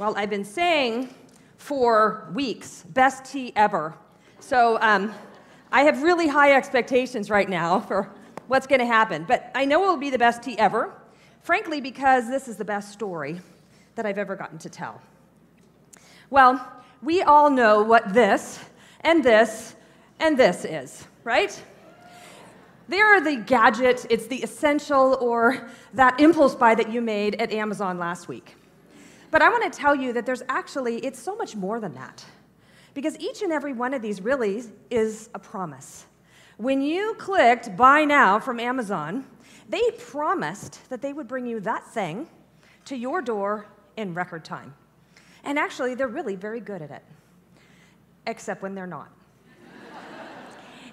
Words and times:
Well, 0.00 0.14
I've 0.16 0.30
been 0.30 0.46
saying 0.46 1.14
for 1.58 2.26
weeks, 2.32 2.84
best 2.88 3.30
tea 3.30 3.52
ever. 3.54 3.94
So 4.38 4.78
um, 4.80 5.12
I 5.70 5.82
have 5.82 6.02
really 6.02 6.26
high 6.26 6.54
expectations 6.54 7.28
right 7.28 7.46
now 7.46 7.80
for 7.80 8.08
what's 8.48 8.66
going 8.66 8.78
to 8.78 8.86
happen. 8.86 9.26
But 9.28 9.50
I 9.54 9.66
know 9.66 9.84
it 9.84 9.88
will 9.88 9.98
be 9.98 10.08
the 10.08 10.16
best 10.16 10.42
tea 10.42 10.56
ever, 10.56 10.90
frankly, 11.42 11.82
because 11.82 12.30
this 12.30 12.48
is 12.48 12.56
the 12.56 12.64
best 12.64 12.94
story 12.94 13.42
that 13.94 14.06
I've 14.06 14.16
ever 14.16 14.36
gotten 14.36 14.56
to 14.60 14.70
tell. 14.70 15.02
Well, 16.30 16.66
we 17.02 17.20
all 17.20 17.50
know 17.50 17.82
what 17.82 18.14
this 18.14 18.58
and 19.02 19.22
this 19.22 19.76
and 20.18 20.34
this 20.34 20.64
is, 20.64 21.04
right? 21.24 21.62
They're 22.88 23.20
the 23.20 23.36
gadget, 23.36 24.06
it's 24.08 24.28
the 24.28 24.42
essential 24.42 25.18
or 25.20 25.68
that 25.92 26.18
impulse 26.18 26.54
buy 26.54 26.74
that 26.74 26.90
you 26.90 27.02
made 27.02 27.34
at 27.34 27.52
Amazon 27.52 27.98
last 27.98 28.28
week. 28.28 28.56
But 29.30 29.42
I 29.42 29.48
want 29.48 29.72
to 29.72 29.78
tell 29.78 29.94
you 29.94 30.12
that 30.14 30.26
there's 30.26 30.42
actually, 30.48 30.96
it's 30.98 31.20
so 31.20 31.36
much 31.36 31.54
more 31.54 31.80
than 31.80 31.94
that. 31.94 32.24
Because 32.94 33.16
each 33.18 33.42
and 33.42 33.52
every 33.52 33.72
one 33.72 33.94
of 33.94 34.02
these 34.02 34.20
really 34.20 34.64
is 34.90 35.30
a 35.34 35.38
promise. 35.38 36.06
When 36.56 36.82
you 36.82 37.14
clicked 37.18 37.76
buy 37.76 38.04
now 38.04 38.40
from 38.40 38.58
Amazon, 38.58 39.24
they 39.68 39.82
promised 39.98 40.88
that 40.90 41.00
they 41.00 41.12
would 41.12 41.28
bring 41.28 41.46
you 41.46 41.60
that 41.60 41.86
thing 41.86 42.28
to 42.86 42.96
your 42.96 43.22
door 43.22 43.66
in 43.96 44.14
record 44.14 44.44
time. 44.44 44.74
And 45.44 45.58
actually, 45.58 45.94
they're 45.94 46.08
really 46.08 46.34
very 46.34 46.60
good 46.60 46.82
at 46.82 46.90
it, 46.90 47.02
except 48.26 48.62
when 48.62 48.74
they're 48.74 48.86
not. 48.86 49.10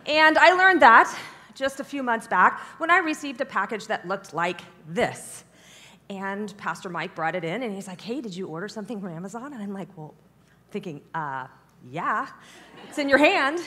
and 0.05 0.37
I 0.37 0.53
learned 0.53 0.81
that 0.83 1.13
just 1.55 1.79
a 1.79 1.83
few 1.83 2.03
months 2.03 2.27
back 2.27 2.59
when 2.77 2.91
I 2.91 2.99
received 2.99 3.41
a 3.41 3.45
package 3.45 3.87
that 3.87 4.07
looked 4.07 4.33
like 4.33 4.61
this. 4.87 5.43
And 6.09 6.55
Pastor 6.57 6.89
Mike 6.89 7.15
brought 7.15 7.35
it 7.35 7.43
in 7.43 7.63
and 7.63 7.73
he's 7.73 7.87
like, 7.87 8.01
hey, 8.01 8.21
did 8.21 8.35
you 8.35 8.47
order 8.47 8.67
something 8.67 9.01
from 9.01 9.11
Amazon? 9.11 9.53
And 9.53 9.61
I'm 9.61 9.73
like, 9.73 9.89
well, 9.97 10.13
thinking, 10.71 11.01
uh, 11.13 11.47
yeah, 11.91 12.27
it's 12.87 12.97
in 12.97 13.09
your 13.09 13.17
hand, 13.17 13.59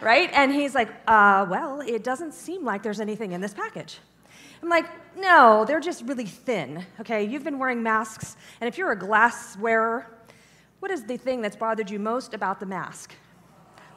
right? 0.00 0.30
And 0.32 0.52
he's 0.52 0.74
like, 0.74 0.88
uh, 1.06 1.46
well, 1.48 1.80
it 1.80 2.04
doesn't 2.04 2.34
seem 2.34 2.64
like 2.64 2.82
there's 2.82 3.00
anything 3.00 3.32
in 3.32 3.40
this 3.40 3.54
package. 3.54 3.98
I'm 4.62 4.68
like, 4.68 4.86
no, 5.16 5.64
they're 5.66 5.80
just 5.80 6.04
really 6.04 6.26
thin, 6.26 6.84
okay? 7.00 7.24
You've 7.24 7.44
been 7.44 7.58
wearing 7.58 7.82
masks, 7.82 8.36
and 8.60 8.68
if 8.68 8.78
you're 8.78 8.92
a 8.92 8.98
glass 8.98 9.58
wearer, 9.58 10.06
what 10.80 10.90
is 10.90 11.04
the 11.04 11.16
thing 11.16 11.42
that's 11.42 11.56
bothered 11.56 11.90
you 11.90 11.98
most 11.98 12.34
about 12.34 12.60
the 12.60 12.66
mask? 12.66 13.14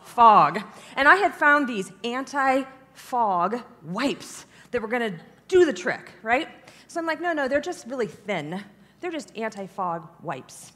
Fog. 0.02 0.62
And 0.96 1.08
I 1.08 1.16
had 1.16 1.34
found 1.34 1.68
these 1.68 1.92
anti 2.04 2.64
fog 2.94 3.62
wipes 3.84 4.46
that 4.72 4.82
were 4.82 4.88
gonna 4.88 5.14
do 5.48 5.66
the 5.66 5.74
trick, 5.74 6.12
right? 6.22 6.50
So 6.88 7.00
I'm 7.00 7.06
like, 7.06 7.22
no, 7.22 7.34
no, 7.34 7.48
they're 7.48 7.60
just 7.60 7.88
really 7.88 8.08
thin. 8.08 8.64
They're 9.02 9.12
just 9.12 9.38
anti 9.38 9.68
fog 9.68 10.08
wipes. 10.24 10.72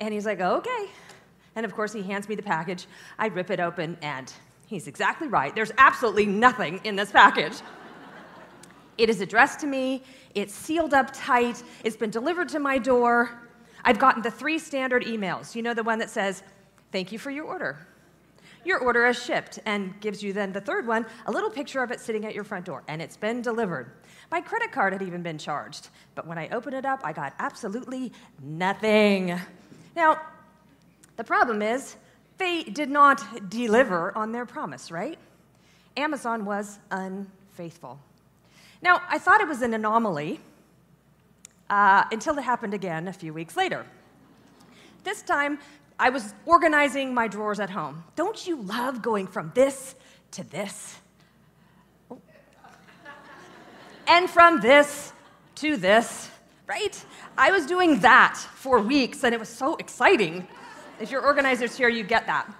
And 0.00 0.14
he's 0.14 0.26
like, 0.26 0.40
okay. 0.40 0.86
And 1.54 1.66
of 1.66 1.74
course, 1.74 1.92
he 1.92 2.02
hands 2.02 2.28
me 2.28 2.34
the 2.34 2.42
package. 2.42 2.86
I 3.18 3.26
rip 3.26 3.50
it 3.50 3.60
open, 3.60 3.98
and 4.00 4.32
he's 4.66 4.86
exactly 4.86 5.28
right. 5.28 5.54
There's 5.54 5.72
absolutely 5.76 6.26
nothing 6.26 6.80
in 6.84 6.96
this 6.96 7.10
package. 7.10 7.54
it 8.98 9.10
is 9.10 9.20
addressed 9.20 9.60
to 9.60 9.66
me, 9.66 10.02
it's 10.34 10.54
sealed 10.54 10.94
up 10.94 11.10
tight, 11.12 11.62
it's 11.84 11.96
been 11.96 12.10
delivered 12.10 12.48
to 12.50 12.58
my 12.58 12.78
door. 12.78 13.42
I've 13.84 13.98
gotten 13.98 14.22
the 14.22 14.30
three 14.30 14.58
standard 14.58 15.04
emails. 15.04 15.54
You 15.54 15.62
know, 15.62 15.74
the 15.74 15.82
one 15.82 15.98
that 15.98 16.10
says, 16.10 16.42
Thank 16.90 17.12
you 17.12 17.18
for 17.18 17.30
your 17.30 17.44
order. 17.44 17.86
Your 18.64 18.78
order 18.78 19.06
is 19.06 19.22
shipped, 19.22 19.58
and 19.66 19.98
gives 20.00 20.22
you 20.22 20.32
then 20.32 20.52
the 20.52 20.60
third 20.60 20.86
one, 20.86 21.06
a 21.26 21.32
little 21.32 21.50
picture 21.50 21.82
of 21.82 21.90
it 21.90 22.00
sitting 22.00 22.24
at 22.24 22.34
your 22.34 22.44
front 22.44 22.64
door, 22.64 22.82
and 22.88 23.02
it's 23.02 23.16
been 23.16 23.42
delivered. 23.42 23.92
My 24.30 24.40
credit 24.40 24.72
card 24.72 24.92
had 24.92 25.02
even 25.02 25.22
been 25.22 25.38
charged, 25.38 25.88
but 26.14 26.26
when 26.26 26.36
I 26.36 26.48
opened 26.48 26.74
it 26.74 26.84
up, 26.84 27.00
I 27.02 27.12
got 27.12 27.34
absolutely 27.38 28.12
nothing. 28.42 29.38
Now, 29.96 30.20
the 31.16 31.24
problem 31.24 31.62
is, 31.62 31.96
they 32.36 32.62
did 32.62 32.90
not 32.90 33.50
deliver 33.50 34.16
on 34.16 34.32
their 34.32 34.46
promise, 34.46 34.90
right? 34.90 35.18
Amazon 35.96 36.44
was 36.44 36.78
unfaithful. 36.90 37.98
Now, 38.80 39.02
I 39.08 39.18
thought 39.18 39.40
it 39.40 39.48
was 39.48 39.62
an 39.62 39.74
anomaly 39.74 40.40
uh, 41.68 42.04
until 42.12 42.38
it 42.38 42.42
happened 42.42 42.74
again 42.74 43.08
a 43.08 43.12
few 43.12 43.32
weeks 43.32 43.56
later. 43.56 43.84
This 45.04 45.22
time, 45.22 45.58
I 45.98 46.10
was 46.10 46.32
organizing 46.46 47.12
my 47.12 47.26
drawers 47.26 47.58
at 47.58 47.70
home. 47.70 48.04
Don't 48.14 48.46
you 48.46 48.62
love 48.62 49.02
going 49.02 49.26
from 49.26 49.50
this 49.54 49.96
to 50.32 50.44
this? 50.44 50.96
And 54.08 54.28
from 54.28 54.60
this 54.60 55.12
to 55.56 55.76
this, 55.76 56.30
right? 56.66 57.04
I 57.36 57.50
was 57.50 57.66
doing 57.66 58.00
that 58.00 58.36
for 58.36 58.80
weeks, 58.80 59.22
and 59.22 59.34
it 59.34 59.38
was 59.38 59.48
so 59.48 59.76
exciting. 59.76 60.46
If 61.00 61.10
you're 61.10 61.24
organizers 61.24 61.76
here, 61.76 61.88
you 61.88 62.02
get 62.02 62.26
that. 62.26 62.50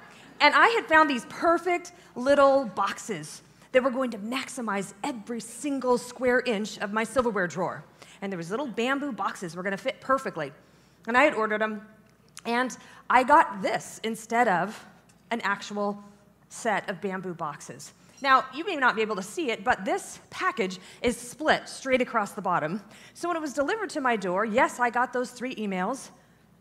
And 0.40 0.54
I 0.54 0.68
had 0.68 0.86
found 0.86 1.10
these 1.10 1.24
perfect 1.26 1.92
little 2.14 2.66
boxes 2.66 3.42
that 3.72 3.82
were 3.82 3.90
going 3.90 4.10
to 4.10 4.18
maximize 4.18 4.92
every 5.02 5.40
single 5.40 5.98
square 5.98 6.40
inch 6.40 6.78
of 6.78 6.92
my 6.92 7.04
silverware 7.04 7.46
drawer. 7.46 7.84
And 8.22 8.32
there 8.32 8.36
was 8.36 8.50
little 8.50 8.66
bamboo 8.66 9.12
boxes 9.12 9.56
were 9.56 9.62
going 9.62 9.76
to 9.76 9.82
fit 9.82 10.00
perfectly. 10.00 10.52
And 11.06 11.16
I 11.16 11.24
had 11.24 11.34
ordered 11.34 11.60
them 11.60 11.82
and 12.44 12.76
I 13.10 13.24
got 13.24 13.62
this 13.62 14.00
instead 14.04 14.48
of 14.48 14.84
an 15.30 15.40
actual 15.42 16.02
set 16.48 16.88
of 16.88 17.00
bamboo 17.00 17.34
boxes. 17.34 17.92
Now, 18.20 18.46
you 18.52 18.64
may 18.64 18.76
not 18.76 18.96
be 18.96 19.02
able 19.02 19.16
to 19.16 19.22
see 19.22 19.50
it, 19.50 19.62
but 19.62 19.84
this 19.84 20.18
package 20.30 20.78
is 21.02 21.16
split 21.16 21.68
straight 21.68 22.00
across 22.00 22.32
the 22.32 22.42
bottom. 22.42 22.82
So 23.14 23.28
when 23.28 23.36
it 23.36 23.40
was 23.40 23.52
delivered 23.52 23.90
to 23.90 24.00
my 24.00 24.16
door, 24.16 24.44
yes, 24.44 24.80
I 24.80 24.90
got 24.90 25.12
those 25.12 25.30
three 25.30 25.54
emails. 25.54 26.10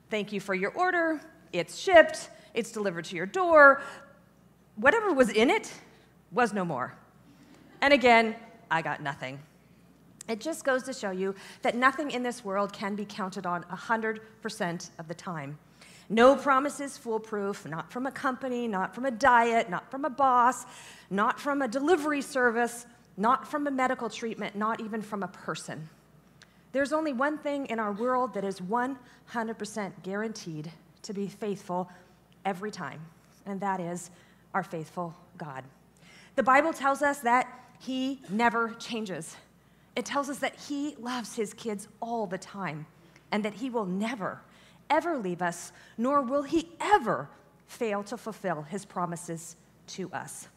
Thank 0.09 0.31
you 0.31 0.39
for 0.39 0.53
your 0.53 0.71
order. 0.71 1.19
It's 1.51 1.77
shipped. 1.77 2.29
It's 2.53 2.71
delivered 2.71 3.05
to 3.05 3.15
your 3.15 3.25
door. 3.25 3.81
Whatever 4.75 5.13
was 5.13 5.29
in 5.29 5.49
it 5.49 5.73
was 6.31 6.53
no 6.53 6.63
more. 6.63 6.93
And 7.81 7.93
again, 7.93 8.35
I 8.69 8.81
got 8.81 9.01
nothing. 9.01 9.39
It 10.27 10.41
just 10.41 10.63
goes 10.63 10.83
to 10.83 10.93
show 10.93 11.11
you 11.11 11.35
that 11.61 11.75
nothing 11.75 12.11
in 12.11 12.21
this 12.21 12.43
world 12.43 12.73
can 12.73 12.95
be 12.95 13.05
counted 13.05 13.45
on 13.45 13.63
100% 13.63 14.89
of 14.99 15.07
the 15.07 15.13
time. 15.13 15.57
No 16.09 16.35
promise 16.35 16.79
is 16.79 16.97
foolproof, 16.97 17.65
not 17.65 17.91
from 17.91 18.05
a 18.05 18.11
company, 18.11 18.67
not 18.67 18.95
from 18.95 19.05
a 19.05 19.11
diet, 19.11 19.69
not 19.69 19.91
from 19.91 20.05
a 20.05 20.09
boss, 20.09 20.65
not 21.09 21.39
from 21.39 21.61
a 21.61 21.67
delivery 21.67 22.21
service, 22.21 22.85
not 23.17 23.47
from 23.47 23.67
a 23.67 23.71
medical 23.71 24.09
treatment, 24.09 24.55
not 24.55 24.79
even 24.79 25.01
from 25.01 25.23
a 25.23 25.27
person. 25.27 25.89
There's 26.71 26.93
only 26.93 27.11
one 27.11 27.37
thing 27.37 27.65
in 27.65 27.79
our 27.79 27.91
world 27.91 28.33
that 28.35 28.45
is 28.45 28.61
100% 28.61 29.91
guaranteed 30.03 30.71
to 31.01 31.13
be 31.13 31.27
faithful 31.27 31.89
every 32.45 32.71
time, 32.71 33.01
and 33.45 33.59
that 33.59 33.79
is 33.79 34.11
our 34.53 34.63
faithful 34.63 35.13
God. 35.37 35.63
The 36.35 36.43
Bible 36.43 36.71
tells 36.71 37.01
us 37.01 37.19
that 37.19 37.47
He 37.79 38.21
never 38.29 38.69
changes. 38.79 39.35
It 39.95 40.05
tells 40.05 40.29
us 40.29 40.39
that 40.39 40.55
He 40.55 40.95
loves 40.99 41.35
His 41.35 41.53
kids 41.53 41.87
all 41.99 42.27
the 42.27 42.37
time, 42.37 42.85
and 43.31 43.43
that 43.43 43.55
He 43.55 43.69
will 43.69 43.85
never 43.85 44.39
ever 44.89 45.17
leave 45.17 45.41
us, 45.41 45.71
nor 45.97 46.21
will 46.21 46.43
he 46.43 46.69
ever 46.79 47.29
fail 47.67 48.03
to 48.03 48.17
fulfill 48.17 48.61
his 48.63 48.85
promises 48.85 49.55
to 49.87 50.11
us. 50.11 50.47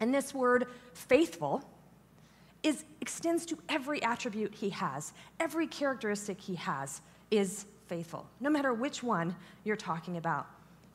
And 0.00 0.14
this 0.14 0.34
word, 0.34 0.66
faithful, 0.92 1.62
is, 2.62 2.84
extends 3.00 3.46
to 3.46 3.58
every 3.68 4.02
attribute 4.02 4.54
he 4.54 4.70
has. 4.70 5.12
Every 5.40 5.66
characteristic 5.66 6.40
he 6.40 6.54
has 6.56 7.00
is 7.30 7.66
faithful, 7.86 8.26
no 8.40 8.50
matter 8.50 8.74
which 8.74 9.02
one 9.02 9.34
you're 9.64 9.76
talking 9.76 10.16
about. 10.16 10.46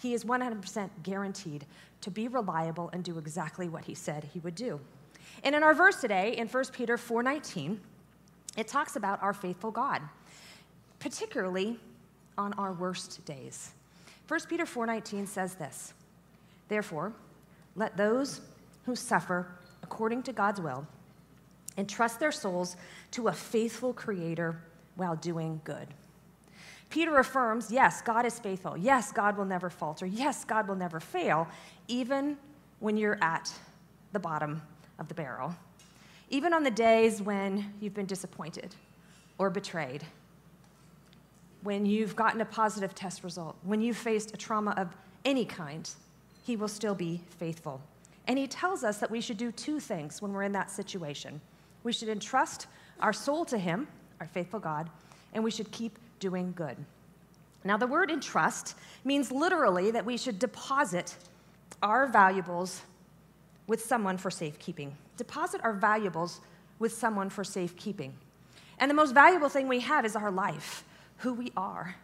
He 0.02 0.14
is 0.14 0.24
100% 0.24 0.90
guaranteed 1.04 1.66
to 2.02 2.12
be 2.12 2.28
reliable 2.28 2.90
and 2.92 3.04
do 3.04 3.18
exactly 3.18 3.70
what 3.70 3.86
he 3.86 3.96
said 3.96 4.24
he 4.34 4.40
would 4.40 4.56
do. 4.56 4.80
And 5.44 5.56
in 5.56 5.64
our 5.64 5.74
verse 5.74 6.02
today, 6.02 6.36
in 6.38 6.48
1 6.48 6.74
Peter 6.74 6.98
4:19, 6.98 7.80
it 8.58 8.68
talks 8.68 8.96
about 8.96 9.22
our 9.24 9.34
faithful 9.34 9.72
God, 9.72 10.02
particularly 11.00 11.80
on 12.38 12.54
our 12.54 12.74
worst 12.74 13.24
days. 13.26 13.72
1 14.28 14.40
Peter 14.48 14.66
4:19 14.66 15.28
says 15.28 15.56
this. 15.56 15.94
Therefore, 16.68 17.14
let 17.76 17.98
those 17.98 18.42
who 18.86 18.96
suffer 18.96 19.48
according 19.84 20.24
to 20.24 20.34
God's 20.34 20.62
will 20.62 20.88
entrust 21.78 22.20
their 22.20 22.32
souls 22.32 22.76
to 23.12 23.28
a 23.28 23.34
faithful 23.34 23.94
creator 23.94 24.62
while 24.96 25.16
doing 25.16 25.62
good. 25.64 25.88
Peter 26.90 27.18
affirms, 27.20 27.72
yes, 27.72 28.02
God 28.02 28.26
is 28.26 28.38
faithful. 28.38 28.78
Yes, 28.78 29.14
God 29.14 29.38
will 29.38 29.46
never 29.46 29.70
falter. 29.70 30.06
Yes, 30.06 30.44
God 30.44 30.68
will 30.68 30.76
never 30.76 31.00
fail, 31.00 31.48
even 31.88 32.38
when 32.80 32.98
you're 32.98 33.18
at 33.22 33.52
the 34.12 34.20
bottom 34.20 34.62
of 35.00 35.08
the 35.08 35.14
barrel. 35.14 35.56
Even 36.30 36.54
on 36.54 36.64
the 36.64 36.72
days 36.72 37.22
when 37.22 37.74
you've 37.80 37.94
been 37.94 38.06
disappointed 38.06 38.76
or 39.38 39.50
betrayed 39.50 40.04
when 41.64 41.86
you've 41.86 42.16
gotten 42.16 42.42
a 42.42 42.46
positive 42.46 42.96
test 42.96 43.24
result, 43.24 43.56
when 43.64 43.82
you've 43.82 43.98
faced 43.98 44.34
a 44.34 44.38
trauma 44.38 44.72
of 44.78 44.90
any 45.26 45.46
kind, 45.46 45.90
He 46.44 46.56
will 46.56 46.68
still 46.68 46.96
be 46.96 47.22
faithful. 47.38 47.82
And 48.28 48.38
He 48.38 48.48
tells 48.48 48.84
us 48.84 48.98
that 48.98 49.12
we 49.12 49.22
should 49.22 49.38
do 49.38 49.52
two 49.52 49.80
things 49.80 50.22
when 50.22 50.34
we're 50.34 50.44
in 50.44 50.52
that 50.54 50.72
situation. 50.72 51.42
We 51.84 51.94
should 51.94 52.10
entrust 52.10 52.68
our 53.00 53.14
soul 53.14 53.46
to 53.46 53.58
Him, 53.58 53.88
our 54.20 54.28
faithful 54.28 54.60
God, 54.60 54.90
and 55.34 55.44
we 55.44 55.52
should 55.52 55.72
keep 55.72 55.98
doing 56.20 56.54
good. 56.56 56.78
Now, 57.64 57.78
the 57.78 57.88
word 57.88 58.10
entrust 58.10 58.76
means 59.04 59.32
literally 59.32 59.92
that 59.92 60.06
we 60.06 60.18
should 60.18 60.40
deposit 60.40 61.16
our 61.84 62.08
valuables 62.08 62.82
with 63.68 63.84
someone 63.84 64.18
for 64.18 64.32
safekeeping. 64.32 64.96
Deposit 65.18 65.62
our 65.64 65.74
valuables 65.74 66.42
with 66.80 66.94
someone 66.94 67.30
for 67.30 67.44
safekeeping. 67.44 68.14
And 68.80 68.90
the 68.90 68.96
most 68.96 69.14
valuable 69.14 69.50
thing 69.50 69.68
we 69.68 69.80
have 69.82 70.06
is 70.06 70.16
our 70.16 70.32
life, 70.32 70.84
who 71.22 71.34
we 71.34 71.52
are. 71.56 71.96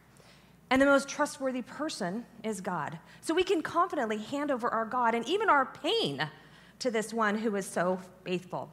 And 0.70 0.82
the 0.82 0.86
most 0.86 1.08
trustworthy 1.08 1.62
person 1.62 2.26
is 2.44 2.62
God. 2.62 3.00
So 3.22 3.34
we 3.34 3.44
can 3.44 3.62
confidently 3.62 4.18
hand 4.18 4.52
over 4.52 4.70
our 4.70 4.86
God 4.86 5.16
and 5.16 5.28
even 5.28 5.50
our 5.50 5.66
pain 5.66 6.28
to 6.80 6.92
this 6.92 7.14
one 7.14 7.38
who 7.38 7.56
is 7.56 7.66
so 7.66 8.00
faithful. 8.24 8.70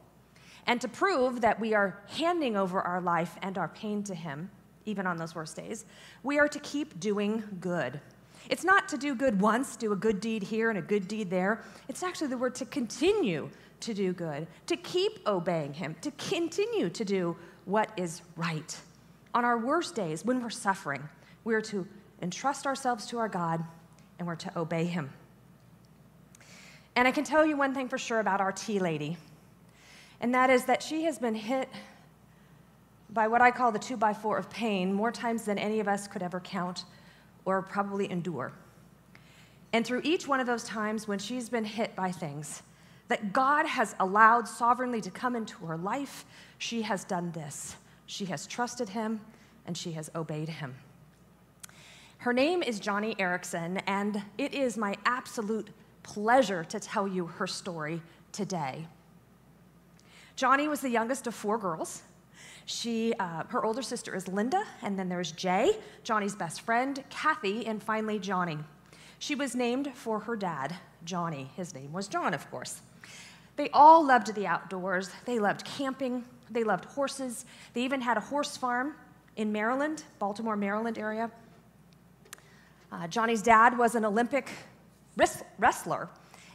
And 0.67 0.81
to 0.81 0.88
prove 0.88 1.41
that 1.43 1.61
we 1.61 1.75
are 1.75 2.00
handing 2.08 2.56
over 2.56 2.81
our 2.81 3.00
life 3.00 3.37
and 3.43 3.56
our 3.58 3.69
pain 3.69 4.02
to 4.05 4.14
Him, 4.14 4.50
even 4.87 5.06
on 5.06 5.17
those 5.17 5.35
worst 5.35 5.56
days, 5.56 5.85
we 6.23 6.38
are 6.38 6.49
to 6.49 6.58
keep 6.61 6.99
doing 6.99 7.43
good. 7.61 8.00
It's 8.50 8.64
not 8.64 8.88
to 8.91 8.99
do 8.99 9.14
good 9.14 9.41
once, 9.41 9.76
do 9.76 9.93
a 9.93 9.96
good 9.96 10.20
deed 10.20 10.43
here 10.43 10.69
and 10.69 10.79
a 10.79 10.82
good 10.82 11.08
deed 11.08 11.31
there. 11.31 11.62
It's 11.88 12.02
actually 12.02 12.29
the 12.29 12.38
word 12.38 12.55
to 12.56 12.67
continue 12.67 13.50
to 13.81 13.94
do 13.94 14.12
good, 14.12 14.46
to 14.67 14.76
keep 14.76 15.26
obeying 15.26 15.75
Him, 15.75 15.96
to 16.00 16.11
continue 16.12 16.91
to 16.91 17.05
do 17.05 17.37
what 17.64 17.91
is 17.96 18.23
right. 18.37 18.79
On 19.35 19.45
our 19.45 19.59
worst 19.59 19.95
days, 19.95 20.25
when 20.25 20.41
we're 20.41 20.51
suffering, 20.51 21.09
we 21.43 21.55
are 21.55 21.61
to 21.63 21.87
entrust 22.23 22.67
ourselves 22.67 23.07
to 23.07 23.19
our 23.19 23.29
God 23.29 23.63
and 24.19 24.29
we're 24.29 24.37
to 24.37 24.59
obey 24.59 24.85
Him. 24.85 25.13
And 26.97 27.09
I 27.09 27.11
can 27.11 27.25
tell 27.25 27.45
you 27.45 27.57
one 27.57 27.75
thing 27.75 27.89
for 27.89 27.99
sure 27.99 28.21
about 28.21 28.41
our 28.41 28.53
tea 28.53 28.79
lady, 28.79 29.17
and 30.21 30.33
that 30.35 30.49
is 30.49 30.65
that 30.67 30.83
she 30.83 31.03
has 31.05 31.19
been 31.19 31.35
hit 31.35 31.69
by 33.11 33.27
what 33.27 33.41
I 33.41 33.51
call 33.51 33.73
the 33.73 33.79
two 33.79 33.97
by 33.97 34.15
four 34.15 34.39
of 34.39 34.49
pain 34.49 34.93
more 34.93 35.11
times 35.11 35.45
than 35.45 35.59
any 35.59 35.81
of 35.81 35.89
us 35.89 36.07
could 36.07 36.23
ever 36.23 36.41
count 36.41 36.85
or 37.45 37.63
probably 37.63 38.11
endure. 38.11 38.53
And 39.73 39.85
through 39.85 40.03
each 40.05 40.29
one 40.29 40.39
of 40.39 40.47
those 40.47 40.63
times 40.65 41.09
when 41.09 41.19
she's 41.19 41.49
been 41.49 41.65
hit 41.65 41.97
by 41.97 42.13
things 42.13 42.63
that 43.09 43.33
God 43.33 43.67
has 43.67 43.95
allowed 44.01 44.49
sovereignly 44.49 45.01
to 45.01 45.11
come 45.11 45.37
into 45.37 45.67
her 45.67 45.77
life, 45.77 46.25
she 46.59 46.83
has 46.83 47.05
done 47.05 47.33
this. 47.33 47.77
She 48.06 48.27
has 48.27 48.47
trusted 48.47 48.91
him 48.91 49.21
and 49.67 49.77
she 49.77 49.93
has 49.93 50.11
obeyed 50.15 50.49
him. 50.49 50.75
Her 52.19 52.33
name 52.33 52.62
is 52.62 52.81
Joni 52.81 53.17
Eareckson, 53.19 53.83
and 53.87 54.23
it 54.39 54.55
is 54.55 54.79
my 54.79 54.95
absolute 55.05 55.69
pleasure 56.03 56.65
to 56.65 56.81
tell 56.81 57.06
you 57.06 57.27
her 57.27 57.47
story 57.47 58.01
today. 58.33 58.87
Joni 60.37 60.69
was 60.69 60.81
the 60.81 60.89
youngest 60.89 61.27
of 61.27 61.35
four 61.35 61.59
girls. 61.59 62.03
She, 62.67 63.12
uh, 63.21 63.45
her 63.49 63.65
older 63.65 63.83
sister 63.83 64.15
is 64.15 64.27
Linda, 64.27 64.65
and 64.81 64.99
then 64.99 65.09
there's 65.11 65.33
Jay, 65.33 65.77
Joni's 66.03 66.35
best 66.35 66.62
friend, 66.62 67.05
Kathy, 67.11 67.67
and 67.67 67.83
finally 67.83 68.19
Joni. 68.19 68.65
She 69.19 69.35
was 69.35 69.55
named 69.55 69.93
for 69.95 70.21
her 70.21 70.35
dad, 70.35 70.75
Johnny. 71.05 71.51
His 71.56 71.75
name 71.75 71.93
was 71.93 72.09
John, 72.09 72.33
of 72.33 72.51
course. 72.51 72.81
They 73.56 73.69
all 73.71 74.05
loved 74.05 74.35
the 74.35 74.47
outdoors. 74.47 75.11
They 75.27 75.39
loved 75.39 75.65
camping. 75.65 76.25
They 76.50 76.64
loved 76.64 76.85
horses. 76.85 77.44
They 77.73 77.82
even 77.82 78.00
had 78.00 78.17
a 78.17 78.20
horse 78.20 78.56
farm 78.56 78.94
in 79.37 79.52
Maryland, 79.52 80.05
Baltimore, 80.19 80.56
Maryland 80.56 80.99
area. 80.99 81.31
Uh, 82.93 83.06
Joni's 83.08 83.43
dad 83.43 83.76
was 83.76 83.94
an 83.94 84.05
Olympic 84.05 84.50
wrestler 85.58 86.08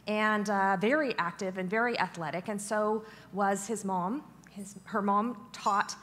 and 0.06 0.48
uh, 0.48 0.76
very 0.80 1.14
active 1.18 1.58
and 1.58 1.68
very 1.68 1.98
athletic, 1.98 2.48
and 2.48 2.60
so 2.60 3.04
was 3.32 3.66
his 3.66 3.84
mom. 3.84 4.24
His, 4.50 4.76
her 4.84 5.02
mom 5.02 5.36
taught 5.52 5.94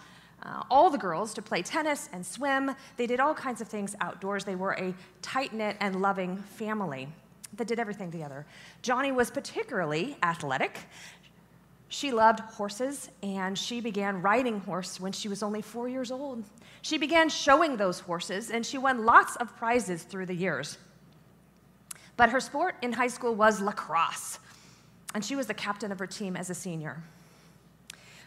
uh, 0.44 0.64
all 0.70 0.90
the 0.90 0.98
girls 0.98 1.34
to 1.34 1.42
play 1.42 1.62
tennis 1.62 2.10
and 2.14 2.26
swim. 2.26 2.76
They 2.96 3.08
did 3.08 3.20
all 3.20 3.34
kinds 3.34 3.62
of 3.62 3.68
things 3.68 3.96
outdoors. 4.00 4.46
They 4.46 4.56
were 4.56 4.74
a 4.74 4.94
tight 5.22 5.54
knit 5.54 5.78
and 5.80 6.02
loving 6.02 6.38
family 6.38 7.08
that 7.56 7.68
did 7.68 7.80
everything 7.80 8.12
together. 8.12 8.46
Joni 8.84 9.14
was 9.14 9.32
particularly 9.32 10.18
athletic. 10.22 10.78
She 11.90 12.12
loved 12.12 12.42
horses, 12.42 13.10
and 13.24 13.58
she 13.58 13.80
began 13.80 14.22
riding 14.22 14.60
horse 14.60 15.00
when 15.00 15.14
she 15.14 15.30
was 15.30 15.42
only 15.42 15.62
four 15.62 15.88
years 15.88 16.12
old. 16.12 16.44
She 16.82 16.98
began 16.98 17.30
showing 17.30 17.78
those 17.78 18.00
horses, 18.00 18.52
and 18.52 18.66
she 18.66 18.78
won 18.78 19.06
lots 19.06 19.36
of 19.38 19.56
prizes 19.56 20.04
through 20.04 20.26
the 20.26 20.36
years. 20.36 20.78
But 22.18 22.30
her 22.30 22.40
sport 22.40 22.76
in 22.82 22.94
high 22.94 23.08
school 23.08 23.36
was 23.36 23.62
lacrosse, 23.62 24.40
and 25.14 25.24
she 25.24 25.36
was 25.36 25.48
the 25.48 25.54
captain 25.54 25.92
of 25.92 26.00
her 26.00 26.08
team 26.08 26.36
as 26.36 26.50
a 26.50 26.56
senior. 26.56 27.02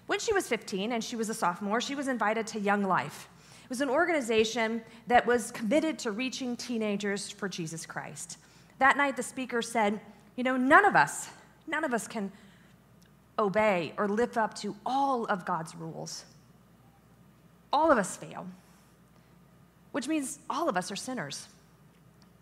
When 0.07 0.19
she 0.19 0.33
was 0.33 0.49
15 0.49 0.93
and 0.93 1.05
she 1.05 1.17
was 1.17 1.29
a 1.29 1.35
sophomore, 1.35 1.81
she 1.81 1.95
was 1.95 2.09
invited 2.09 2.47
to 2.49 2.61
Young 2.61 2.83
Life. 2.83 3.29
It 3.65 3.69
was 3.69 3.81
an 3.81 3.91
organization 3.91 4.83
that 5.07 5.27
was 5.27 5.53
committed 5.53 5.99
to 6.01 6.11
reaching 6.11 6.57
teenagers 6.57 7.31
for 7.31 7.49
Jesus 7.49 7.87
Christ. 7.87 8.39
That 8.79 8.97
night, 8.97 9.17
the 9.17 9.23
speaker 9.23 9.63
said, 9.63 10.01
You 10.35 10.45
know, 10.45 10.57
none 10.57 10.85
of 10.85 10.97
us, 10.97 11.29
none 11.67 11.85
of 11.85 11.95
us 11.95 12.09
can 12.09 12.33
obey 13.41 13.93
or 13.97 14.09
live 14.09 14.37
up 14.37 14.55
to 14.55 14.77
all 14.87 15.25
of 15.27 15.45
God's 15.45 15.75
rules. 15.75 16.25
All 17.73 17.91
of 17.91 17.99
us 17.99 18.17
fail, 18.17 18.47
which 19.93 20.07
means 20.07 20.39
all 20.49 20.69
of 20.69 20.77
us 20.77 20.91
are 20.91 20.97
sinners. 20.97 21.49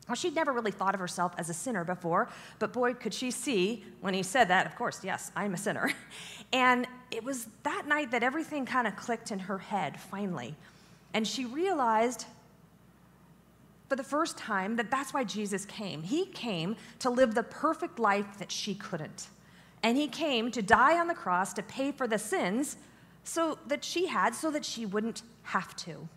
Well, 0.08 0.14
she'd 0.14 0.34
never 0.34 0.52
really 0.52 0.70
thought 0.70 0.94
of 0.94 1.00
herself 1.00 1.34
as 1.36 1.50
a 1.50 1.54
sinner 1.54 1.84
before, 1.84 2.30
but 2.58 2.72
boy, 2.72 2.94
could 2.94 3.12
she 3.12 3.30
see 3.30 3.84
when 4.00 4.14
he 4.14 4.22
said 4.22 4.48
that, 4.48 4.66
of 4.66 4.74
course, 4.74 5.04
yes, 5.04 5.30
I'm 5.36 5.54
a 5.54 5.58
sinner. 5.58 5.92
And 6.50 6.86
it 7.10 7.22
was 7.22 7.46
that 7.64 7.86
night 7.86 8.10
that 8.12 8.22
everything 8.22 8.64
kind 8.64 8.86
of 8.86 8.96
clicked 8.96 9.32
in 9.32 9.38
her 9.38 9.58
head, 9.58 10.00
finally. 10.00 10.54
And 11.12 11.28
she 11.28 11.44
realized 11.44 12.24
for 13.88 13.96
the 13.96 14.02
first 14.02 14.38
time 14.38 14.76
that 14.76 14.90
that's 14.90 15.12
why 15.12 15.24
Jesus 15.24 15.64
came. 15.66 16.02
He 16.02 16.24
came 16.24 16.76
to 17.00 17.10
live 17.10 17.34
the 17.34 17.42
perfect 17.42 17.98
life 17.98 18.38
that 18.38 18.50
she 18.50 18.74
couldn't. 18.74 19.28
And 19.82 19.96
he 19.96 20.08
came 20.08 20.50
to 20.52 20.62
die 20.62 20.98
on 20.98 21.08
the 21.08 21.14
cross 21.14 21.52
to 21.54 21.62
pay 21.62 21.92
for 21.92 22.06
the 22.06 22.18
sins 22.18 22.76
so 23.24 23.58
that 23.66 23.84
she 23.84 24.06
had 24.06 24.34
so 24.34 24.50
that 24.50 24.64
she 24.64 24.86
wouldn't 24.86 25.22
have 25.44 25.76
to. 25.76 26.08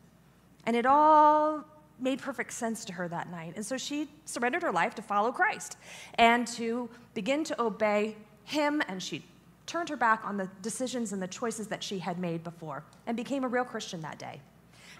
And 0.65 0.75
it 0.75 0.85
all 0.85 1.65
made 1.99 2.19
perfect 2.19 2.53
sense 2.53 2.83
to 2.85 2.93
her 2.93 3.07
that 3.07 3.29
night. 3.29 3.53
And 3.55 3.65
so 3.65 3.77
she 3.77 4.09
surrendered 4.25 4.63
her 4.63 4.71
life 4.71 4.95
to 4.95 5.01
follow 5.01 5.31
Christ 5.31 5.77
and 6.15 6.47
to 6.47 6.89
begin 7.13 7.43
to 7.45 7.61
obey 7.61 8.15
him 8.43 8.81
and 8.87 9.01
she 9.01 9.23
turned 9.67 9.89
her 9.89 9.95
back 9.95 10.25
on 10.25 10.37
the 10.37 10.49
decisions 10.61 11.13
and 11.13 11.21
the 11.21 11.27
choices 11.27 11.67
that 11.67 11.83
she 11.83 11.99
had 11.99 12.17
made 12.17 12.43
before 12.43 12.83
and 13.05 13.15
became 13.15 13.43
a 13.43 13.47
real 13.47 13.63
Christian 13.63 14.01
that 14.01 14.17
day. 14.17 14.41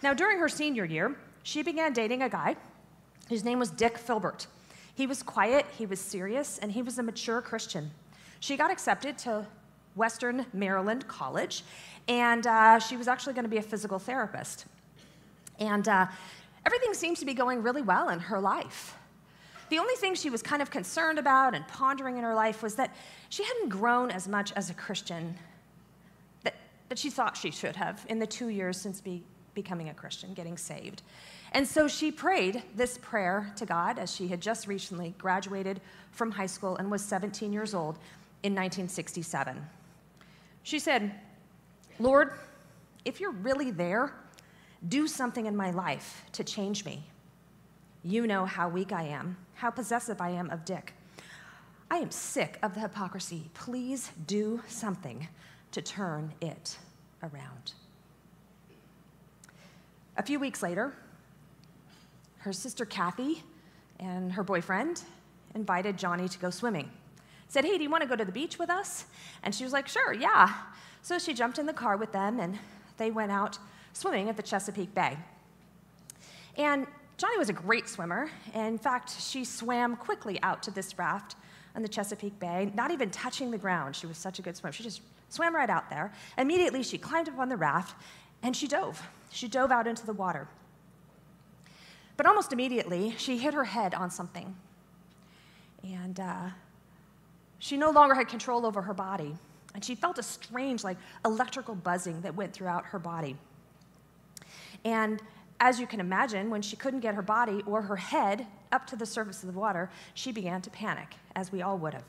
Now, 0.04 0.14
during 0.14 0.40
her 0.40 0.48
senior 0.48 0.86
year, 0.86 1.16
she 1.44 1.64
began 1.64 1.94
dating 1.94 2.22
a 2.22 2.30
guy 2.30 2.56
whose 3.30 3.44
name 3.44 3.60
was 3.60 3.72
Dick 3.72 3.98
Filbert. 3.98 4.48
He 4.96 5.08
was 5.08 5.24
quiet, 5.24 5.66
he 5.78 5.86
was 5.86 6.00
serious, 6.00 6.58
and 6.60 6.72
he 6.72 6.82
was 6.82 6.98
a 6.98 7.04
mature 7.04 7.42
Christian. 7.42 7.92
She 8.42 8.58
got 8.58 8.72
accepted 8.72 9.20
to 9.20 9.46
Western 9.96 10.48
Maryland 10.52 11.08
College, 11.08 11.64
and 12.08 12.46
uh, 12.48 12.80
she 12.80 12.98
was 12.98 13.08
actually 13.08 13.34
going 13.34 13.46
to 13.46 13.50
be 13.50 13.58
a 13.58 13.62
physical 13.62 14.00
therapist. 14.00 14.66
And 15.60 15.88
uh, 15.88 16.08
everything 16.66 16.96
seemed 16.96 17.18
to 17.18 17.26
be 17.26 17.36
going 17.36 17.62
really 17.62 17.84
well 17.84 18.10
in 18.10 18.20
her 18.20 18.40
life. 18.40 18.96
The 19.70 19.78
only 19.78 19.94
thing 19.94 20.16
she 20.16 20.32
was 20.32 20.42
kind 20.42 20.60
of 20.60 20.72
concerned 20.72 21.20
about 21.20 21.54
and 21.54 21.68
pondering 21.68 22.18
in 22.18 22.24
her 22.24 22.34
life 22.34 22.64
was 22.64 22.74
that 22.76 22.96
she 23.30 23.44
hadn't 23.44 23.70
grown 23.70 24.10
as 24.10 24.28
much 24.28 24.52
as 24.54 24.72
a 24.72 24.74
Christian 24.74 25.36
that, 26.44 26.56
that 26.90 26.98
she 26.98 27.12
thought 27.12 27.38
she 27.38 27.52
should 27.52 27.76
have 27.76 28.04
in 28.10 28.18
the 28.18 28.28
two 28.28 28.48
years 28.48 28.76
since 28.76 29.00
be, 29.02 29.22
becoming 29.54 29.90
a 29.90 29.94
Christian, 29.94 30.34
getting 30.34 30.58
saved. 30.58 31.04
And 31.54 31.68
so 31.68 31.88
she 31.88 32.12
prayed 32.12 32.64
this 32.76 32.98
prayer 32.98 33.54
to 33.58 33.68
God 33.68 34.00
as 34.00 34.16
she 34.16 34.28
had 34.30 34.42
just 34.42 34.68
recently 34.68 35.14
graduated 35.20 35.80
from 36.12 36.32
high 36.32 36.48
school 36.48 36.76
and 36.78 36.90
was 36.90 37.04
17 37.04 37.54
years 37.54 37.76
old 37.76 38.00
in 38.44 38.54
1967. 38.54 39.66
She 40.64 40.80
said, 40.80 41.12
Lord, 42.00 42.34
if 43.06 43.20
you're 43.20 43.32
really 43.32 43.72
there, 43.72 44.14
do 44.88 45.08
something 45.08 45.46
in 45.46 45.56
my 45.56 45.72
life 45.72 46.24
to 46.34 46.44
change 46.44 46.86
me. 46.86 47.04
You 48.04 48.26
know 48.26 48.46
how 48.46 48.68
weak 48.70 48.92
I 48.92 49.04
am, 49.04 49.38
how 49.54 49.70
possessive 49.70 50.22
I 50.22 50.30
am 50.30 50.50
of 50.50 50.66
Dick. 50.66 50.94
I 51.90 51.98
am 51.98 52.10
sick 52.10 52.58
of 52.64 52.74
the 52.74 52.80
hypocrisy. 52.80 53.50
Please 53.54 54.12
do 54.26 54.62
something 54.68 55.28
to 55.72 55.82
turn 55.82 56.34
it 56.42 56.78
around. 57.22 57.74
A 60.18 60.24
few 60.24 60.40
weeks 60.40 60.64
later, 60.64 60.94
her 62.40 62.54
sister 62.54 62.86
Kathy 62.86 63.44
and 64.00 64.32
her 64.32 64.44
boyfriend 64.44 65.04
invited 65.54 65.98
Joni 65.98 66.30
to 66.30 66.40
go 66.40 66.50
swimming. 66.50 66.90
Said, 67.52 67.66
Hey, 67.66 67.78
do 67.78 67.84
you 67.84 67.90
want 67.90 68.02
to 68.02 68.08
go 68.08 68.16
to 68.16 68.24
the 68.24 68.32
beach 68.32 68.58
with 68.58 68.70
us? 68.70 69.04
And 69.44 69.54
she 69.54 69.66
was 69.66 69.74
like, 69.74 69.86
Sure, 69.86 70.14
yeah. 70.14 70.54
So 71.02 71.20
she 71.20 71.34
jumped 71.34 71.60
in 71.60 71.66
the 71.66 71.74
car 71.74 71.98
with 71.98 72.14
them 72.14 72.40
and 72.40 72.58
they 72.96 73.12
went 73.12 73.30
out 73.30 73.58
swimming 73.92 74.30
at 74.30 74.38
the 74.38 74.42
Chesapeake 74.42 74.96
Bay. 74.96 75.18
And 76.56 76.88
Joni 77.18 77.38
was 77.38 77.50
a 77.50 77.54
great 77.54 77.90
swimmer. 77.90 78.30
In 78.54 78.78
fact, 78.78 79.20
she 79.20 79.44
swam 79.44 79.98
quickly 79.98 80.40
out 80.44 80.64
to 80.64 80.72
this 80.72 80.98
raft 80.98 81.36
on 81.76 81.82
the 81.82 81.90
Chesapeake 81.90 82.40
Bay, 82.40 82.72
not 82.74 82.90
even 82.90 83.10
touching 83.10 83.52
the 83.52 83.58
ground. 83.58 83.98
She 83.98 84.08
was 84.08 84.18
such 84.18 84.40
a 84.40 84.42
good 84.42 84.56
swimmer. 84.56 84.72
She 84.72 84.84
just 84.84 85.02
swam 85.28 85.54
right 85.54 85.70
out 85.70 85.90
there. 85.90 86.14
Immediately, 86.38 86.84
she 86.84 86.98
climbed 86.98 87.28
up 87.28 87.38
on 87.38 87.50
the 87.50 87.58
raft 87.58 87.96
and 88.44 88.56
she 88.56 88.66
dove. 88.66 89.02
She 89.30 89.50
dove 89.50 89.72
out 89.72 89.88
into 89.88 90.06
the 90.06 90.14
water. 90.14 90.48
But 92.16 92.28
almost 92.28 92.54
immediately, 92.54 93.14
she 93.18 93.38
hit 93.38 93.54
her 93.54 93.66
head 93.66 93.94
on 93.94 94.10
something. 94.10 94.56
And 95.84 96.18
uh, 96.18 96.50
she 97.62 97.78
no 97.78 97.92
longer 97.92 98.16
had 98.16 98.28
control 98.28 98.66
over 98.66 98.82
her 98.82 98.94
body. 98.94 99.38
And 99.76 99.86
she 99.86 99.94
felt 99.94 100.18
a 100.18 100.24
strange, 100.24 100.84
like, 100.84 100.98
electrical 101.24 101.76
buzzing 101.76 102.20
that 102.22 102.36
went 102.36 102.54
throughout 102.54 102.86
her 102.88 102.98
body. 102.98 103.38
And 104.84 105.22
as 105.60 105.80
you 105.80 105.86
can 105.86 106.00
imagine, 106.00 106.50
when 106.50 106.64
she 106.64 106.76
couldn't 106.76 107.02
get 107.02 107.14
her 107.14 107.22
body 107.22 107.62
or 107.68 107.84
her 107.84 107.96
head 107.96 108.48
up 108.72 108.88
to 108.88 108.96
the 108.96 109.06
surface 109.06 109.44
of 109.44 109.54
the 109.54 109.58
water, 109.58 109.92
she 110.16 110.32
began 110.32 110.60
to 110.64 110.72
panic, 110.72 111.14
as 111.36 111.52
we 111.52 111.62
all 111.62 111.78
would 111.78 111.94
have. 111.94 112.04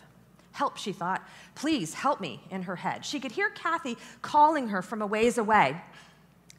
Help, 0.53 0.79
she 0.79 0.91
thought. 0.91 1.23
Please 1.55 1.93
help 1.93 2.19
me 2.19 2.41
in 2.51 2.63
her 2.63 2.77
head. 2.77 3.05
She 3.05 3.21
could 3.21 3.33
hear 3.33 3.51
Kathy 3.51 3.99
calling 4.23 4.69
her 4.69 4.81
from 4.81 5.03
a 5.03 5.07
ways 5.07 5.37
away. 5.37 5.79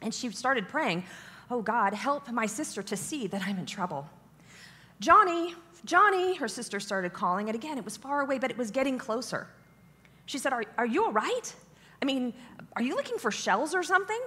And 0.03 0.13
she 0.13 0.29
started 0.29 0.69
praying, 0.69 1.03
Oh 1.49 1.63
God, 1.63 1.95
help 1.95 2.29
my 2.31 2.45
sister 2.45 2.83
to 2.83 2.95
see 2.95 3.25
that 3.25 3.41
I'm 3.41 3.57
in 3.57 3.65
trouble. 3.65 4.07
Joni, 5.01 5.55
Joni, 5.85 6.37
her 6.37 6.47
sister 6.47 6.79
started 6.79 7.13
calling. 7.13 7.49
And 7.49 7.55
again, 7.55 7.77
it 7.77 7.85
was 7.85 7.97
far 7.97 8.21
away, 8.21 8.39
but 8.39 8.49
it 8.49 8.57
was 8.57 8.71
getting 8.71 8.97
closer. 8.97 9.47
She 10.25 10.37
said, 10.37 10.53
Are, 10.53 10.63
are 10.77 10.85
you 10.85 11.05
all 11.05 11.11
right? 11.11 11.53
I 12.01 12.05
mean, 12.05 12.33
are 12.75 12.83
you 12.83 12.95
looking 12.95 13.17
for 13.17 13.31
shells 13.31 13.75
or 13.75 13.83
something? 13.83 14.19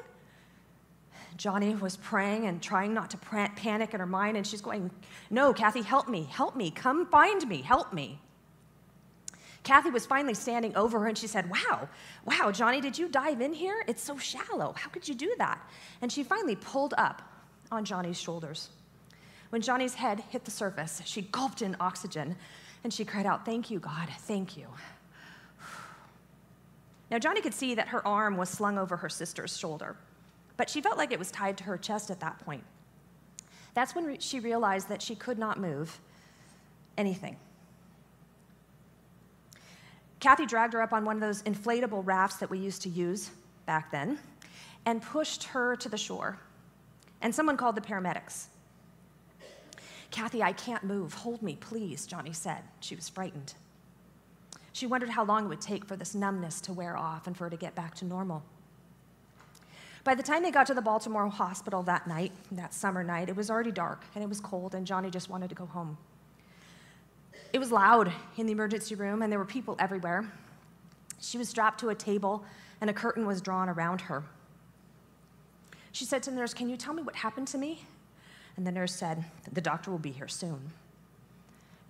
Joni 1.37 1.79
was 1.79 1.97
praying 1.99 2.47
and 2.47 2.63
trying 2.63 2.95
not 2.95 3.11
to 3.11 3.19
panic 3.19 3.93
in 3.93 4.01
her 4.01 4.07
mind, 4.07 4.37
and 4.37 4.47
she's 4.47 4.63
going, 4.63 4.91
No, 5.31 5.53
Kathy, 5.53 5.83
help 5.83 6.09
me, 6.09 6.25
help 6.31 6.57
me, 6.57 6.71
come 6.71 7.07
find 7.07 7.47
me, 7.47 7.63
help 7.63 7.93
me. 7.93 8.21
Kathy 9.63 9.91
was 9.91 10.07
finally 10.07 10.35
standing 10.35 10.77
over 10.77 11.01
her 11.01 11.09
and 11.09 11.19
she 11.19 11.27
said, 11.27 11.51
Wow, 11.51 11.89
wow, 12.25 12.53
Joni, 12.53 12.81
did 12.81 12.97
you 12.97 13.09
dive 13.09 13.41
in 13.41 13.53
here? 13.53 13.83
It's 13.89 14.03
so 14.03 14.17
shallow. 14.17 14.73
How 14.77 14.89
could 14.91 15.09
you 15.09 15.15
do 15.15 15.35
that? 15.39 15.61
And 16.01 16.13
she 16.13 16.23
finally 16.23 16.55
pulled 16.55 16.95
up 16.97 17.21
on 17.73 17.85
Joni's 17.85 18.21
shoulders. 18.21 18.69
When 19.57 19.63
Joni's 19.63 19.95
head 19.95 20.21
hit 20.29 20.45
the 20.45 20.51
surface, 20.51 21.01
she 21.07 21.23
gulped 21.23 21.63
in 21.63 21.79
oxygen 21.81 22.37
and 22.85 22.93
she 22.93 23.07
cried 23.07 23.25
out, 23.25 23.47
Thank 23.47 23.71
you, 23.71 23.79
God, 23.79 24.11
thank 24.19 24.55
you. 24.55 24.67
Now, 27.11 27.17
Joni 27.17 27.43
could 27.43 27.55
see 27.55 27.75
that 27.75 27.89
her 27.89 28.07
arm 28.07 28.37
was 28.37 28.51
slung 28.51 28.77
over 28.77 28.99
her 28.99 29.09
sister's 29.09 29.57
shoulder, 29.57 29.97
but 30.59 30.69
she 30.69 30.83
felt 30.83 30.99
like 30.99 31.11
it 31.11 31.19
was 31.19 31.31
tied 31.31 31.57
to 31.57 31.65
her 31.65 31.79
chest 31.79 32.11
at 32.11 32.21
that 32.21 32.39
point. 32.41 32.65
That's 33.73 33.95
when 33.95 34.19
she 34.21 34.41
realized 34.41 34.91
that 34.91 35.01
she 35.01 35.15
could 35.15 35.39
not 35.39 35.59
move 35.59 36.01
anything. 36.99 37.39
Kathy 40.21 40.45
dragged 40.45 40.75
her 40.75 40.83
up 40.83 40.93
on 40.93 41.07
one 41.07 41.17
of 41.17 41.23
those 41.23 41.43
inflatable 41.45 42.03
rafts 42.05 42.37
that 42.37 42.51
we 42.51 42.59
used 42.59 42.83
to 42.83 42.91
use 42.91 43.31
back 43.65 43.91
then 43.91 44.19
and 44.85 45.01
pushed 45.01 45.45
her 45.45 45.77
to 45.77 45.89
the 45.89 45.97
shore. 45.97 46.39
And 47.23 47.35
someone 47.35 47.57
called 47.57 47.75
the 47.75 47.81
paramedics. 47.81 48.49
Kathy, 50.17 50.43
I 50.43 50.53
can't 50.53 50.83
move. 50.83 51.13
Hold 51.13 51.43
me, 51.43 51.59
please, 51.61 52.07
Joni 52.07 52.35
said. 52.35 52.63
She 52.81 52.97
was 52.97 53.07
frightened. 53.07 53.53
She 54.73 54.87
wondered 54.87 55.11
how 55.11 55.27
long 55.27 55.45
it 55.45 55.49
would 55.49 55.61
take 55.61 55.85
for 55.85 55.95
this 55.95 56.15
numbness 56.15 56.63
to 56.63 56.73
wear 56.73 56.97
off 56.97 57.27
and 57.27 57.37
for 57.37 57.45
her 57.45 57.51
to 57.51 57.57
get 57.59 57.75
back 57.75 57.95
to 57.97 58.07
normal. 58.07 58.43
By 60.05 60.15
the 60.15 60.23
time 60.23 60.43
they 60.43 60.51
got 60.51 60.67
to 60.69 60.75
the 60.75 60.81
Baltimore 60.81 61.29
hospital 61.29 61.83
that 61.83 62.07
night, 62.07 62.33
that 62.53 62.73
summer 62.73 63.05
night, 63.05 63.29
it 63.29 63.37
was 63.37 63.51
already 63.51 63.71
dark 63.71 64.05
and 64.15 64.25
it 64.25 64.27
was 64.27 64.41
cold, 64.41 64.75
and 64.75 64.87
Joni 64.87 65.11
just 65.11 65.29
wanted 65.29 65.51
to 65.51 65.55
go 65.55 65.67
home. 65.67 65.99
It 67.53 67.59
was 67.59 67.71
loud 67.71 68.11
in 68.39 68.47
the 68.47 68.53
emergency 68.53 68.95
room, 68.95 69.21
and 69.21 69.31
there 69.31 69.39
were 69.39 69.45
people 69.45 69.77
everywhere. 69.79 70.33
She 71.21 71.37
was 71.37 71.51
strapped 71.51 71.79
to 71.81 71.91
a 71.91 71.95
table, 71.95 72.43
and 72.81 72.89
a 72.89 72.95
curtain 72.95 73.27
was 73.27 73.43
drawn 73.43 73.69
around 73.69 74.01
her. 74.01 74.25
She 75.93 76.07
said 76.07 76.23
to 76.23 76.31
the 76.31 76.37
nurse, 76.37 76.55
Can 76.55 76.71
you 76.71 76.79
tell 76.79 76.95
me 76.95 77.03
what 77.03 77.17
happened 77.17 77.49
to 77.49 77.59
me? 77.59 77.85
And 78.57 78.67
the 78.67 78.73
nurse 78.73 78.95
said, 78.95 79.25
The 79.53 79.61
doctor 79.61 79.91
will 79.91 79.99
be 79.99 80.11
here 80.11 80.29
soon. 80.29 80.73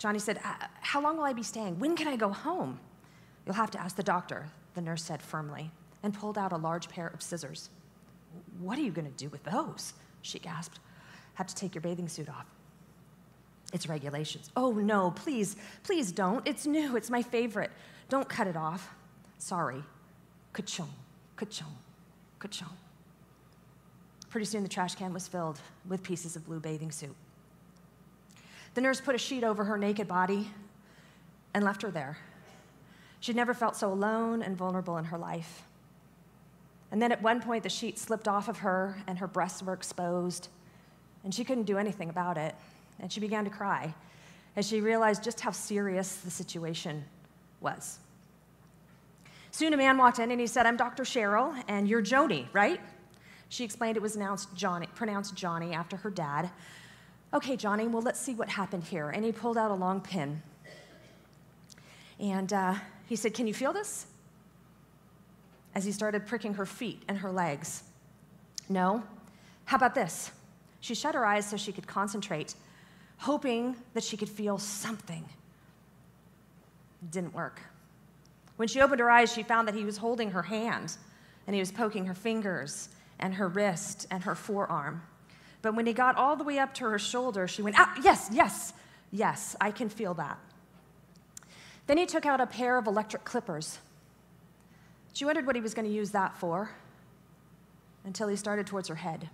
Joni 0.00 0.20
said, 0.20 0.38
uh, 0.44 0.66
How 0.80 1.00
long 1.00 1.16
will 1.16 1.24
I 1.24 1.32
be 1.32 1.42
staying? 1.42 1.78
When 1.78 1.96
can 1.96 2.08
I 2.08 2.16
go 2.16 2.30
home? 2.30 2.80
You'll 3.44 3.54
have 3.54 3.70
to 3.72 3.80
ask 3.80 3.96
the 3.96 4.02
doctor, 4.02 4.46
the 4.74 4.80
nurse 4.80 5.04
said 5.04 5.22
firmly, 5.22 5.70
and 6.02 6.12
pulled 6.12 6.36
out 6.36 6.52
a 6.52 6.56
large 6.56 6.88
pair 6.88 7.06
of 7.08 7.22
scissors. 7.22 7.70
What 8.60 8.78
are 8.78 8.82
you 8.82 8.90
going 8.90 9.10
to 9.10 9.16
do 9.16 9.28
with 9.28 9.44
those? 9.44 9.94
She 10.22 10.38
gasped. 10.38 10.80
Have 11.34 11.46
to 11.46 11.54
take 11.54 11.74
your 11.74 11.82
bathing 11.82 12.08
suit 12.08 12.28
off. 12.28 12.46
It's 13.72 13.88
regulations. 13.88 14.50
Oh, 14.56 14.72
no, 14.72 15.10
please, 15.10 15.56
please 15.82 16.12
don't. 16.12 16.46
It's 16.46 16.66
new. 16.66 16.96
It's 16.96 17.10
my 17.10 17.22
favorite. 17.22 17.70
Don't 18.08 18.28
cut 18.28 18.46
it 18.46 18.56
off. 18.56 18.94
Sorry. 19.38 19.82
Ka-chung, 20.52 20.92
ka-chung, 21.36 21.76
ka-chung. 22.38 22.76
Pretty 24.30 24.46
soon 24.46 24.62
the 24.62 24.68
trash 24.68 24.94
can 24.94 25.12
was 25.12 25.28
filled 25.28 25.60
with 25.88 26.02
pieces 26.02 26.36
of 26.36 26.44
blue 26.46 26.60
bathing 26.60 26.90
suit. 26.90 27.14
The 28.74 28.80
nurse 28.80 29.00
put 29.00 29.14
a 29.14 29.18
sheet 29.18 29.44
over 29.44 29.64
her 29.64 29.78
naked 29.78 30.08
body 30.08 30.50
and 31.54 31.64
left 31.64 31.82
her 31.82 31.90
there. 31.90 32.18
She'd 33.20 33.36
never 33.36 33.54
felt 33.54 33.76
so 33.76 33.92
alone 33.92 34.42
and 34.42 34.56
vulnerable 34.56 34.98
in 34.98 35.06
her 35.06 35.18
life. 35.18 35.62
And 36.90 37.00
then 37.00 37.12
at 37.12 37.22
one 37.22 37.40
point, 37.40 37.62
the 37.62 37.68
sheet 37.68 37.98
slipped 37.98 38.28
off 38.28 38.48
of 38.48 38.58
her 38.58 38.98
and 39.06 39.18
her 39.18 39.26
breasts 39.26 39.62
were 39.62 39.72
exposed, 39.72 40.48
and 41.24 41.34
she 41.34 41.42
couldn't 41.42 41.64
do 41.64 41.78
anything 41.78 42.10
about 42.10 42.36
it 42.36 42.54
and 43.00 43.12
she 43.12 43.20
began 43.20 43.44
to 43.44 43.50
cry 43.50 43.94
as 44.54 44.66
she 44.66 44.80
realized 44.80 45.22
just 45.22 45.40
how 45.40 45.50
serious 45.50 46.16
the 46.16 46.30
situation 46.30 47.04
was. 47.60 47.98
Soon 49.50 49.72
a 49.74 49.76
man 49.76 49.96
walked 49.98 50.18
in 50.18 50.30
and 50.30 50.40
he 50.40 50.46
said, 50.46 50.66
I'm 50.66 50.76
Dr. 50.76 51.02
Cheryl, 51.02 51.62
and 51.68 51.88
you're 51.88 52.02
Joni, 52.02 52.46
right? 52.52 52.80
She 53.48 53.64
explained 53.64 53.96
it 53.96 54.02
was 54.02 54.16
Joni, 54.16 54.92
pronounced 54.94 55.34
Johnny 55.34 55.72
after 55.72 55.96
her 55.96 56.10
dad. 56.10 56.50
Okay, 57.32 57.56
Joni, 57.56 57.88
well, 57.90 58.02
let's 58.02 58.20
see 58.20 58.34
what 58.34 58.48
happened 58.48 58.84
here. 58.84 59.10
And 59.10 59.24
he 59.24 59.32
pulled 59.32 59.58
out 59.58 59.70
a 59.70 59.74
long 59.74 60.00
pin. 60.00 60.42
And 62.18 62.52
uh, 62.52 62.74
he 63.06 63.16
said, 63.16 63.34
Can 63.34 63.46
you 63.46 63.54
feel 63.54 63.72
this? 63.72 64.06
As 65.74 65.84
he 65.84 65.92
started 65.92 66.26
pricking 66.26 66.54
her 66.54 66.66
feet 66.66 67.02
and 67.08 67.18
her 67.18 67.30
legs. 67.30 67.82
No? 68.68 69.02
How 69.66 69.76
about 69.76 69.94
this? 69.94 70.30
She 70.80 70.94
shut 70.94 71.14
her 71.14 71.26
eyes 71.26 71.48
so 71.48 71.56
she 71.56 71.72
could 71.72 71.86
concentrate 71.86 72.54
hoping 73.18 73.76
that 73.94 74.04
she 74.04 74.16
could 74.16 74.28
feel 74.28 74.58
something. 74.58 75.24
It 77.02 77.10
didn't 77.10 77.34
work. 77.34 77.60
When 78.56 78.68
she 78.68 78.80
opened 78.80 79.00
her 79.00 79.10
eyes, 79.10 79.32
she 79.32 79.42
found 79.42 79.68
that 79.68 79.74
he 79.74 79.84
was 79.84 79.96
holding 79.96 80.30
her 80.30 80.42
hand 80.42 80.96
and 81.46 81.54
he 81.54 81.60
was 81.60 81.70
poking 81.70 82.06
her 82.06 82.14
fingers 82.14 82.88
and 83.18 83.34
her 83.34 83.48
wrist 83.48 84.06
and 84.10 84.24
her 84.24 84.34
forearm. 84.34 85.02
But 85.62 85.74
when 85.74 85.86
he 85.86 85.92
got 85.92 86.16
all 86.16 86.36
the 86.36 86.44
way 86.44 86.58
up 86.58 86.74
to 86.74 86.84
her 86.84 86.98
shoulder, 86.98 87.48
she 87.48 87.62
went, 87.62 87.76
ah, 87.78 87.94
yes, 88.02 88.28
yes, 88.32 88.72
yes, 89.10 89.56
I 89.60 89.70
can 89.70 89.88
feel 89.88 90.14
that. 90.14 90.38
Then 91.86 91.98
he 91.98 92.06
took 92.06 92.26
out 92.26 92.40
a 92.40 92.46
pair 92.46 92.78
of 92.78 92.86
electric 92.86 93.24
clippers. 93.24 93.78
She 95.12 95.24
wondered 95.24 95.46
what 95.46 95.56
he 95.56 95.62
was 95.62 95.72
going 95.72 95.86
to 95.86 95.92
use 95.92 96.10
that 96.10 96.36
for 96.36 96.70
until 98.04 98.28
he 98.28 98.36
started 98.36 98.66
towards 98.66 98.88
her 98.88 98.96
head. 98.96 99.30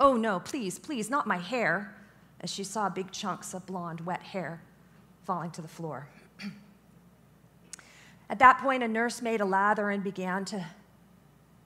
Oh, 0.00 0.14
no, 0.14 0.40
please, 0.40 0.78
please, 0.78 1.10
not 1.10 1.26
my 1.26 1.38
hair 1.38 1.94
as 2.40 2.50
she 2.50 2.64
saw 2.64 2.88
big 2.88 3.12
chunks 3.12 3.54
of 3.54 3.66
blonde, 3.66 4.00
wet 4.00 4.22
hair 4.22 4.62
falling 5.24 5.50
to 5.52 5.62
the 5.62 5.68
floor. 5.68 6.08
At 8.28 8.38
that 8.38 8.58
point, 8.58 8.82
a 8.82 8.88
nurse 8.88 9.20
made 9.20 9.40
a 9.40 9.44
lather 9.44 9.90
and 9.90 10.02
began 10.02 10.44
to 10.46 10.66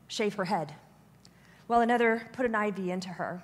shave 0.08 0.34
her 0.34 0.44
head, 0.44 0.74
while 1.66 1.80
another 1.80 2.28
put 2.32 2.46
an 2.46 2.54
IV 2.54 2.78
into 2.88 3.08
her. 3.08 3.42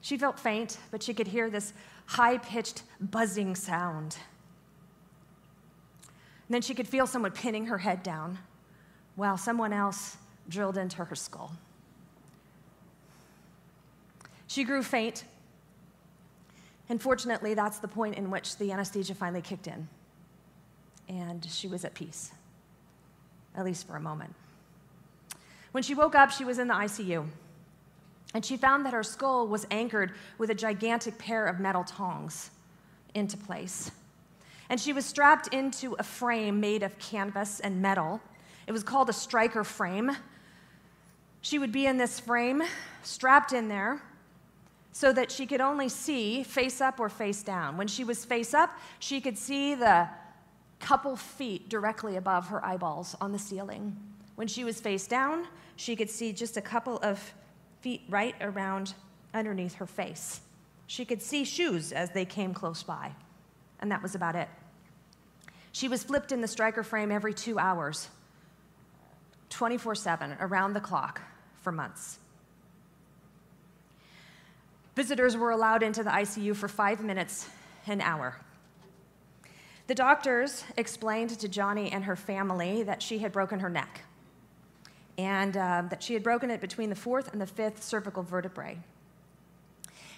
She 0.00 0.16
felt 0.18 0.38
faint, 0.38 0.78
but 0.90 1.02
she 1.02 1.14
could 1.14 1.28
hear 1.28 1.48
this 1.50 1.72
high 2.06 2.38
pitched 2.38 2.82
buzzing 3.00 3.54
sound. 3.54 4.16
And 6.46 6.54
then 6.54 6.62
she 6.62 6.74
could 6.74 6.88
feel 6.88 7.06
someone 7.06 7.32
pinning 7.32 7.66
her 7.66 7.78
head 7.78 8.02
down 8.02 8.38
while 9.16 9.38
someone 9.38 9.72
else 9.72 10.16
drilled 10.48 10.76
into 10.76 11.04
her 11.04 11.14
skull. 11.14 11.52
She 14.46 14.64
grew 14.64 14.82
faint 14.82 15.24
and 16.88 17.00
fortunately, 17.00 17.54
that's 17.54 17.78
the 17.78 17.88
point 17.88 18.16
in 18.16 18.30
which 18.30 18.56
the 18.58 18.70
anesthesia 18.72 19.14
finally 19.14 19.42
kicked 19.42 19.66
in. 19.66 19.88
And 21.08 21.44
she 21.44 21.66
was 21.66 21.84
at 21.84 21.94
peace, 21.94 22.32
at 23.56 23.64
least 23.64 23.86
for 23.86 23.96
a 23.96 24.00
moment. 24.00 24.34
When 25.74 25.82
she 25.82 25.96
woke 25.96 26.14
up, 26.14 26.30
she 26.30 26.44
was 26.44 26.60
in 26.60 26.68
the 26.68 26.74
ICU. 26.74 27.26
And 28.32 28.44
she 28.44 28.56
found 28.56 28.86
that 28.86 28.92
her 28.92 29.02
skull 29.02 29.48
was 29.48 29.66
anchored 29.72 30.12
with 30.38 30.50
a 30.50 30.54
gigantic 30.54 31.18
pair 31.18 31.46
of 31.46 31.58
metal 31.58 31.82
tongs 31.82 32.50
into 33.12 33.36
place. 33.36 33.90
And 34.70 34.80
she 34.80 34.92
was 34.92 35.04
strapped 35.04 35.48
into 35.48 35.94
a 35.94 36.04
frame 36.04 36.60
made 36.60 36.84
of 36.84 36.96
canvas 37.00 37.58
and 37.58 37.82
metal. 37.82 38.20
It 38.68 38.72
was 38.72 38.84
called 38.84 39.10
a 39.10 39.12
Stryker 39.12 39.64
frame. 39.64 40.12
She 41.40 41.58
would 41.58 41.72
be 41.72 41.86
in 41.86 41.98
this 41.98 42.20
frame, 42.20 42.62
strapped 43.02 43.52
in 43.52 43.66
there, 43.66 44.00
so 44.92 45.12
that 45.12 45.32
she 45.32 45.44
could 45.44 45.60
only 45.60 45.88
see 45.88 46.44
face 46.44 46.80
up 46.80 47.00
or 47.00 47.08
face 47.08 47.42
down. 47.42 47.76
When 47.76 47.88
she 47.88 48.04
was 48.04 48.24
face 48.24 48.54
up, 48.54 48.70
she 49.00 49.20
could 49.20 49.36
see 49.36 49.74
the 49.74 50.08
couple 50.78 51.16
feet 51.16 51.68
directly 51.68 52.14
above 52.14 52.46
her 52.46 52.64
eyeballs 52.64 53.16
on 53.20 53.32
the 53.32 53.40
ceiling. 53.40 53.96
When 54.36 54.46
she 54.46 54.62
was 54.62 54.80
face 54.80 55.08
down, 55.08 55.48
she 55.76 55.96
could 55.96 56.10
see 56.10 56.32
just 56.32 56.56
a 56.56 56.60
couple 56.60 56.98
of 56.98 57.34
feet 57.80 58.02
right 58.08 58.34
around 58.40 58.94
underneath 59.32 59.74
her 59.74 59.86
face 59.86 60.40
She 60.86 61.04
could 61.04 61.22
see 61.22 61.44
shoes 61.44 61.92
as 61.92 62.10
they 62.10 62.24
came 62.24 62.52
close 62.52 62.82
by, 62.82 63.12
and 63.80 63.90
that 63.90 64.02
was 64.02 64.14
about 64.14 64.36
it. 64.36 64.48
She 65.72 65.88
was 65.88 66.04
flipped 66.04 66.30
in 66.30 66.40
the 66.40 66.46
Stryker 66.46 66.82
frame 66.82 67.10
every 67.10 67.34
two 67.34 67.58
hours, 67.58 68.08
24 69.48 69.94
7, 69.94 70.36
around 70.40 70.74
the 70.74 70.80
clock, 70.80 71.20
for 71.62 71.72
months. 71.72 72.18
Visitors 74.94 75.36
were 75.36 75.50
allowed 75.50 75.82
into 75.82 76.04
the 76.04 76.10
ICU 76.10 76.54
for 76.54 76.68
five 76.68 77.02
minutes 77.02 77.48
an 77.86 78.00
hour. 78.00 78.36
The 79.86 79.94
doctors 79.94 80.64
explained 80.76 81.30
to 81.40 81.48
Joni 81.48 81.92
and 81.92 82.04
her 82.04 82.16
family 82.16 82.82
that 82.84 83.02
she 83.02 83.18
had 83.18 83.32
broken 83.32 83.60
her 83.60 83.70
neck 83.70 84.02
and 85.18 85.56
uh, 85.56 85.82
that 85.90 86.02
she 86.02 86.14
had 86.14 86.22
broken 86.22 86.50
it 86.50 86.60
between 86.60 86.90
the 86.90 86.96
fourth 86.96 87.32
and 87.32 87.40
the 87.40 87.46
fifth 87.46 87.82
cervical 87.82 88.22
vertebrae. 88.22 88.78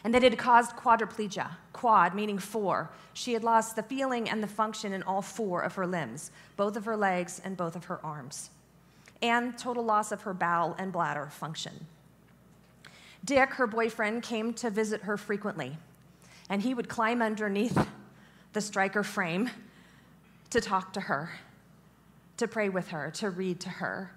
And 0.05 0.15
that 0.15 0.23
it 0.23 0.33
had 0.33 0.39
caused 0.39 0.77
quadriplegia, 0.77 1.51
quad 1.73 2.15
meaning 2.15 2.39
four. 2.39 2.91
She 3.13 3.33
had 3.33 3.43
lost 3.43 3.77
the 3.77 3.83
feeling 3.83 4.31
and 4.31 4.43
the 4.43 4.47
function 4.47 4.93
in 4.93 5.03
all 5.03 5.23
four 5.23 5.63
of 5.63 5.75
her 5.75 5.87
limbs, 5.87 6.31
both 6.57 6.77
of 6.77 6.85
her 6.85 6.97
legs 6.97 7.41
and 7.45 7.57
both 7.57 7.75
of 7.75 7.87
her 7.87 8.05
arms, 8.05 8.51
and 9.21 9.59
total 9.59 9.85
loss 9.85 10.13
of 10.13 10.23
her 10.23 10.33
bowel 10.33 10.77
and 10.79 10.93
bladder 10.93 11.29
function. 11.31 11.87
Dick, 13.25 13.51
her 13.55 13.67
boyfriend, 13.67 14.23
came 14.23 14.55
to 14.55 14.71
visit 14.71 15.03
her 15.03 15.17
frequently, 15.17 15.77
and 16.49 16.63
he 16.63 16.73
would 16.73 16.89
climb 16.89 17.21
underneath 17.21 17.89
the 18.53 18.61
Stryker 18.61 19.03
frame 19.03 19.51
to 20.51 20.61
talk 20.61 20.93
to 20.93 21.01
her, 21.01 21.33
to 22.37 22.47
pray 22.47 22.69
with 22.69 22.89
her, 22.89 23.11
to 23.11 23.31
read 23.31 23.59
to 23.61 23.69
her. 23.69 24.13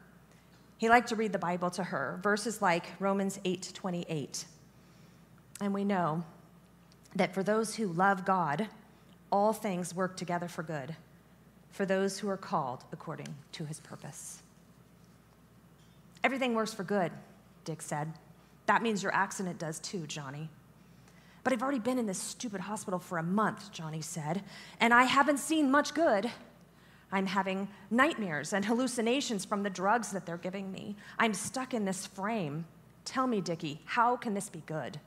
He 0.79 0.87
liked 0.87 1.09
to 1.09 1.17
read 1.17 1.33
the 1.33 1.39
Bible 1.39 1.69
to 1.71 1.83
her, 1.83 2.19
verses 2.23 2.61
like 2.61 2.85
Romans 2.99 3.37
8 3.43 3.71
28. 3.73 4.45
And 5.61 5.73
we 5.73 5.83
know 5.83 6.23
that 7.15 7.33
for 7.33 7.43
those 7.43 7.75
who 7.75 7.87
love 7.87 8.23
God, 8.23 8.69
all 9.29 9.51
things 9.51 9.93
work 9.93 10.15
together 10.15 10.47
for 10.47 10.63
good, 10.63 10.95
for 11.69 11.85
those 11.85 12.17
who 12.17 12.29
are 12.29 12.37
called 12.37 12.85
according 12.93 13.27
to 13.51 13.65
his 13.65 13.81
purpose. 13.81 14.41
Everything 16.23 16.53
works 16.53 16.73
for 16.73 16.85
good, 16.85 17.11
Dick 17.65 17.81
said. 17.81 18.13
That 18.65 18.81
means 18.81 19.03
your 19.03 19.13
accident 19.13 19.59
does 19.59 19.79
too, 19.79 20.05
Joni. 20.07 20.47
But 21.43 21.51
I've 21.51 21.61
already 21.61 21.79
been 21.79 21.99
in 21.99 22.05
this 22.05 22.21
stupid 22.21 22.61
hospital 22.61 22.99
for 22.99 23.17
a 23.17 23.23
month, 23.23 23.73
Joni 23.73 24.01
said, 24.01 24.43
and 24.79 24.93
I 24.93 25.03
haven't 25.03 25.39
seen 25.39 25.69
much 25.69 25.93
good. 25.93 26.31
I'm 27.11 27.25
having 27.25 27.67
nightmares 27.89 28.53
and 28.53 28.63
hallucinations 28.65 29.45
from 29.45 29.63
the 29.63 29.69
drugs 29.69 30.11
that 30.11 30.25
they're 30.25 30.37
giving 30.37 30.71
me. 30.71 30.95
I'm 31.17 31.33
stuck 31.33 31.73
in 31.73 31.85
this 31.85 32.05
frame. 32.05 32.65
Tell 33.05 33.25
me, 33.25 33.41
Dickie, 33.41 33.81
how 33.85 34.15
can 34.15 34.33
this 34.33 34.49
be 34.49 34.61
good? 34.65 34.99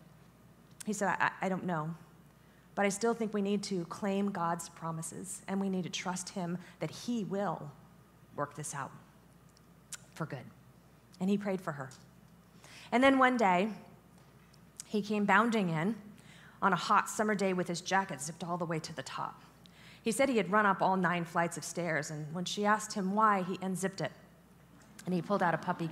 He 0.84 0.92
said, 0.92 1.16
I, 1.20 1.30
I 1.40 1.48
don't 1.48 1.64
know. 1.64 1.94
But 2.74 2.86
I 2.86 2.88
still 2.88 3.14
think 3.14 3.34
we 3.34 3.42
need 3.42 3.62
to 3.64 3.84
claim 3.84 4.30
God's 4.30 4.68
promises 4.70 5.42
and 5.46 5.60
we 5.60 5.68
need 5.68 5.84
to 5.84 5.90
trust 5.90 6.30
Him 6.30 6.58
that 6.80 6.90
He 6.90 7.24
will 7.24 7.70
work 8.34 8.56
this 8.56 8.74
out 8.74 8.90
for 10.14 10.26
good. 10.26 10.44
And 11.20 11.30
he 11.30 11.38
prayed 11.38 11.60
for 11.60 11.72
her. 11.72 11.90
And 12.90 13.02
then 13.02 13.18
one 13.18 13.36
day, 13.36 13.68
he 14.86 15.00
came 15.00 15.24
bounding 15.24 15.70
in 15.70 15.94
on 16.60 16.72
a 16.72 16.76
hot 16.76 17.08
summer 17.08 17.34
day 17.34 17.52
with 17.52 17.68
his 17.68 17.80
jacket 17.80 18.20
zipped 18.20 18.44
all 18.44 18.56
the 18.56 18.64
way 18.64 18.78
to 18.78 18.94
the 18.94 19.02
top. 19.02 19.42
He 20.02 20.10
said 20.10 20.28
he 20.28 20.36
had 20.36 20.50
run 20.50 20.66
up 20.66 20.82
all 20.82 20.96
nine 20.96 21.24
flights 21.24 21.56
of 21.56 21.64
stairs, 21.64 22.10
and 22.10 22.32
when 22.34 22.44
she 22.44 22.66
asked 22.66 22.92
him 22.92 23.14
why, 23.14 23.42
he 23.42 23.58
unzipped 23.62 24.00
it 24.00 24.12
and 25.04 25.14
he 25.14 25.22
pulled 25.22 25.42
out 25.42 25.54
a 25.54 25.58
puppy. 25.58 25.90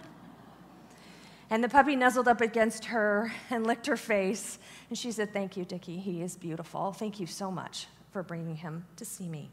And 1.48 1.64
the 1.64 1.68
puppy 1.68 1.96
nuzzled 1.96 2.28
up 2.28 2.40
against 2.40 2.86
her 2.86 3.32
and 3.50 3.66
licked 3.66 3.86
her 3.86 3.96
face. 3.96 4.58
And 4.88 4.96
she 4.96 5.10
said, 5.10 5.32
Thank 5.32 5.56
you, 5.56 5.64
Dickie. 5.64 5.98
He 5.98 6.22
is 6.22 6.36
beautiful. 6.36 6.92
Thank 6.92 7.18
you 7.18 7.26
so 7.26 7.50
much 7.50 7.86
for 8.12 8.22
bringing 8.22 8.56
him 8.56 8.84
to 8.96 9.04
see 9.04 9.28
me. 9.28 9.50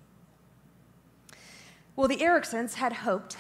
Well, 1.95 2.07
the 2.07 2.17
Earecksons 2.17 2.75
had 2.75 2.93
hoped 2.93 3.37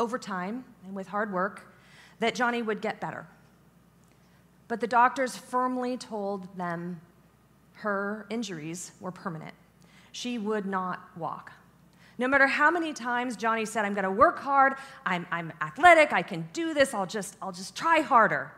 over 0.00 0.18
time 0.18 0.64
and 0.84 0.94
with 0.94 1.08
hard 1.08 1.32
work 1.32 1.72
that 2.18 2.34
Joni 2.34 2.64
would 2.64 2.80
get 2.80 3.00
better. 3.00 3.26
But 4.66 4.80
the 4.80 4.88
doctors 4.88 5.36
firmly 5.36 5.96
told 5.96 6.56
them 6.56 7.00
her 7.74 8.26
injuries 8.30 8.92
were 9.00 9.12
permanent 9.12 9.54
she 10.12 10.38
would 10.38 10.66
not 10.66 11.00
walk. 11.16 11.52
No 12.18 12.28
matter 12.28 12.46
how 12.46 12.70
many 12.70 12.92
times 12.92 13.36
Joni 13.36 13.66
said, 13.66 13.84
I'm 13.84 13.94
going 13.94 14.04
to 14.04 14.10
work 14.10 14.38
hard, 14.38 14.74
I'm, 15.04 15.26
I'm 15.30 15.52
athletic, 15.60 16.12
I 16.12 16.22
can 16.22 16.48
do 16.52 16.74
this, 16.74 16.94
I'll 16.94 17.06
just, 17.06 17.36
I'll 17.42 17.52
just 17.52 17.74
try 17.74 18.00
harder. 18.00 18.52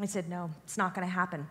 I 0.00 0.06
said, 0.06 0.28
No, 0.28 0.50
it's 0.64 0.76
not 0.76 0.94
going 0.94 1.06
to 1.06 1.12
happen. 1.12 1.48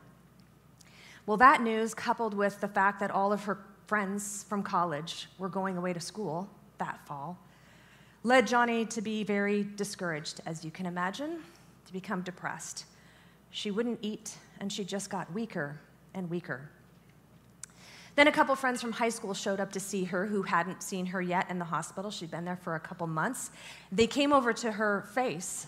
Well, 1.26 1.38
that 1.38 1.62
news, 1.62 1.94
coupled 1.94 2.34
with 2.34 2.62
the 2.62 2.68
fact 2.68 3.00
that 3.00 3.12
all 3.12 3.34
of 3.34 3.44
her 3.46 3.60
friends 3.88 4.46
from 4.48 4.64
college 4.64 5.28
were 5.38 5.50
going 5.50 5.78
away 5.78 5.94
to 5.94 6.00
school 6.00 6.50
that 6.78 7.06
fall, 7.06 7.38
led 8.24 8.48
Joni 8.48 8.90
to 8.90 9.02
be 9.02 9.24
very 9.24 9.64
discouraged, 9.76 10.42
as 10.46 10.64
you 10.64 10.72
can 10.72 10.86
imagine, 10.86 11.40
to 11.86 11.94
become 11.94 12.22
depressed. 12.22 12.86
She 13.50 13.72
wouldn't 13.72 14.00
eat, 14.02 14.38
and 14.60 14.72
she 14.72 14.84
just 14.84 15.10
got 15.10 15.34
weaker 15.34 15.80
and 16.14 16.30
weaker. 16.30 16.70
Then 18.18 18.28
a 18.28 18.32
couple 18.32 18.56
friends 18.56 18.82
from 18.82 18.94
high 18.94 19.10
school 19.10 19.36
showed 19.36 19.60
up 19.60 19.72
to 19.74 19.80
see 19.80 20.06
her 20.06 20.26
who 20.26 20.42
hadn't 20.42 20.82
seen 20.82 21.06
her 21.06 21.22
yet 21.22 21.52
in 21.52 21.60
the 21.60 21.66
hospital. 21.66 22.10
She'd 22.10 22.32
been 22.32 22.46
there 22.46 22.56
for 22.56 22.74
a 22.74 22.80
couple 22.80 23.06
months. 23.06 23.52
They 23.92 24.08
came 24.08 24.34
over 24.34 24.54
to 24.54 24.72
her 24.72 25.04
face, 25.14 25.68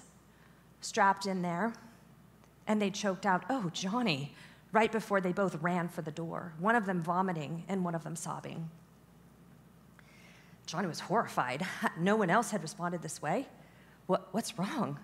strapped 0.82 1.28
in 1.28 1.44
there, 1.44 1.74
and 2.66 2.82
they 2.82 2.90
choked 2.90 3.28
out, 3.28 3.46
Oh, 3.52 3.70
Joni, 3.72 4.30
right 4.72 4.92
before 4.92 5.22
they 5.22 5.32
both 5.32 5.62
ran 5.62 5.90
for 5.90 6.02
the 6.02 6.10
door, 6.10 6.54
one 6.58 6.76
of 6.76 6.88
them 6.88 7.04
vomiting 7.04 7.66
and 7.68 7.86
one 7.86 7.94
of 7.94 8.04
them 8.04 8.16
sobbing. 8.16 8.68
Joni 10.66 10.88
was 10.88 11.02
horrified. 11.02 11.66
No 12.00 12.16
one 12.16 12.32
else 12.32 12.50
had 12.50 12.64
responded 12.64 13.04
this 13.04 13.22
way. 13.22 13.46
What, 14.08 14.28
what's 14.32 14.58
wrong? 14.58 14.98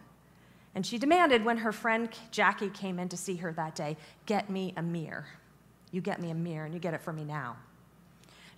And 0.74 0.84
she 0.84 0.98
demanded 0.98 1.46
when 1.46 1.58
her 1.58 1.72
friend 1.72 2.10
Jackie 2.32 2.72
came 2.72 2.98
in 2.98 3.08
to 3.10 3.18
see 3.18 3.36
her 3.36 3.54
that 3.54 3.76
day, 3.76 3.98
Get 4.26 4.50
me 4.50 4.74
a 4.76 4.82
mirror 4.82 5.28
you 5.96 6.02
get 6.02 6.22
me 6.22 6.30
a 6.30 6.36
mirror 6.36 6.66
and 6.66 6.74
you 6.74 6.80
get 6.80 6.94
it 6.94 7.02
for 7.02 7.14
me 7.14 7.24
now. 7.24 7.56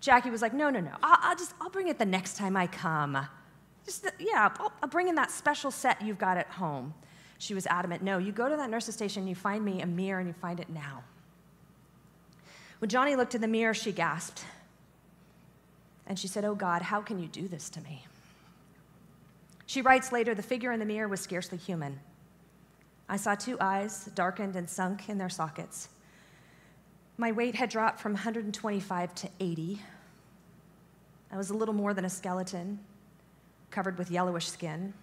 Jackie 0.02 0.32
was 0.32 0.42
like, 0.42 0.54
no, 0.54 0.72
no, 0.72 0.80
no. 0.80 0.92
I'll, 1.04 1.20
I'll 1.22 1.36
just, 1.36 1.54
I'll 1.62 1.70
bring 1.70 1.88
it 1.88 2.00
the 2.00 2.06
next 2.06 2.36
time 2.36 2.58
I 2.58 2.66
come. 2.66 3.16
Just, 3.86 4.08
yeah, 4.20 4.50
I'll, 4.60 4.72
I'll 4.82 4.90
bring 4.90 5.08
in 5.08 5.14
that 5.16 5.30
special 5.30 5.70
set 5.70 6.02
you've 6.02 6.18
got 6.18 6.38
at 6.38 6.48
home. 6.48 6.96
She 7.38 7.54
was 7.54 7.68
adamant, 7.68 8.02
no, 8.02 8.18
you 8.18 8.32
go 8.32 8.50
to 8.50 8.56
that 8.56 8.72
nurse's 8.72 8.96
station, 8.96 9.28
you 9.28 9.36
find 9.36 9.64
me 9.64 9.82
a 9.82 9.86
mirror, 9.86 10.20
and 10.20 10.28
you 10.28 10.34
find 10.34 10.60
it 10.60 10.70
now. 10.70 11.04
When 12.80 12.90
Joni 12.90 13.16
looked 13.16 13.36
in 13.36 13.42
the 13.42 13.48
mirror, 13.48 13.76
she 13.76 13.92
gasped. 13.92 14.44
And 16.08 16.18
she 16.18 16.28
said, 16.28 16.44
Oh 16.44 16.56
God, 16.56 16.82
how 16.82 17.02
can 17.02 17.20
you 17.20 17.28
do 17.28 17.48
this 17.48 17.70
to 17.72 17.82
me? 17.82 18.06
She 19.68 19.82
writes 19.82 20.12
later, 20.12 20.34
the 20.34 20.42
figure 20.42 20.72
in 20.72 20.80
the 20.80 20.86
mirror 20.86 21.08
was 21.08 21.20
scarcely 21.20 21.58
human. 21.58 22.00
I 23.10 23.18
saw 23.18 23.36
two 23.36 23.58
eyes, 23.60 24.06
darkened 24.16 24.56
and 24.56 24.68
sunk 24.68 25.10
in 25.10 25.18
their 25.18 25.30
sockets. 25.30 25.90
My 27.20 27.32
weight 27.32 27.56
had 27.56 27.70
dropped 27.70 28.00
from 28.00 28.14
125 28.14 29.16
to 29.16 29.30
80. 29.40 29.82
I 31.32 31.38
was 31.38 31.50
a 31.50 31.56
little 31.56 31.74
more 31.74 31.94
than 31.94 32.06
a 32.06 32.10
skeleton, 32.10 32.80
covered 33.72 33.98
with 33.98 34.12
yellowish 34.12 34.48
skin. 34.48 34.94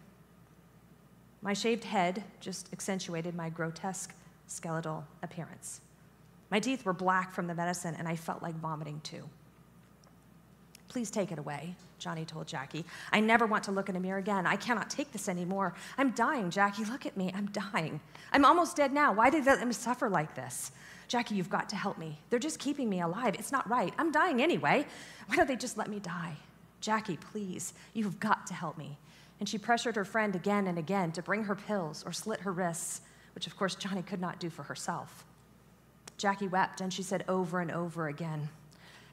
My 1.42 1.52
shaved 1.52 1.84
head 1.84 2.22
just 2.40 2.72
accentuated 2.72 3.34
my 3.34 3.50
grotesque 3.50 4.14
skeletal 4.46 5.04
appearance. 5.22 5.80
My 6.50 6.60
teeth 6.60 6.84
were 6.84 6.92
black 6.92 7.32
from 7.32 7.48
the 7.48 7.54
medicine, 7.54 7.96
and 7.98 8.06
I 8.06 8.14
felt 8.14 8.42
like 8.42 8.54
vomiting 8.54 9.00
too. 9.02 9.28
Please 10.86 11.10
take 11.10 11.32
it 11.32 11.40
away, 11.40 11.74
Joni 12.00 12.24
told 12.24 12.46
Jackie. 12.46 12.84
I 13.12 13.18
never 13.18 13.46
want 13.46 13.64
to 13.64 13.72
look 13.72 13.88
in 13.88 13.96
a 13.96 14.00
mirror 14.00 14.18
again. 14.18 14.46
I 14.46 14.54
cannot 14.54 14.88
take 14.88 15.10
this 15.10 15.28
anymore. 15.28 15.74
I'm 15.98 16.12
dying, 16.12 16.50
Jackie. 16.50 16.84
Look 16.84 17.06
at 17.06 17.16
me. 17.16 17.32
I'm 17.34 17.46
dying. 17.46 18.00
I'm 18.32 18.44
almost 18.44 18.76
dead 18.76 18.92
now. 18.92 19.12
Why 19.12 19.30
did 19.30 19.44
they 19.44 19.50
let 19.50 19.66
me 19.66 19.72
suffer 19.72 20.08
like 20.08 20.36
this? 20.36 20.70
Jackie, 21.14 21.36
you've 21.36 21.48
got 21.48 21.68
to 21.68 21.76
help 21.76 21.96
me. 21.96 22.18
They're 22.28 22.40
just 22.40 22.58
keeping 22.58 22.90
me 22.90 23.00
alive. 23.00 23.36
It's 23.36 23.52
not 23.52 23.70
right. 23.70 23.94
I'm 23.98 24.10
dying 24.10 24.42
anyway. 24.42 24.84
Why 25.28 25.36
don't 25.36 25.46
they 25.46 25.54
just 25.54 25.78
let 25.78 25.86
me 25.86 26.00
die? 26.00 26.34
Jackie, 26.80 27.16
please, 27.16 27.72
you've 27.92 28.18
got 28.18 28.48
to 28.48 28.54
help 28.54 28.76
me. 28.76 28.98
And 29.38 29.48
she 29.48 29.56
pressured 29.56 29.94
her 29.94 30.04
friend 30.04 30.34
again 30.34 30.66
and 30.66 30.76
again 30.76 31.12
to 31.12 31.22
bring 31.22 31.44
her 31.44 31.54
pills 31.54 32.02
or 32.04 32.12
slit 32.12 32.40
her 32.40 32.50
wrists, 32.50 33.00
which 33.36 33.46
of 33.46 33.56
course 33.56 33.76
Joni 33.76 34.04
could 34.04 34.20
not 34.20 34.40
do 34.40 34.50
for 34.50 34.64
herself. 34.64 35.24
Jackie 36.18 36.48
wept 36.48 36.80
and 36.80 36.92
she 36.92 37.04
said 37.04 37.24
over 37.28 37.60
and 37.60 37.70
over 37.70 38.08
again, 38.08 38.48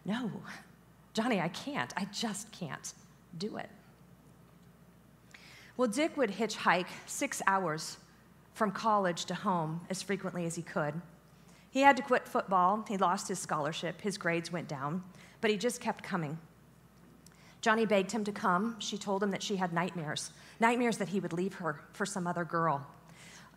No, 0.03 0.31
Joni, 1.13 1.39
I 1.39 1.49
can't. 1.49 1.93
I 1.95 2.05
just 2.05 2.51
can't 2.51 2.95
do 3.37 3.57
it. 3.57 3.69
Well, 5.77 5.87
Dick 5.87 6.17
would 6.17 6.31
hitchhike 6.31 6.87
six 7.05 7.43
hours 7.45 7.97
from 8.55 8.71
college 8.71 9.25
to 9.25 9.35
home 9.35 9.81
as 9.91 10.01
frequently 10.01 10.45
as 10.45 10.55
he 10.55 10.63
could. 10.63 10.99
He 11.71 11.81
had 11.81 11.97
to 11.97 12.03
quit 12.03 12.27
football. 12.27 12.85
He 12.87 12.97
lost 12.97 13.27
his 13.27 13.39
scholarship. 13.39 14.01
His 14.01 14.17
grades 14.17 14.51
went 14.51 14.67
down, 14.67 15.03
but 15.39 15.49
he 15.49 15.57
just 15.57 15.81
kept 15.81 16.03
coming. 16.03 16.37
Joni 17.61 17.87
begged 17.87 18.11
him 18.11 18.23
to 18.25 18.31
come. 18.31 18.75
She 18.79 18.97
told 18.97 19.23
him 19.23 19.31
that 19.31 19.41
she 19.41 19.55
had 19.55 19.71
nightmares, 19.71 20.31
nightmares 20.59 20.97
that 20.97 21.09
he 21.09 21.19
would 21.19 21.33
leave 21.33 21.55
her 21.55 21.81
for 21.93 22.05
some 22.05 22.27
other 22.27 22.43
girl. 22.43 22.85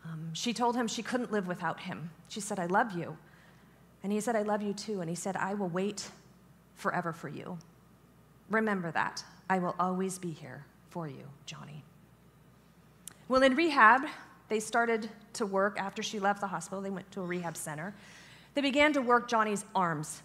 Um, 0.04 0.30
she 0.32 0.52
told 0.52 0.76
him 0.76 0.86
she 0.86 1.02
couldn't 1.02 1.32
live 1.32 1.48
without 1.48 1.80
him. 1.80 2.10
She 2.28 2.40
said, 2.40 2.58
I 2.58 2.66
love 2.66 2.92
you. 2.96 3.16
And 4.02 4.12
he 4.12 4.20
said, 4.20 4.36
I 4.36 4.42
love 4.42 4.62
you 4.62 4.74
too. 4.74 5.00
And 5.00 5.08
he 5.08 5.16
said, 5.16 5.36
I 5.36 5.54
will 5.54 5.70
wait 5.70 6.10
forever 6.74 7.12
for 7.12 7.28
you. 7.28 7.58
Remember 8.50 8.90
that. 8.90 9.24
I 9.48 9.58
will 9.58 9.74
always 9.78 10.18
be 10.18 10.30
here 10.30 10.64
for 10.90 11.08
you, 11.08 11.24
Joni. 11.46 11.82
Well, 13.28 13.42
in 13.42 13.56
rehab, 13.56 14.02
they 14.54 14.60
started 14.60 15.08
to 15.32 15.46
work 15.46 15.80
after 15.80 16.00
she 16.00 16.20
left 16.20 16.40
the 16.40 16.46
hospital. 16.46 16.80
They 16.80 16.88
went 16.88 17.10
to 17.10 17.20
a 17.20 17.24
rehab 17.24 17.56
center. 17.56 17.92
They 18.54 18.60
began 18.60 18.92
to 18.92 19.02
work 19.02 19.28
Joni's 19.28 19.64
arms. 19.74 20.22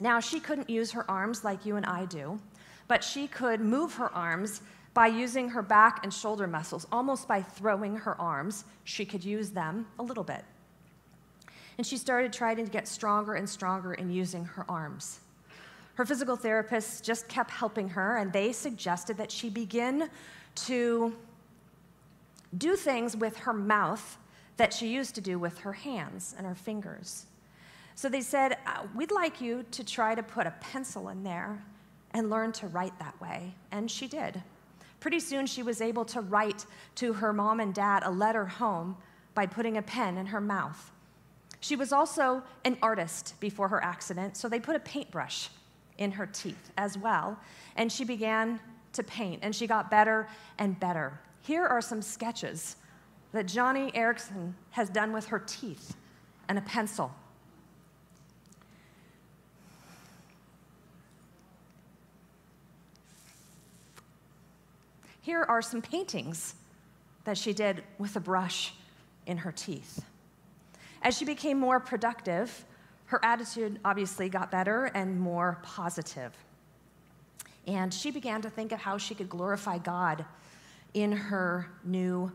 Now, 0.00 0.20
she 0.20 0.38
couldn't 0.38 0.68
use 0.68 0.90
her 0.90 1.10
arms 1.10 1.42
like 1.42 1.64
you 1.64 1.76
and 1.76 1.86
I 1.86 2.04
do, 2.04 2.38
but 2.88 3.02
she 3.02 3.26
could 3.26 3.62
move 3.62 3.94
her 3.94 4.12
arms 4.12 4.60
by 4.92 5.06
using 5.06 5.48
her 5.48 5.62
back 5.62 6.00
and 6.02 6.12
shoulder 6.12 6.46
muscles, 6.46 6.86
almost 6.92 7.26
by 7.26 7.40
throwing 7.40 7.96
her 7.96 8.20
arms. 8.20 8.66
She 8.84 9.06
could 9.06 9.24
use 9.24 9.48
them 9.48 9.86
a 9.98 10.02
little 10.02 10.24
bit. 10.24 10.44
And 11.78 11.86
she 11.86 11.96
started 11.96 12.34
trying 12.34 12.56
to 12.56 12.64
get 12.64 12.86
stronger 12.86 13.32
and 13.32 13.48
stronger 13.48 13.94
in 13.94 14.10
using 14.10 14.44
her 14.44 14.66
arms. 14.68 15.20
Her 15.94 16.04
physical 16.04 16.36
therapists 16.36 17.02
just 17.02 17.28
kept 17.28 17.50
helping 17.50 17.88
her, 17.88 18.18
and 18.18 18.30
they 18.30 18.52
suggested 18.52 19.16
that 19.16 19.32
she 19.32 19.48
begin 19.48 20.10
to 20.66 21.16
do 22.56 22.76
things 22.76 23.16
with 23.16 23.36
her 23.38 23.52
mouth 23.52 24.18
that 24.56 24.72
she 24.72 24.88
used 24.88 25.14
to 25.14 25.20
do 25.20 25.38
with 25.38 25.58
her 25.60 25.72
hands 25.72 26.34
and 26.36 26.46
her 26.46 26.54
fingers. 26.54 27.26
So 27.94 28.08
they 28.08 28.20
said, 28.20 28.58
uh, 28.66 28.86
We'd 28.94 29.10
like 29.10 29.40
you 29.40 29.64
to 29.72 29.84
try 29.84 30.14
to 30.14 30.22
put 30.22 30.46
a 30.46 30.52
pencil 30.60 31.08
in 31.08 31.22
there 31.22 31.62
and 32.12 32.30
learn 32.30 32.52
to 32.52 32.66
write 32.66 32.98
that 32.98 33.20
way. 33.20 33.54
And 33.70 33.90
she 33.90 34.06
did. 34.06 34.42
Pretty 35.00 35.20
soon, 35.20 35.46
she 35.46 35.62
was 35.62 35.80
able 35.80 36.04
to 36.06 36.20
write 36.20 36.66
to 36.96 37.14
her 37.14 37.32
mom 37.32 37.60
and 37.60 37.74
dad 37.74 38.02
a 38.04 38.10
letter 38.10 38.46
home 38.46 38.96
by 39.34 39.46
putting 39.46 39.76
a 39.76 39.82
pen 39.82 40.18
in 40.18 40.26
her 40.26 40.40
mouth. 40.40 40.90
She 41.60 41.76
was 41.76 41.92
also 41.92 42.42
an 42.64 42.76
artist 42.82 43.34
before 43.40 43.68
her 43.68 43.82
accident, 43.82 44.36
so 44.36 44.48
they 44.48 44.60
put 44.60 44.76
a 44.76 44.80
paintbrush 44.80 45.48
in 45.98 46.12
her 46.12 46.26
teeth 46.26 46.70
as 46.76 46.98
well. 46.98 47.38
And 47.76 47.90
she 47.90 48.04
began 48.04 48.60
to 48.92 49.02
paint, 49.02 49.40
and 49.42 49.54
she 49.54 49.66
got 49.66 49.90
better 49.90 50.28
and 50.58 50.78
better. 50.78 51.18
Here 51.42 51.66
are 51.66 51.80
some 51.80 52.02
sketches 52.02 52.76
that 53.32 53.46
Joni 53.46 53.92
Eareckson 53.94 54.52
has 54.70 54.88
done 54.88 55.12
with 55.12 55.26
her 55.26 55.40
teeth 55.40 55.96
and 56.48 56.56
a 56.56 56.62
pencil. 56.62 57.12
Here 65.20 65.42
are 65.42 65.62
some 65.62 65.82
paintings 65.82 66.54
that 67.24 67.38
she 67.38 67.52
did 67.52 67.82
with 67.98 68.16
a 68.16 68.20
brush 68.20 68.74
in 69.26 69.38
her 69.38 69.52
teeth. 69.52 70.04
As 71.02 71.16
she 71.16 71.24
became 71.24 71.58
more 71.58 71.80
productive, 71.80 72.64
her 73.06 73.24
attitude 73.24 73.80
obviously 73.84 74.28
got 74.28 74.50
better 74.50 74.86
and 74.94 75.20
more 75.20 75.58
positive. 75.62 76.32
And 77.66 77.94
she 77.94 78.10
began 78.10 78.42
to 78.42 78.50
think 78.50 78.72
of 78.72 78.80
how 78.80 78.98
she 78.98 79.14
could 79.14 79.28
glorify 79.28 79.78
God 79.78 80.24
in 80.94 81.12
her 81.12 81.68
new 81.84 82.32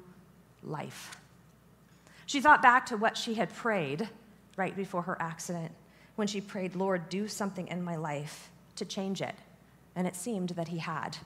life. 0.63 1.17
She 2.25 2.41
thought 2.41 2.61
back 2.61 2.85
to 2.87 2.97
what 2.97 3.17
she 3.17 3.35
had 3.35 3.53
prayed 3.53 4.09
right 4.57 4.75
before 4.75 5.03
her 5.03 5.21
accident 5.21 5.71
when 6.15 6.27
she 6.27 6.41
prayed, 6.41 6.75
Lord, 6.75 7.09
do 7.09 7.27
something 7.27 7.67
in 7.67 7.83
my 7.83 7.95
life 7.95 8.49
to 8.75 8.85
change 8.85 9.21
it. 9.21 9.35
And 9.95 10.07
it 10.07 10.15
seemed 10.15 10.49
that 10.49 10.67
He 10.67 10.79
had. 10.79 11.17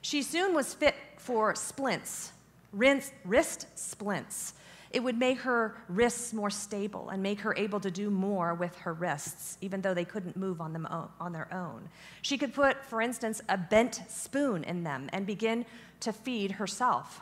She 0.00 0.22
soon 0.22 0.54
was 0.54 0.72
fit 0.72 0.94
for 1.18 1.54
splints, 1.54 2.32
wrist 2.72 3.66
splints. 3.74 4.54
It 4.90 5.04
would 5.04 5.18
make 5.18 5.40
her 5.40 5.76
wrists 5.88 6.32
more 6.32 6.50
stable 6.50 7.10
and 7.10 7.22
make 7.22 7.40
her 7.40 7.54
able 7.56 7.78
to 7.80 7.90
do 7.90 8.10
more 8.10 8.54
with 8.54 8.76
her 8.78 8.92
wrists, 8.92 9.56
even 9.60 9.82
though 9.82 9.94
they 9.94 10.04
couldn't 10.04 10.36
move 10.36 10.60
on, 10.60 10.72
them 10.72 10.86
on 10.86 11.32
their 11.32 11.52
own. 11.54 11.88
She 12.22 12.36
could 12.36 12.52
put, 12.52 12.84
for 12.84 13.00
instance, 13.00 13.40
a 13.48 13.56
bent 13.56 14.02
spoon 14.08 14.64
in 14.64 14.82
them 14.82 15.08
and 15.12 15.26
begin 15.26 15.64
to 16.00 16.12
feed 16.12 16.52
herself. 16.52 17.20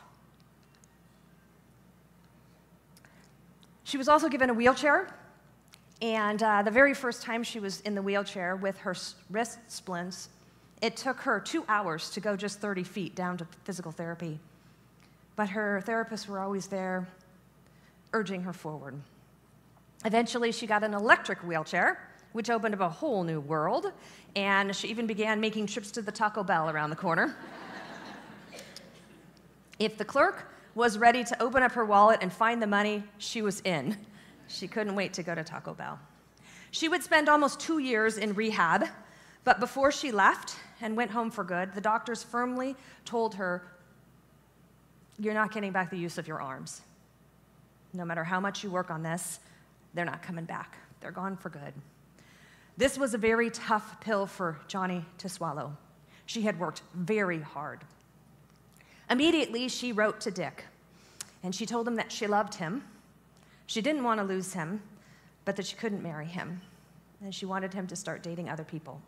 She 3.83 3.97
was 3.97 4.07
also 4.07 4.29
given 4.29 4.49
a 4.49 4.53
wheelchair, 4.53 5.13
and 6.01 6.41
uh, 6.41 6.63
the 6.63 6.71
very 6.71 6.93
first 6.95 7.21
time 7.21 7.43
she 7.43 7.59
was 7.59 7.81
in 7.81 7.93
the 7.93 8.01
wheelchair 8.01 8.55
with 8.55 8.77
her 8.79 8.95
wrist 9.29 9.59
splints, 9.67 10.29
it 10.81 10.95
took 10.95 11.19
her 11.21 11.39
two 11.39 11.65
hours 11.67 12.09
to 12.11 12.19
go 12.19 12.35
just 12.35 12.59
30 12.59 12.83
feet 12.83 13.15
down 13.15 13.37
to 13.37 13.47
physical 13.63 13.91
therapy. 13.91 14.39
But 15.35 15.49
her 15.49 15.83
therapists 15.85 16.27
were 16.27 16.39
always 16.39 16.67
there, 16.67 17.07
urging 18.13 18.41
her 18.43 18.53
forward. 18.53 18.99
Eventually, 20.05 20.51
she 20.51 20.65
got 20.67 20.83
an 20.83 20.93
electric 20.93 21.39
wheelchair, 21.39 22.09
which 22.31 22.49
opened 22.49 22.73
up 22.73 22.81
a 22.81 22.89
whole 22.89 23.23
new 23.23 23.39
world, 23.39 23.91
and 24.35 24.75
she 24.75 24.87
even 24.87 25.07
began 25.07 25.39
making 25.39 25.67
trips 25.67 25.91
to 25.91 26.01
the 26.01 26.11
Taco 26.11 26.43
Bell 26.43 26.69
around 26.69 26.89
the 26.89 26.95
corner. 26.95 27.35
if 29.79 29.97
the 29.97 30.05
clerk 30.05 30.51
was 30.75 30.97
ready 30.97 31.23
to 31.23 31.41
open 31.41 31.63
up 31.63 31.71
her 31.73 31.83
wallet 31.83 32.19
and 32.21 32.31
find 32.31 32.61
the 32.61 32.67
money, 32.67 33.03
she 33.17 33.41
was 33.41 33.61
in. 33.61 33.97
She 34.47 34.67
couldn't 34.67 34.95
wait 34.95 35.13
to 35.13 35.23
go 35.23 35.35
to 35.35 35.43
Taco 35.43 35.73
Bell. 35.73 35.99
She 36.71 36.87
would 36.87 37.03
spend 37.03 37.27
almost 37.27 37.59
two 37.59 37.79
years 37.79 38.17
in 38.17 38.33
rehab, 38.33 38.85
but 39.43 39.59
before 39.59 39.91
she 39.91 40.11
left, 40.11 40.55
and 40.81 40.95
went 40.95 41.11
home 41.11 41.31
for 41.31 41.43
good, 41.43 41.73
the 41.73 41.81
doctors 41.81 42.23
firmly 42.23 42.75
told 43.05 43.35
her, 43.35 43.63
You're 45.17 45.33
not 45.33 45.51
getting 45.51 45.71
back 45.71 45.89
the 45.89 45.97
use 45.97 46.17
of 46.17 46.27
your 46.27 46.41
arms. 46.41 46.81
No 47.93 48.05
matter 48.05 48.23
how 48.23 48.39
much 48.39 48.63
you 48.63 48.69
work 48.69 48.91
on 48.91 49.03
this, 49.03 49.39
they're 49.93 50.05
not 50.05 50.21
coming 50.21 50.45
back. 50.45 50.77
They're 51.01 51.11
gone 51.11 51.35
for 51.35 51.49
good. 51.49 51.73
This 52.77 52.97
was 52.97 53.13
a 53.13 53.17
very 53.17 53.49
tough 53.49 53.99
pill 53.99 54.25
for 54.25 54.59
Joni 54.67 55.03
to 55.17 55.29
swallow. 55.29 55.75
She 56.25 56.41
had 56.43 56.59
worked 56.59 56.81
very 56.93 57.41
hard. 57.41 57.81
Immediately, 59.09 59.67
she 59.69 59.91
wrote 59.91 60.21
to 60.21 60.31
Dick, 60.31 60.65
and 61.43 61.53
she 61.53 61.65
told 61.65 61.87
him 61.87 61.95
that 61.95 62.11
she 62.11 62.27
loved 62.27 62.55
him. 62.55 62.83
She 63.65 63.81
didn't 63.81 64.03
want 64.03 64.19
to 64.19 64.23
lose 64.25 64.53
him, 64.53 64.81
but 65.45 65.55
that 65.55 65.65
she 65.65 65.75
couldn't 65.75 66.03
marry 66.03 66.27
him, 66.27 66.61
and 67.23 67.33
she 67.33 67.45
wanted 67.45 67.73
him 67.73 67.87
to 67.87 67.95
start 67.95 68.21
dating 68.21 68.49
other 68.49 68.63
people. 68.63 69.01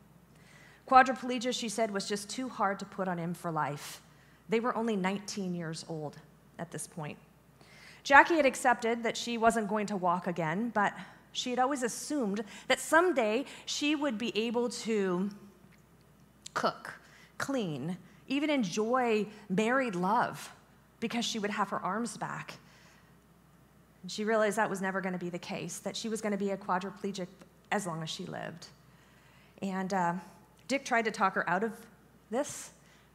Quadriplegia, 0.87 1.57
she 1.57 1.69
said, 1.69 1.91
was 1.91 2.09
just 2.09 2.29
too 2.29 2.49
hard 2.49 2.79
to 2.79 2.85
put 2.85 3.07
on 3.07 3.17
him 3.17 3.33
for 3.33 3.51
life. 3.51 4.01
They 4.49 4.59
were 4.59 4.75
only 4.75 4.95
19 4.95 5.55
years 5.55 5.85
old 5.87 6.17
at 6.59 6.71
this 6.71 6.87
point. 6.87 7.17
Jackie 8.03 8.35
had 8.35 8.45
accepted 8.45 9.03
that 9.03 9.15
she 9.15 9.37
wasn't 9.37 9.67
going 9.67 9.85
to 9.87 9.95
walk 9.95 10.27
again, 10.27 10.71
but 10.73 10.93
she 11.31 11.49
had 11.49 11.59
always 11.59 11.83
assumed 11.83 12.43
that 12.67 12.79
someday 12.79 13.45
she 13.65 13.95
would 13.95 14.17
be 14.17 14.35
able 14.37 14.69
to 14.69 15.29
cook, 16.53 16.93
clean, 17.37 17.97
even 18.27 18.49
enjoy 18.49 19.25
married 19.49 19.95
love 19.95 20.51
because 20.99 21.25
she 21.25 21.39
would 21.39 21.51
have 21.51 21.69
her 21.69 21.79
arms 21.79 22.17
back. 22.17 22.53
And 24.01 24.11
she 24.11 24.23
realized 24.23 24.57
that 24.57 24.69
was 24.69 24.81
never 24.81 25.01
going 25.01 25.13
to 25.13 25.19
be 25.19 25.29
the 25.29 25.39
case, 25.39 25.79
that 25.79 25.95
she 25.95 26.09
was 26.09 26.21
going 26.21 26.31
to 26.31 26.37
be 26.37 26.51
a 26.51 26.57
quadriplegic 26.57 27.27
as 27.71 27.85
long 27.85 28.01
as 28.03 28.09
she 28.09 28.25
lived. 28.25 28.67
And 29.61 29.93
uh, 29.93 30.13
Dick 30.67 30.85
tried 30.85 31.05
to 31.05 31.11
talk 31.11 31.35
her 31.35 31.47
out 31.49 31.63
of 31.63 31.73
this. 32.29 32.71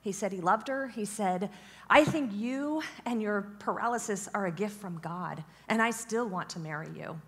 He 0.07 0.13
said 0.13 0.31
he 0.31 0.41
loved 0.41 0.69
her. 0.69 0.87
He 0.87 1.05
said, 1.05 1.51
I 1.91 2.05
think 2.05 2.31
you 2.33 2.81
and 3.07 3.21
your 3.21 3.49
paralysis 3.59 4.29
are 4.35 4.47
a 4.47 4.53
gift 4.53 4.81
from 4.81 5.01
God, 5.01 5.43
and 5.67 5.83
I 5.83 5.91
still 5.91 6.29
want 6.29 6.49
to 6.51 6.61
marry 6.61 6.87
you. 6.95 7.21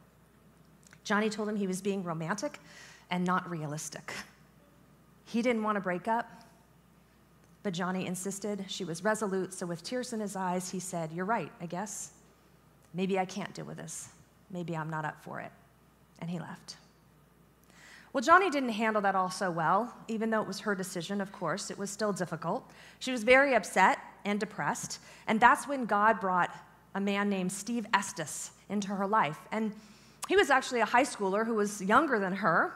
Joni 1.05 1.29
told 1.29 1.49
him 1.49 1.57
he 1.57 1.67
was 1.67 1.83
being 1.83 2.05
romantic 2.05 2.61
and 3.11 3.25
not 3.25 3.51
realistic. 3.51 4.13
He 5.25 5.43
didn't 5.43 5.65
want 5.65 5.75
to 5.75 5.81
break 5.81 6.07
up, 6.07 6.31
but 7.65 7.75
Joni 7.75 8.07
insisted. 8.07 8.65
She 8.69 8.85
was 8.85 9.03
resolute, 9.03 9.53
so 9.53 9.67
with 9.67 9.83
tears 9.83 10.13
in 10.13 10.21
his 10.21 10.37
eyes, 10.37 10.71
he 10.71 10.79
said, 10.79 11.11
You're 11.11 11.25
right, 11.25 11.51
I 11.61 11.67
guess. 11.67 12.13
Maybe 12.95 13.19
I 13.19 13.25
can't 13.25 13.53
deal 13.55 13.65
with 13.65 13.79
this. 13.79 14.11
Maybe 14.53 14.77
I'm 14.77 14.89
not 14.89 15.05
up 15.05 15.21
for 15.25 15.41
it. 15.41 15.51
And 16.21 16.31
he 16.31 16.39
left. 16.39 16.77
Well, 18.19 18.41
Joni 18.41 18.51
didn't 18.51 18.71
handle 18.71 19.01
that 19.03 19.15
all 19.15 19.31
so 19.31 19.49
well, 19.49 19.95
even 20.09 20.29
though 20.29 20.41
it 20.41 20.49
was 20.49 20.59
her 20.59 20.75
decision, 20.75 21.21
of 21.21 21.31
course. 21.31 21.71
It 21.71 21.79
was 21.79 21.89
still 21.89 22.13
difficult. 22.13 22.69
She 22.99 23.13
was 23.13 23.23
very 23.23 23.55
upset 23.55 24.01
and 24.25 24.41
depressed, 24.41 24.99
and 25.29 25.39
that's 25.39 25.69
when 25.69 25.85
God 25.85 26.19
brought 26.19 26.51
a 26.97 27.01
man 27.01 27.31
named 27.31 27.53
Steve 27.53 27.87
Estes 27.95 28.51
into 28.71 28.89
her 28.89 29.07
life. 29.07 29.39
And 29.53 29.73
he 30.27 30.35
was 30.35 30.51
actually 30.51 30.81
a 30.81 30.85
high 30.85 31.05
schooler 31.05 31.47
who 31.47 31.55
was 31.55 31.81
younger 31.81 32.19
than 32.19 32.33
her, 32.33 32.75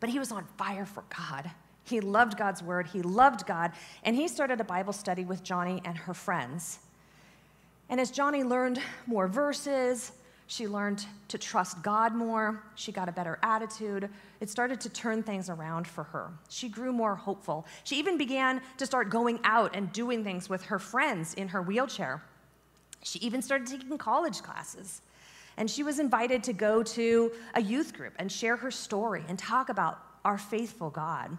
but 0.00 0.10
he 0.10 0.18
was 0.18 0.30
on 0.30 0.44
fire 0.58 0.84
for 0.84 1.04
God. 1.16 1.50
He 1.84 2.02
loved 2.02 2.36
God's 2.36 2.62
word, 2.62 2.86
he 2.86 3.00
loved 3.00 3.46
God, 3.46 3.72
and 4.02 4.14
he 4.14 4.28
started 4.28 4.60
a 4.60 4.64
Bible 4.64 4.92
study 4.92 5.24
with 5.24 5.42
Joni 5.42 5.80
and 5.82 5.96
her 5.96 6.12
friends. 6.12 6.78
And 7.88 7.98
as 7.98 8.12
Joni 8.12 8.46
learned 8.46 8.80
more 9.06 9.28
verses, 9.28 10.12
she 10.46 10.68
learned 10.68 11.06
to 11.28 11.38
trust 11.38 11.82
God 11.82 12.14
more. 12.14 12.62
She 12.74 12.92
got 12.92 13.08
a 13.08 13.12
better 13.12 13.38
attitude. 13.42 14.10
It 14.40 14.50
started 14.50 14.80
to 14.82 14.88
turn 14.90 15.22
things 15.22 15.48
around 15.48 15.86
for 15.86 16.04
her. 16.04 16.30
She 16.50 16.68
grew 16.68 16.92
more 16.92 17.14
hopeful. 17.14 17.66
She 17.84 17.96
even 17.96 18.18
began 18.18 18.60
to 18.76 18.86
start 18.86 19.08
going 19.08 19.40
out 19.44 19.74
and 19.74 19.92
doing 19.92 20.22
things 20.22 20.48
with 20.48 20.64
her 20.64 20.78
friends 20.78 21.34
in 21.34 21.48
her 21.48 21.62
wheelchair. 21.62 22.22
She 23.02 23.18
even 23.20 23.40
started 23.40 23.66
taking 23.66 23.96
college 23.96 24.42
classes. 24.42 25.00
And 25.56 25.70
she 25.70 25.82
was 25.82 25.98
invited 25.98 26.42
to 26.44 26.52
go 26.52 26.82
to 26.82 27.32
a 27.54 27.62
youth 27.62 27.94
group 27.94 28.12
and 28.18 28.30
share 28.30 28.56
her 28.56 28.70
story 28.70 29.24
and 29.28 29.38
talk 29.38 29.68
about 29.68 29.98
our 30.24 30.36
faithful 30.36 30.90
God. 30.90 31.36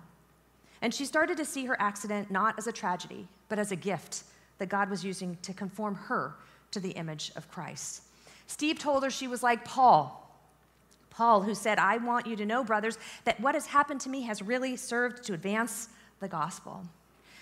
And 0.81 0.93
she 0.93 1.05
started 1.05 1.37
to 1.37 1.45
see 1.45 1.65
her 1.65 1.79
accident 1.79 2.31
not 2.31 2.57
as 2.57 2.67
a 2.67 2.71
tragedy, 2.71 3.27
but 3.49 3.59
as 3.59 3.71
a 3.71 3.75
gift 3.75 4.23
that 4.57 4.69
God 4.69 4.89
was 4.89 5.03
using 5.03 5.37
to 5.41 5.53
conform 5.53 5.95
her 5.95 6.35
to 6.71 6.79
the 6.79 6.91
image 6.91 7.31
of 7.35 7.49
Christ. 7.51 8.01
Steve 8.47 8.79
told 8.79 9.03
her 9.03 9.10
she 9.10 9.27
was 9.27 9.43
like 9.43 9.65
Paul. 9.65 10.21
Paul, 11.10 11.41
who 11.41 11.55
said, 11.55 11.79
I 11.79 11.97
want 11.97 12.27
you 12.27 12.36
to 12.36 12.45
know, 12.45 12.63
brothers, 12.63 12.97
that 13.23 13.39
what 13.39 13.55
has 13.55 13.67
happened 13.67 14.01
to 14.01 14.10
me 14.10 14.23
has 14.23 14.41
really 14.41 14.75
served 14.75 15.23
to 15.23 15.34
advance 15.34 15.89
the 16.19 16.27
gospel. 16.27 16.84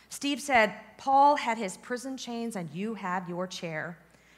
Steve 0.09 0.39
said, 0.39 0.73
Paul 0.97 1.35
had 1.35 1.57
his 1.57 1.77
prison 1.77 2.17
chains 2.17 2.55
and 2.55 2.69
you 2.71 2.93
have 2.93 3.27
your 3.27 3.47
chair. 3.47 3.97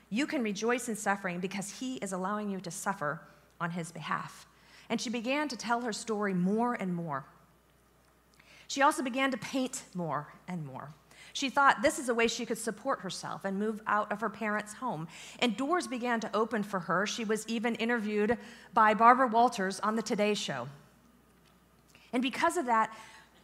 You 0.10 0.26
can 0.26 0.42
rejoice 0.42 0.88
in 0.88 0.96
suffering 0.96 1.42
because 1.42 1.70
he 1.70 1.96
is 1.98 2.14
allowing 2.14 2.50
you 2.50 2.62
to 2.62 2.72
suffer 2.72 3.20
on 3.60 3.72
his 3.72 3.92
behalf. 3.92 4.48
And 4.90 5.02
she 5.02 5.10
began 5.10 5.50
to 5.50 5.58
tell 5.58 5.82
her 5.82 5.92
story 5.92 6.34
more 6.34 6.76
and 6.76 6.96
more. 6.96 7.26
She 8.68 8.82
also 8.82 9.04
began 9.04 9.32
to 9.32 9.38
paint 9.38 9.84
more 9.94 10.34
and 10.48 10.66
more. 10.66 10.90
She 11.36 11.50
thought 11.50 11.82
this 11.82 12.00
is 12.00 12.08
a 12.08 12.14
way 12.14 12.30
she 12.30 12.46
could 12.46 12.58
support 12.58 13.02
herself 13.02 13.44
and 13.44 13.60
move 13.60 13.82
out 13.88 14.10
of 14.10 14.22
her 14.22 14.30
parents' 14.30 14.72
home. 14.72 15.06
And 15.40 15.58
doors 15.58 15.86
began 15.86 16.22
to 16.22 16.34
open 16.34 16.64
for 16.64 16.80
her. 16.80 17.06
She 17.06 17.26
was 17.26 17.46
even 17.50 17.76
interviewed 17.76 18.38
by 18.74 18.94
Barbara 18.94 19.28
Walters 19.28 19.82
on 19.82 19.98
the 19.98 20.02
Today 20.02 20.34
Show. 20.34 20.70
And 22.14 22.24
because 22.24 22.56
of 22.56 22.68
that, 22.68 22.96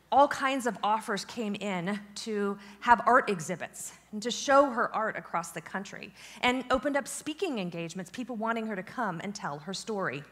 all 0.09 0.29
kinds 0.29 0.67
of 0.67 0.77
offers 0.81 1.25
came 1.25 1.53
in 1.55 1.99
to 2.15 2.57
have 2.79 3.01
art 3.05 3.29
exhibits 3.29 3.91
and 4.13 4.23
to 4.23 4.31
show 4.31 4.69
her 4.69 4.95
art 4.95 5.17
across 5.17 5.51
the 5.51 5.59
country, 5.59 6.13
and 6.39 6.63
opened 6.71 6.95
up 6.95 7.09
speaking 7.09 7.59
engagements, 7.59 8.09
people 8.09 8.37
wanting 8.37 8.67
her 8.67 8.75
to 8.77 8.83
come 8.83 9.19
and 9.21 9.35
tell 9.35 9.59
her 9.59 9.73
story. 9.73 10.23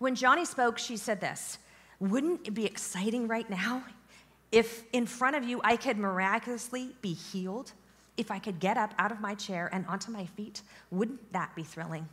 When 0.00 0.14
Joni 0.14 0.46
spoke, 0.46 0.76
she 0.76 0.98
said 0.98 1.18
this 1.18 1.56
Wouldn't 1.98 2.46
it 2.46 2.52
be 2.52 2.66
exciting 2.66 3.26
right 3.26 3.48
now 3.48 3.84
if 4.52 4.84
in 4.92 5.06
front 5.06 5.36
of 5.36 5.44
you 5.44 5.60
I 5.64 5.76
could 5.76 5.98
miraculously 5.98 6.90
be 7.02 7.12
healed? 7.12 7.72
If 8.16 8.30
I 8.30 8.38
could 8.38 8.60
get 8.60 8.78
up 8.78 8.94
out 8.98 9.12
of 9.12 9.20
my 9.20 9.34
chair 9.34 9.68
and 9.72 9.84
onto 9.86 10.10
my 10.10 10.24
feet? 10.24 10.62
Wouldn't 10.90 11.32
that 11.32 11.54
be 11.54 11.62
thrilling? 11.62 12.08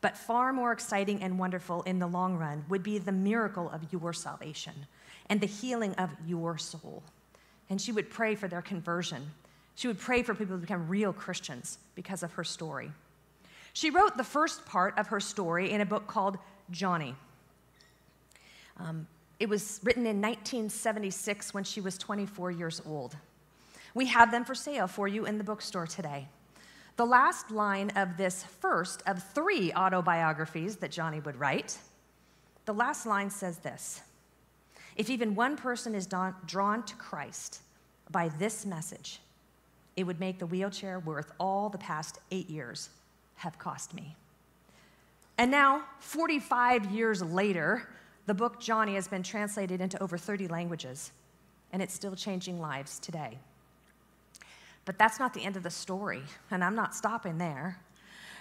But 0.00 0.16
far 0.16 0.52
more 0.52 0.72
exciting 0.72 1.22
and 1.22 1.38
wonderful 1.38 1.82
in 1.82 1.98
the 1.98 2.06
long 2.06 2.36
run 2.36 2.64
would 2.68 2.82
be 2.82 2.98
the 2.98 3.12
miracle 3.12 3.68
of 3.70 3.92
your 3.92 4.12
salvation 4.12 4.86
and 5.28 5.40
the 5.40 5.46
healing 5.46 5.94
of 5.94 6.10
your 6.26 6.58
soul. 6.58 7.02
And 7.68 7.80
she 7.80 7.92
would 7.92 8.10
pray 8.10 8.34
for 8.34 8.48
their 8.48 8.62
conversion. 8.62 9.30
She 9.74 9.88
would 9.88 9.98
pray 9.98 10.22
for 10.22 10.34
people 10.34 10.56
to 10.56 10.60
become 10.60 10.88
real 10.88 11.12
Christians 11.12 11.78
because 11.94 12.22
of 12.22 12.32
her 12.34 12.44
story. 12.44 12.90
She 13.72 13.90
wrote 13.90 14.16
the 14.16 14.24
first 14.24 14.64
part 14.64 14.96
of 14.98 15.08
her 15.08 15.20
story 15.20 15.70
in 15.70 15.80
a 15.80 15.86
book 15.86 16.06
called 16.06 16.38
Joni. 16.72 17.14
Um, 18.78 19.06
it 19.38 19.48
was 19.48 19.80
written 19.82 20.06
in 20.06 20.20
1976 20.20 21.52
when 21.52 21.64
she 21.64 21.80
was 21.80 21.98
24 21.98 22.50
years 22.50 22.80
old. 22.86 23.16
We 23.94 24.06
have 24.06 24.30
them 24.30 24.44
for 24.44 24.54
sale 24.54 24.86
for 24.86 25.08
you 25.08 25.26
in 25.26 25.38
the 25.38 25.44
bookstore 25.44 25.86
today. 25.86 26.28
The 26.96 27.04
last 27.04 27.50
line 27.50 27.90
of 27.90 28.16
this 28.16 28.42
first 28.42 29.02
of 29.06 29.22
three 29.34 29.72
autobiographies 29.72 30.76
that 30.76 30.90
Joni 30.90 31.22
would 31.24 31.38
write, 31.38 31.78
the 32.64 32.72
last 32.72 33.04
line 33.04 33.30
says 33.30 33.58
this 33.58 34.02
If 34.96 35.10
even 35.10 35.34
one 35.34 35.56
person 35.56 35.94
is 35.94 36.06
drawn 36.06 36.82
to 36.82 36.96
Christ 36.96 37.60
by 38.10 38.28
this 38.38 38.64
message, 38.64 39.20
it 39.96 40.04
would 40.04 40.20
make 40.20 40.38
the 40.38 40.46
wheelchair 40.46 40.98
worth 41.00 41.32
all 41.38 41.68
the 41.68 41.78
past 41.78 42.18
eight 42.30 42.48
years 42.48 42.90
have 43.36 43.58
cost 43.58 43.94
me. 43.94 44.16
And 45.38 45.50
now, 45.50 45.82
45 46.00 46.90
years 46.90 47.22
later, 47.22 47.88
the 48.26 48.34
book 48.34 48.60
Joni 48.60 48.94
has 48.94 49.08
been 49.08 49.22
translated 49.22 49.80
into 49.80 50.00
over 50.02 50.18
30 50.18 50.48
languages, 50.48 51.12
and 51.72 51.80
it's 51.80 51.94
still 51.94 52.14
changing 52.14 52.60
lives 52.60 52.98
today. 52.98 53.38
But 54.84 54.98
that's 54.98 55.18
not 55.18 55.34
the 55.34 55.44
end 55.44 55.56
of 55.56 55.62
the 55.62 55.70
story, 55.70 56.22
and 56.50 56.62
I'm 56.62 56.74
not 56.74 56.94
stopping 56.94 57.38
there. 57.38 57.78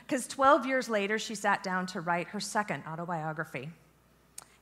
Because 0.06 0.28
12 0.28 0.65
years 0.65 0.89
later, 0.89 1.17
she 1.17 1.34
sat 1.34 1.63
down 1.63 1.88
to 1.88 2.02
write 2.02 2.28
her 2.28 2.39
second 2.39 2.84
autobiography. 2.88 3.69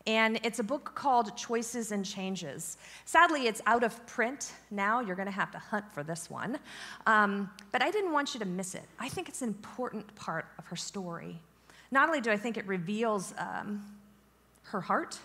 And 0.05 0.39
it's 0.43 0.59
a 0.59 0.63
book 0.63 0.93
called 0.95 1.35
Choices 1.37 1.91
and 1.93 2.05
Changes. 2.05 2.77
Sadly, 3.05 3.47
it's 3.47 3.61
out 3.65 3.83
of 3.83 4.05
print 4.05 4.53
now. 4.69 4.99
You're 4.99 5.15
going 5.15 5.27
to 5.27 5.31
have 5.31 5.51
to 5.51 5.57
hunt 5.57 5.85
for 5.93 6.03
this 6.03 6.29
one. 6.29 6.59
Um, 7.05 7.49
but 7.71 7.81
I 7.81 7.89
didn't 7.89 8.11
want 8.11 8.33
you 8.33 8.39
to 8.41 8.45
miss 8.45 8.75
it. 8.75 8.83
I 8.99 9.07
think 9.07 9.29
it's 9.29 9.41
an 9.41 9.49
important 9.49 10.13
part 10.15 10.45
of 10.57 10.65
her 10.65 10.75
story. 10.75 11.39
Not 11.91 12.09
only 12.09 12.19
do 12.19 12.31
I 12.31 12.37
think 12.37 12.57
it 12.57 12.67
reveals 12.67 13.33
um, 13.37 13.81
her 14.63 14.81
heart 14.81 15.19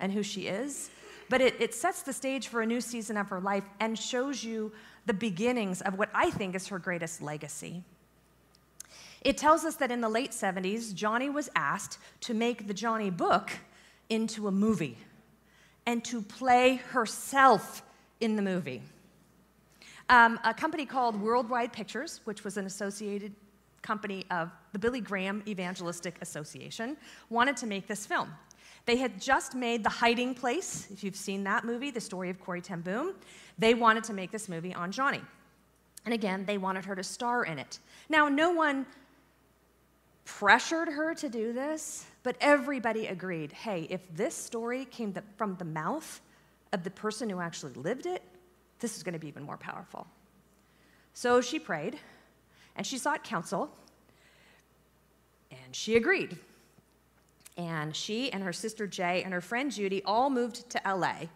and 0.00 0.12
who 0.12 0.22
she 0.22 0.48
is, 0.48 0.90
but 1.28 1.40
it, 1.40 1.54
it 1.60 1.74
sets 1.74 2.02
the 2.02 2.12
stage 2.12 2.48
for 2.48 2.62
a 2.62 2.66
new 2.66 2.80
season 2.80 3.16
of 3.16 3.28
her 3.28 3.40
life 3.40 3.64
and 3.80 3.98
shows 3.98 4.44
you 4.44 4.72
the 5.06 5.14
beginnings 5.14 5.80
of 5.80 5.98
what 5.98 6.10
I 6.14 6.30
think 6.30 6.54
is 6.54 6.68
her 6.68 6.78
greatest 6.78 7.22
legacy. 7.22 7.82
It 9.22 9.38
tells 9.38 9.64
us 9.64 9.76
that 9.76 9.90
in 9.90 10.00
the 10.00 10.08
late 10.08 10.32
70s, 10.32 10.92
Joni 10.92 11.32
was 11.32 11.48
asked 11.54 11.98
to 12.22 12.34
make 12.34 12.66
the 12.66 12.74
Joni 12.74 13.16
book 13.16 13.50
into 14.08 14.48
a 14.48 14.52
movie 14.52 14.98
and 15.86 16.04
to 16.04 16.20
play 16.20 16.76
herself 16.76 17.82
in 18.20 18.36
the 18.36 18.42
movie. 18.42 18.82
Um, 20.08 20.38
a 20.44 20.52
company 20.52 20.84
called 20.84 21.20
Worldwide 21.20 21.72
Pictures, 21.72 22.20
which 22.24 22.44
was 22.44 22.56
an 22.56 22.66
associated 22.66 23.32
company 23.80 24.24
of 24.30 24.50
the 24.72 24.78
Billy 24.78 25.00
Graham 25.00 25.42
Evangelistic 25.46 26.18
Association, 26.20 26.96
wanted 27.30 27.56
to 27.58 27.66
make 27.66 27.86
this 27.86 28.06
film. 28.06 28.30
They 28.84 28.96
had 28.96 29.20
just 29.20 29.54
made 29.54 29.84
The 29.84 29.90
Hiding 29.90 30.34
Place, 30.34 30.88
if 30.90 31.04
you've 31.04 31.16
seen 31.16 31.44
that 31.44 31.64
movie, 31.64 31.90
the 31.90 32.00
story 32.00 32.30
of 32.30 32.40
Corrie 32.40 32.60
ten 32.60 32.80
Boom. 32.80 33.14
They 33.58 33.74
wanted 33.74 34.04
to 34.04 34.12
make 34.12 34.30
this 34.30 34.48
movie 34.48 34.74
on 34.74 34.90
Joni. 34.90 35.22
And 36.04 36.12
again, 36.12 36.44
they 36.46 36.58
wanted 36.58 36.84
her 36.84 36.96
to 36.96 37.02
star 37.04 37.44
in 37.44 37.58
it. 37.58 37.78
Now, 38.08 38.28
no 38.28 38.50
one 38.50 38.86
pressured 40.24 40.88
her 40.88 41.14
to 41.14 41.28
do 41.28 41.52
this, 41.52 42.06
but 42.22 42.36
everybody 42.40 43.06
agreed 43.06 43.52
hey, 43.52 43.86
if 43.90 44.00
this 44.14 44.34
story 44.34 44.84
came 44.86 45.14
from 45.36 45.56
the 45.56 45.64
mouth 45.64 46.20
of 46.72 46.82
the 46.82 46.90
person 46.90 47.28
who 47.28 47.40
actually 47.40 47.72
lived 47.74 48.06
it, 48.06 48.22
this 48.80 48.96
is 48.96 49.02
going 49.02 49.12
to 49.12 49.18
be 49.18 49.28
even 49.28 49.42
more 49.42 49.56
powerful. 49.56 50.06
So 51.14 51.40
she 51.40 51.58
prayed 51.58 51.98
and 52.74 52.86
she 52.86 52.98
sought 52.98 53.22
counsel 53.22 53.70
and 55.50 55.76
she 55.76 55.96
agreed. 55.96 56.38
And 57.56 57.94
she 57.94 58.32
and 58.32 58.42
her 58.42 58.52
sister 58.52 58.86
Jay 58.86 59.22
and 59.22 59.32
her 59.34 59.40
friend 59.40 59.70
Judy 59.70 60.02
all 60.04 60.30
moved 60.30 60.70
to 60.70 60.80
LA 60.86 61.26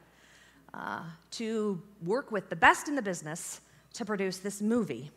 uh, 0.72 1.02
to 1.32 1.80
work 2.04 2.32
with 2.32 2.48
the 2.48 2.56
best 2.56 2.88
in 2.88 2.94
the 2.94 3.02
business 3.02 3.60
to 3.94 4.04
produce 4.04 4.38
this 4.38 4.60
movie 4.60 5.10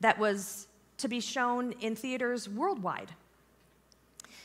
that 0.00 0.18
was 0.18 0.66
to 0.98 1.08
be 1.08 1.20
shown 1.20 1.72
in 1.80 1.96
theaters 1.96 2.48
worldwide. 2.48 3.10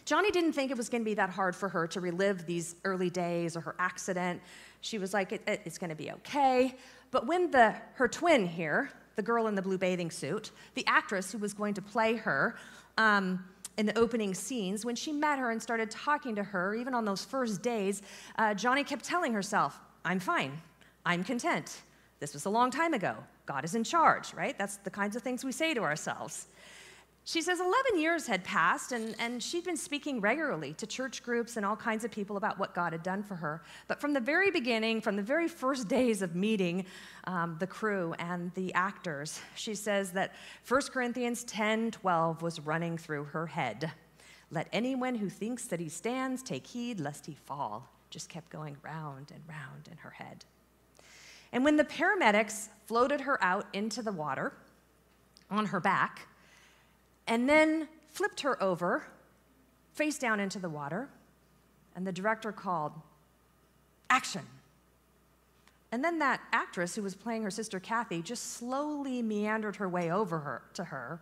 Joni 0.06 0.32
didn't 0.32 0.54
think 0.54 0.72
it 0.72 0.78
was 0.78 0.90
going 0.90 1.02
to 1.02 1.06
be 1.06 1.14
that 1.16 1.30
hard 1.30 1.56
for 1.56 1.70
her 1.70 1.86
to 1.88 2.02
relive 2.02 2.46
these 2.46 2.76
early 2.84 3.10
days 3.10 3.56
or 3.56 3.62
her 3.62 3.76
accident. 3.78 4.42
She 4.82 4.98
was 4.98 5.14
like, 5.14 5.32
it, 5.32 5.42
it, 5.46 5.62
it's 5.66 5.78
going 5.78 5.92
to 5.92 5.96
be 5.96 6.12
okay. 6.12 6.76
But 7.12 7.28
when 7.28 7.52
the, 7.52 7.76
her 7.94 8.08
twin 8.08 8.48
here, 8.48 8.90
the 9.16 9.22
girl 9.22 9.48
in 9.48 9.56
the 9.56 9.62
blue 9.62 9.78
bathing 9.78 10.10
suit, 10.10 10.52
the 10.74 10.86
actress 10.88 11.32
who 11.32 11.38
was 11.38 11.54
going 11.54 11.76
to 11.76 11.82
play 11.82 12.16
her, 12.16 12.56
um, 12.98 13.44
in 13.80 13.86
the 13.86 13.98
opening 13.98 14.34
scenes, 14.34 14.84
when 14.84 14.96
she 14.96 15.14
met 15.14 15.40
her 15.40 15.52
and 15.52 15.64
started 15.64 15.90
talking 15.90 16.36
to 16.36 16.44
her, 16.44 16.76
even 16.76 16.94
on 16.94 17.06
those 17.06 17.24
first 17.24 17.62
days, 17.62 18.02
uh, 18.38 18.50
Joni 18.50 18.86
kept 18.86 19.06
telling 19.06 19.32
herself, 19.34 19.80
I'm 20.04 20.20
fine, 20.20 20.52
I'm 21.06 21.24
content. 21.24 21.82
This 22.20 22.34
was 22.34 22.44
a 22.44 22.50
long 22.50 22.72
time 22.72 22.94
ago. 22.94 23.16
God 23.46 23.64
is 23.64 23.76
in 23.76 23.86
charge, 23.86 24.34
right? 24.34 24.58
That's 24.58 24.78
the 24.78 24.90
kinds 24.90 25.16
of 25.16 25.22
things 25.22 25.46
we 25.46 25.54
say 25.54 25.74
to 25.74 25.82
ourselves. 25.82 26.48
She 27.30 27.44
says 27.44 27.60
11 27.60 28.02
years 28.02 28.26
had 28.26 28.44
passed, 28.44 28.92
and, 28.92 29.16
and 29.20 29.44
she'd 29.44 29.64
been 29.64 29.78
speaking 29.78 30.20
regularly 30.20 30.74
to 30.74 30.88
church 30.88 31.22
groups 31.22 31.58
and 31.58 31.66
all 31.66 31.76
kinds 31.76 32.04
of 32.04 32.10
people 32.10 32.38
about 32.38 32.58
what 32.58 32.74
God 32.74 32.92
had 32.92 33.04
done 33.04 33.22
for 33.22 33.36
her. 33.36 33.62
But 33.88 34.02
from 34.02 34.14
the 34.14 34.20
very 34.20 34.50
beginning, 34.50 35.00
from 35.00 35.16
the 35.16 35.22
very 35.22 35.48
first 35.48 35.88
days 35.88 36.24
of 36.24 36.36
meeting 36.36 36.88
um, 37.26 37.56
the 37.60 37.68
crew 37.68 38.16
and 38.18 38.52
the 38.56 38.74
actors, 38.74 39.42
she 39.54 39.76
says 39.76 40.10
that 40.14 40.34
1 40.68 40.82
Corinthians 40.92 41.44
10 41.44 41.92
12 41.92 42.42
was 42.42 42.60
running 42.62 42.98
through 42.98 43.26
her 43.26 43.46
head. 43.46 43.92
Let 44.50 44.68
anyone 44.74 45.14
who 45.14 45.30
thinks 45.30 45.66
that 45.66 45.80
he 45.80 45.88
stands 45.88 46.42
take 46.42 46.66
heed 46.66 47.00
lest 47.00 47.28
he 47.28 47.36
fall. 47.46 47.88
Just 48.10 48.28
kept 48.28 48.50
going 48.50 48.76
round 48.82 49.30
and 49.32 49.44
round 49.48 49.88
in 49.92 49.98
her 49.98 50.10
head. 50.10 50.46
And 51.52 51.64
when 51.64 51.78
the 51.78 51.84
paramedics 51.84 52.70
floated 52.88 53.22
her 53.22 53.38
out 53.44 53.68
into 53.74 54.02
the 54.02 54.12
water 54.12 54.52
on 55.52 55.68
her 55.68 55.80
back, 55.80 56.26
and 57.30 57.48
then 57.48 57.88
flipped 58.08 58.42
her 58.42 58.62
over, 58.62 59.06
face 59.94 60.18
down 60.18 60.40
into 60.40 60.60
the 60.60 60.68
water, 60.68 61.08
and 61.96 62.06
the 62.06 62.12
director 62.12 62.52
called, 62.52 62.92
Action. 64.10 64.42
And 65.92 66.04
then 66.04 66.20
that 66.20 66.42
actress 66.52 66.96
who 66.96 67.04
was 67.04 67.16
playing 67.16 67.44
her 67.44 67.52
sister 67.52 67.80
Kathy 67.80 68.22
just 68.22 68.54
slowly 68.54 69.22
meandered 69.22 69.76
her 69.78 69.88
way 69.88 70.12
over 70.12 70.40
her 70.40 70.64
to 70.74 70.84
her. 70.84 71.22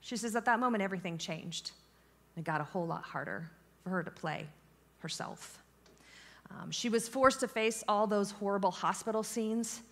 She 0.00 0.16
says, 0.16 0.36
at 0.36 0.44
that 0.44 0.60
moment, 0.60 0.82
everything 0.82 1.18
changed. 1.18 1.72
It 2.36 2.44
got 2.44 2.60
a 2.60 2.64
whole 2.64 2.86
lot 2.86 3.02
harder 3.02 3.50
for 3.82 3.90
her 3.90 4.02
to 4.04 4.10
play 4.10 4.46
herself. 4.98 5.60
Um, 6.50 6.70
she 6.70 6.88
was 6.88 7.08
forced 7.08 7.40
to 7.40 7.48
face 7.48 7.82
all 7.88 8.06
those 8.06 8.30
horrible 8.30 8.70
hospital 8.70 9.24
scenes. 9.24 9.82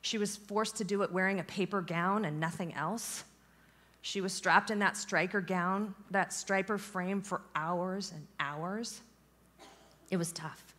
She 0.00 0.18
was 0.18 0.36
forced 0.36 0.76
to 0.76 0.84
do 0.84 1.02
it 1.02 1.10
wearing 1.10 1.40
a 1.40 1.44
paper 1.44 1.80
gown 1.80 2.24
and 2.24 2.38
nothing 2.38 2.74
else. 2.74 3.24
She 4.06 4.20
was 4.20 4.34
strapped 4.34 4.70
in 4.70 4.80
that 4.80 4.98
Stryker 4.98 5.40
gown, 5.40 5.94
that 6.10 6.30
Stryker 6.30 6.76
frame 6.76 7.22
for 7.22 7.40
hours 7.56 8.12
and 8.14 8.26
hours. 8.38 9.00
It 10.10 10.18
was 10.18 10.30
tough. 10.30 10.74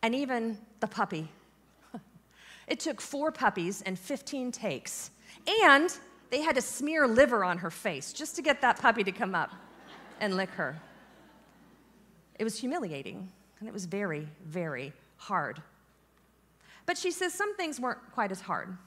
And 0.00 0.14
even 0.14 0.56
the 0.78 0.86
puppy. 0.86 1.28
it 2.68 2.78
took 2.78 3.00
four 3.00 3.32
puppies 3.32 3.82
and 3.82 3.98
15 3.98 4.52
takes. 4.52 5.10
And 5.64 5.92
they 6.30 6.40
had 6.40 6.54
to 6.54 6.62
smear 6.62 7.08
liver 7.08 7.42
on 7.42 7.58
her 7.58 7.70
face 7.70 8.12
just 8.12 8.36
to 8.36 8.42
get 8.42 8.60
that 8.60 8.80
puppy 8.80 9.02
to 9.02 9.10
come 9.10 9.34
up 9.34 9.50
and 10.20 10.36
lick 10.36 10.50
her. 10.50 10.80
It 12.38 12.44
was 12.44 12.60
humiliating, 12.60 13.28
and 13.58 13.68
it 13.68 13.72
was 13.72 13.86
very, 13.86 14.28
very 14.44 14.92
hard. 15.16 15.60
But 16.86 16.96
she 16.96 17.10
says 17.10 17.34
some 17.34 17.56
things 17.56 17.80
weren't 17.80 18.12
quite 18.12 18.30
as 18.30 18.42
hard. 18.42 18.78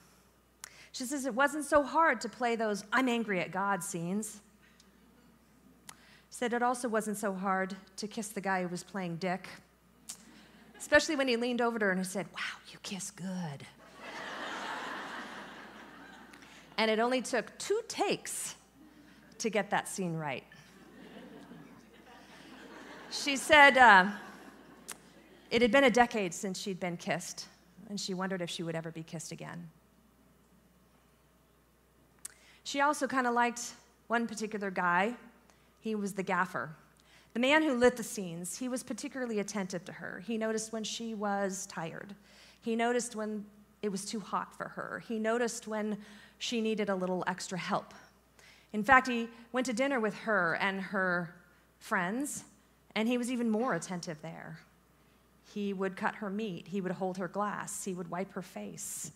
She 0.91 1.06
says 1.06 1.25
it 1.25 1.34
wasn't 1.34 1.65
so 1.65 1.84
hard 1.84 2.19
to 2.21 2.30
play 2.30 2.56
those 2.56 2.84
I'm 2.91 3.08
angry 3.08 3.39
at 3.39 3.52
God 3.52 3.84
scenes. 3.84 4.41
Said 6.30 6.54
it 6.54 6.62
also 6.62 6.88
wasn't 6.88 7.17
so 7.17 7.34
hard 7.34 7.75
to 7.97 8.08
kiss 8.08 8.30
the 8.30 8.41
guy 8.41 8.62
who 8.62 8.67
was 8.67 8.84
playing 8.84 9.17
Dick, 9.17 9.49
especially 10.78 11.15
when 11.15 11.28
he 11.28 11.38
leaned 11.38 11.62
over 11.62 11.80
to 11.80 11.86
her 11.86 11.91
and 11.91 12.06
said, 12.06 12.28
Wow, 12.34 12.60
you 12.71 12.78
kiss 12.84 13.12
good. 13.12 13.65
and 16.78 16.89
it 16.89 16.99
only 16.99 17.21
took 17.21 17.58
two 17.58 17.82
takes 17.88 18.56
to 19.39 19.49
get 19.49 19.69
that 19.71 19.88
scene 19.88 20.15
right. 20.15 20.43
She 23.12 23.38
said 23.38 23.78
uh, 23.78 24.06
it 25.49 25.63
had 25.63 25.71
been 25.71 25.86
a 25.86 25.89
decade 25.89 26.34
since 26.34 26.60
she'd 26.60 26.80
been 26.80 26.95
kissed, 26.95 27.47
and 27.89 27.99
she 27.99 28.13
wondered 28.13 28.41
if 28.41 28.52
she 28.52 28.62
would 28.62 28.75
ever 28.75 28.91
be 28.91 29.02
kissed 29.02 29.32
again. 29.32 29.67
She 32.69 32.82
also 32.82 33.08
kind 33.08 33.25
of 33.25 33.34
liked 33.34 33.73
one 34.10 34.27
particular 34.27 34.69
guy. 34.69 35.15
He 35.82 35.95
was 35.95 36.13
the 36.13 36.21
gaffer. 36.21 36.69
The 37.34 37.39
man 37.39 37.63
who 37.63 37.73
lit 37.73 37.97
the 37.97 38.03
scenes, 38.03 38.60
he 38.60 38.69
was 38.69 38.84
particularly 38.84 39.39
attentive 39.39 39.84
to 39.86 39.91
her. 39.91 40.21
He 40.27 40.38
noticed 40.38 40.71
when 40.71 40.84
she 40.84 41.15
was 41.15 41.65
tired. 41.65 42.13
He 42.62 42.75
noticed 42.75 43.15
when 43.15 43.43
it 43.82 43.89
was 43.89 44.05
too 44.05 44.19
hot 44.19 44.55
for 44.55 44.67
her. 44.67 45.01
He 45.08 45.17
noticed 45.17 45.67
when 45.67 45.97
she 46.38 46.62
needed 46.62 46.89
a 46.89 46.95
little 46.95 47.23
extra 47.25 47.58
help. 47.58 47.91
In 48.71 48.84
fact, 48.84 49.08
he 49.08 49.29
went 49.51 49.65
to 49.65 49.73
dinner 49.73 49.99
with 49.99 50.13
her 50.19 50.55
and 50.62 50.79
her 50.79 51.34
friends, 51.79 52.43
and 52.93 53.08
he 53.08 53.17
was 53.17 53.32
even 53.32 53.49
more 53.49 53.73
attentive 53.73 54.21
there. 54.21 54.60
He 55.55 55.73
would 55.73 55.95
cut 55.95 56.13
her 56.13 56.29
meat, 56.29 56.67
he 56.67 56.82
would 56.82 56.91
hold 56.91 57.17
her 57.17 57.29
glass, 57.29 57.84
he 57.84 57.95
would 57.95 58.12
wipe 58.12 58.32
her 58.34 58.43
face. 58.43 59.12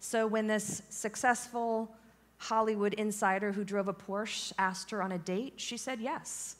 So 0.00 0.26
when 0.26 0.48
this 0.48 0.82
successful 0.88 1.94
Hollywood 2.40 2.94
insider 2.94 3.52
who 3.52 3.64
drove 3.64 3.86
a 3.86 3.92
Porsche 3.92 4.52
asked 4.58 4.90
her 4.90 5.02
on 5.02 5.12
a 5.12 5.18
date, 5.18 5.54
she 5.56 5.76
said 5.76 6.00
yes. 6.00 6.56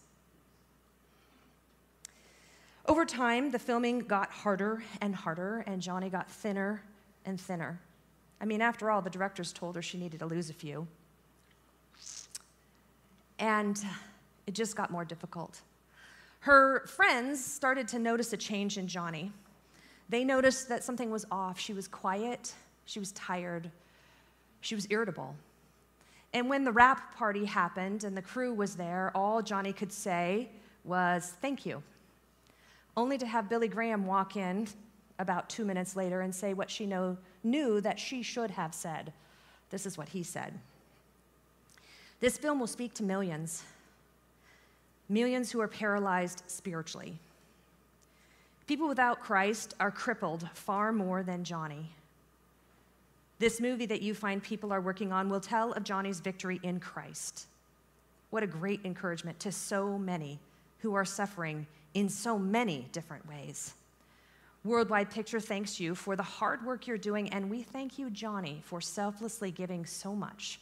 Over 2.85 3.07
time, 3.07 3.51
the 3.51 3.59
filming 3.59 4.01
got 4.01 4.31
harder 4.31 4.83
and 5.01 5.15
harder, 5.15 5.65
and 5.67 5.81
Joni 5.81 6.11
got 6.11 6.31
thinner 6.31 6.83
and 7.25 7.41
thinner. 7.41 7.81
I 8.43 8.45
mean, 8.45 8.61
after 8.61 8.91
all, 8.91 9.01
the 9.01 9.09
directors 9.09 9.55
told 9.55 9.75
her 9.75 9.81
she 9.81 9.97
needed 9.97 10.21
to 10.21 10.27
lose 10.27 10.51
a 10.51 10.53
few. 10.53 10.87
And 13.39 13.83
it 14.47 14.53
just 14.53 14.77
got 14.77 14.91
more 14.91 15.07
difficult. 15.07 15.63
Her 16.41 16.85
friends 16.87 17.43
started 17.43 17.89
to 17.89 17.99
notice 17.99 18.35
a 18.35 18.37
change 18.37 18.77
in 18.77 18.87
Joni. 18.87 19.31
They 20.11 20.25
noticed 20.25 20.69
that 20.69 20.85
something 20.85 21.11
was 21.11 21.25
off. 21.31 21.59
She 21.59 21.73
was 21.73 21.89
quiet, 21.89 22.53
she 22.85 22.99
was 22.99 23.13
tired, 23.13 23.71
she 24.61 24.75
was 24.75 24.87
irritable. 24.91 25.35
And 26.33 26.49
when 26.49 26.65
the 26.65 26.73
wrap 26.73 27.17
party 27.17 27.45
happened 27.45 28.05
and 28.05 28.17
the 28.17 28.23
crew 28.23 28.55
was 28.55 28.77
there, 28.77 29.11
all 29.15 29.43
Joni 29.43 29.75
could 29.75 29.93
say 29.93 30.49
was, 30.85 31.35
Thank 31.41 31.67
you. 31.67 31.83
Only 32.97 33.19
to 33.19 33.27
have 33.27 33.49
Billy 33.49 33.69
Graham 33.69 34.07
walk 34.07 34.37
in 34.37 34.69
about 35.19 35.49
two 35.49 35.65
minutes 35.65 35.97
later 35.97 36.23
and 36.23 36.35
say 36.35 36.55
what 36.55 36.71
she 36.71 36.87
know, 36.87 37.17
knew 37.45 37.81
that 37.81 37.99
she 37.99 38.23
should 38.23 38.51
have 38.51 38.75
said. 38.75 39.13
This 39.71 39.87
is 39.87 39.97
what 39.97 40.09
he 40.09 40.23
said 40.23 40.59
This 42.21 42.37
film 42.37 42.61
will 42.61 42.67
speak 42.67 42.95
to 42.95 43.03
millions, 43.03 43.65
millions 45.09 45.51
who 45.51 45.61
are 45.61 45.69
paralyzed 45.69 46.43
spiritually. 46.47 47.19
People 48.67 48.89
without 48.89 49.21
Christ 49.21 49.75
are 49.81 49.91
crippled 49.91 50.49
far 50.55 50.93
more 50.93 51.25
than 51.25 51.43
Joni. 51.43 51.87
This 53.41 53.59
movie 53.59 53.87
that 53.87 54.03
you 54.03 54.13
find 54.13 54.43
people 54.43 54.71
are 54.71 54.83
working 54.83 55.13
on 55.13 55.31
will 55.31 55.41
tell 55.41 55.73
of 55.73 55.83
Joni's 55.83 56.21
victory 56.21 56.61
in 56.63 56.79
Christ. 56.79 57.47
What 58.29 58.43
a 58.43 58.47
great 58.47 58.81
encouragement 58.85 59.41
to 59.41 59.51
so 59.51 59.97
many 59.97 60.39
who 60.81 60.95
are 60.95 61.07
suffering 61.07 61.67
in 61.95 62.11
so 62.11 62.39
many 62.39 62.87
different 62.93 63.27
ways. 63.27 63.73
Worldwide 64.63 65.11
Picture 65.11 65.41
thanks 65.41 65.81
you 65.81 65.95
for 65.95 66.17
the 66.17 66.23
hard 66.23 66.67
work 66.67 66.87
you're 66.87 66.99
doing, 66.99 67.31
and 67.31 67.49
we 67.49 67.63
thank 67.63 67.99
you, 67.99 68.11
Joni, 68.11 68.63
for 68.63 68.79
selflessly 68.79 69.51
giving 69.51 69.87
so 69.87 70.15
much 70.15 70.61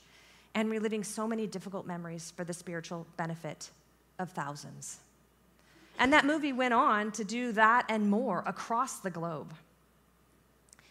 and 0.54 0.70
reliving 0.70 1.02
so 1.02 1.26
many 1.26 1.48
difficult 1.48 1.84
memories 1.84 2.32
for 2.36 2.44
the 2.44 2.52
spiritual 2.52 3.08
benefit 3.16 3.70
of 4.20 4.30
thousands. 4.30 5.00
And 5.98 6.12
that 6.12 6.24
movie 6.24 6.52
went 6.52 6.74
on 6.74 7.10
to 7.12 7.24
do 7.24 7.50
that 7.52 7.86
and 7.88 8.08
more 8.08 8.44
across 8.46 9.00
the 9.00 9.10
globe. 9.10 9.52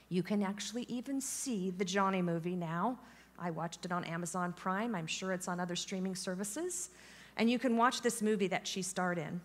You 0.10 0.24
can 0.24 0.41
actually 0.41 0.84
even 0.84 1.20
see 1.20 1.72
the 1.72 1.86
Joni 1.86 2.24
movie 2.24 2.56
now. 2.56 2.98
I 3.39 3.52
watched 3.52 3.86
it 3.86 3.91
on 3.91 4.04
Amazon 4.06 4.54
Prime. 4.54 4.96
I'm 4.96 5.08
sure 5.08 5.32
it's 5.32 5.48
on 5.48 5.60
other 5.60 5.76
streaming 5.76 6.15
services. 6.15 6.89
And 7.36 7.50
you 7.50 7.60
can 7.60 7.78
watch 7.78 8.02
this 8.02 8.22
movie 8.22 8.48
that 8.48 8.65
she 8.65 8.82
starred 8.82 9.17
in. 9.17 9.41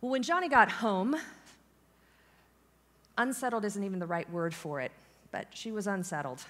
Well, 0.00 0.10
when 0.12 0.22
Joni 0.22 0.50
got 0.50 0.70
home, 0.70 1.16
unsettled 3.18 3.64
isn't 3.64 3.82
even 3.82 3.98
the 3.98 4.06
right 4.06 4.30
word 4.30 4.54
for 4.54 4.80
it, 4.80 4.92
but 5.30 5.48
she 5.52 5.72
was 5.72 5.86
unsettled. 5.86 6.44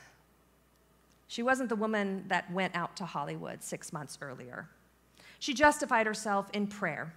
She 1.29 1.43
wasn't 1.43 1.69
the 1.69 1.77
woman 1.77 2.25
that 2.29 2.51
went 2.53 2.77
out 2.77 2.97
to 2.97 3.05
Hollywood 3.05 3.63
six 3.63 3.93
months 3.93 4.19
earlier. 4.21 4.69
She 5.39 5.55
justified 5.55 6.07
herself 6.07 6.49
in 6.53 6.67
prayer. 6.67 7.13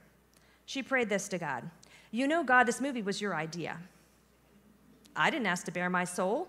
She 0.65 0.81
prayed 0.81 1.09
this 1.09 1.27
to 1.29 1.37
God 1.37 1.69
You 2.11 2.27
know, 2.27 2.43
God, 2.43 2.65
this 2.65 2.81
movie 2.81 3.01
was 3.01 3.21
your 3.21 3.35
idea. 3.35 3.77
I 5.17 5.29
didn't 5.31 5.47
ask 5.47 5.65
to 5.65 5.71
bare 5.71 5.89
my 5.89 6.03
soul. 6.03 6.47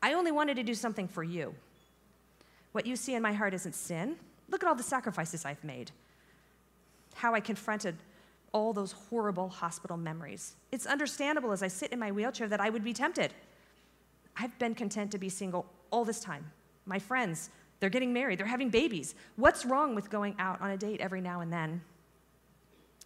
I 0.00 0.12
only 0.12 0.30
wanted 0.30 0.54
to 0.56 0.62
do 0.62 0.74
something 0.74 1.08
for 1.08 1.24
you. 1.24 1.54
What 2.72 2.86
you 2.86 2.94
see 2.96 3.14
in 3.14 3.22
my 3.22 3.32
heart 3.32 3.54
isn't 3.54 3.74
sin. 3.74 4.16
Look 4.48 4.62
at 4.62 4.68
all 4.68 4.74
the 4.74 4.82
sacrifices 4.82 5.44
I've 5.44 5.62
made. 5.64 5.90
How 7.14 7.34
I 7.34 7.40
confronted 7.40 7.96
all 8.52 8.72
those 8.72 8.92
horrible 8.92 9.48
hospital 9.48 9.96
memories. 9.96 10.54
It's 10.70 10.86
understandable 10.86 11.50
as 11.50 11.62
I 11.62 11.68
sit 11.68 11.92
in 11.92 11.98
my 11.98 12.12
wheelchair 12.12 12.48
that 12.48 12.60
I 12.60 12.70
would 12.70 12.84
be 12.84 12.92
tempted. 12.92 13.34
I've 14.36 14.56
been 14.58 14.74
content 14.74 15.10
to 15.12 15.18
be 15.18 15.28
single 15.28 15.66
all 15.90 16.04
this 16.04 16.20
time. 16.20 16.50
My 16.86 16.98
friends, 16.98 17.50
they're 17.80 17.90
getting 17.90 18.12
married, 18.12 18.38
they're 18.38 18.46
having 18.46 18.70
babies. 18.70 19.14
What's 19.36 19.64
wrong 19.64 19.94
with 19.94 20.08
going 20.08 20.36
out 20.38 20.60
on 20.60 20.70
a 20.70 20.76
date 20.76 21.00
every 21.00 21.20
now 21.20 21.40
and 21.40 21.52
then, 21.52 21.80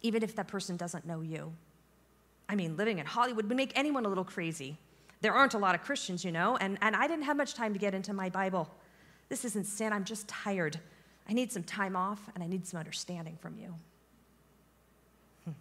even 0.01 0.21
if 0.21 0.35
that 0.35 0.47
person 0.47 0.77
doesn't 0.77 1.05
know 1.05 1.21
you? 1.21 1.51
I 2.49 2.55
mean, 2.55 2.75
living 2.75 2.97
in 2.97 3.05
Hollywood 3.05 3.45
would 3.47 3.55
make 3.55 3.71
anyone 3.75 4.05
a 4.05 4.09
little 4.09 4.23
crazy. 4.23 4.75
There 5.21 5.33
aren't 5.33 5.53
a 5.53 5.59
lot 5.59 5.75
of 5.75 5.83
Christians, 5.83 6.25
you 6.25 6.31
know, 6.31 6.57
and, 6.57 6.79
and 6.81 6.95
I 6.95 7.07
didn't 7.07 7.25
have 7.25 7.37
much 7.37 7.53
time 7.53 7.73
to 7.73 7.79
get 7.79 7.93
into 7.93 8.11
my 8.11 8.29
Bible. 8.29 8.67
This 9.29 9.45
isn't 9.45 9.65
sin, 9.65 9.93
I'm 9.93 10.03
just 10.03 10.27
tired. 10.27 10.79
I 11.29 11.33
need 11.33 11.51
some 11.51 11.61
time 11.61 11.95
off, 11.95 12.19
and 12.33 12.43
I 12.43 12.47
need 12.47 12.65
some 12.65 12.79
understanding 12.79 13.37
from 13.39 13.55
you. 13.55 13.75
Hmm. 15.45 15.51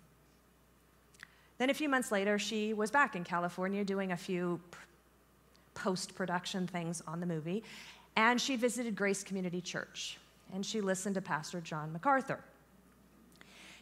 Then 1.59 1.69
a 1.69 1.75
few 1.75 1.91
months 1.91 2.11
later, 2.11 2.39
she 2.39 2.73
was 2.73 2.91
back 2.91 3.15
in 3.15 3.23
California 3.23 3.85
doing 3.85 4.13
a 4.13 4.17
few 4.17 4.59
post 5.75 6.15
production 6.15 6.67
things 6.67 7.03
on 7.07 7.21
the 7.21 7.27
movie, 7.27 7.63
and 8.17 8.41
she 8.41 8.57
visited 8.57 8.97
Grace 8.97 9.23
Community 9.23 9.61
Church, 9.61 10.17
and 10.55 10.65
she 10.65 10.81
listened 10.81 11.17
to 11.17 11.21
Pastor 11.21 11.61
John 11.61 11.93
MacArthur. 11.93 12.41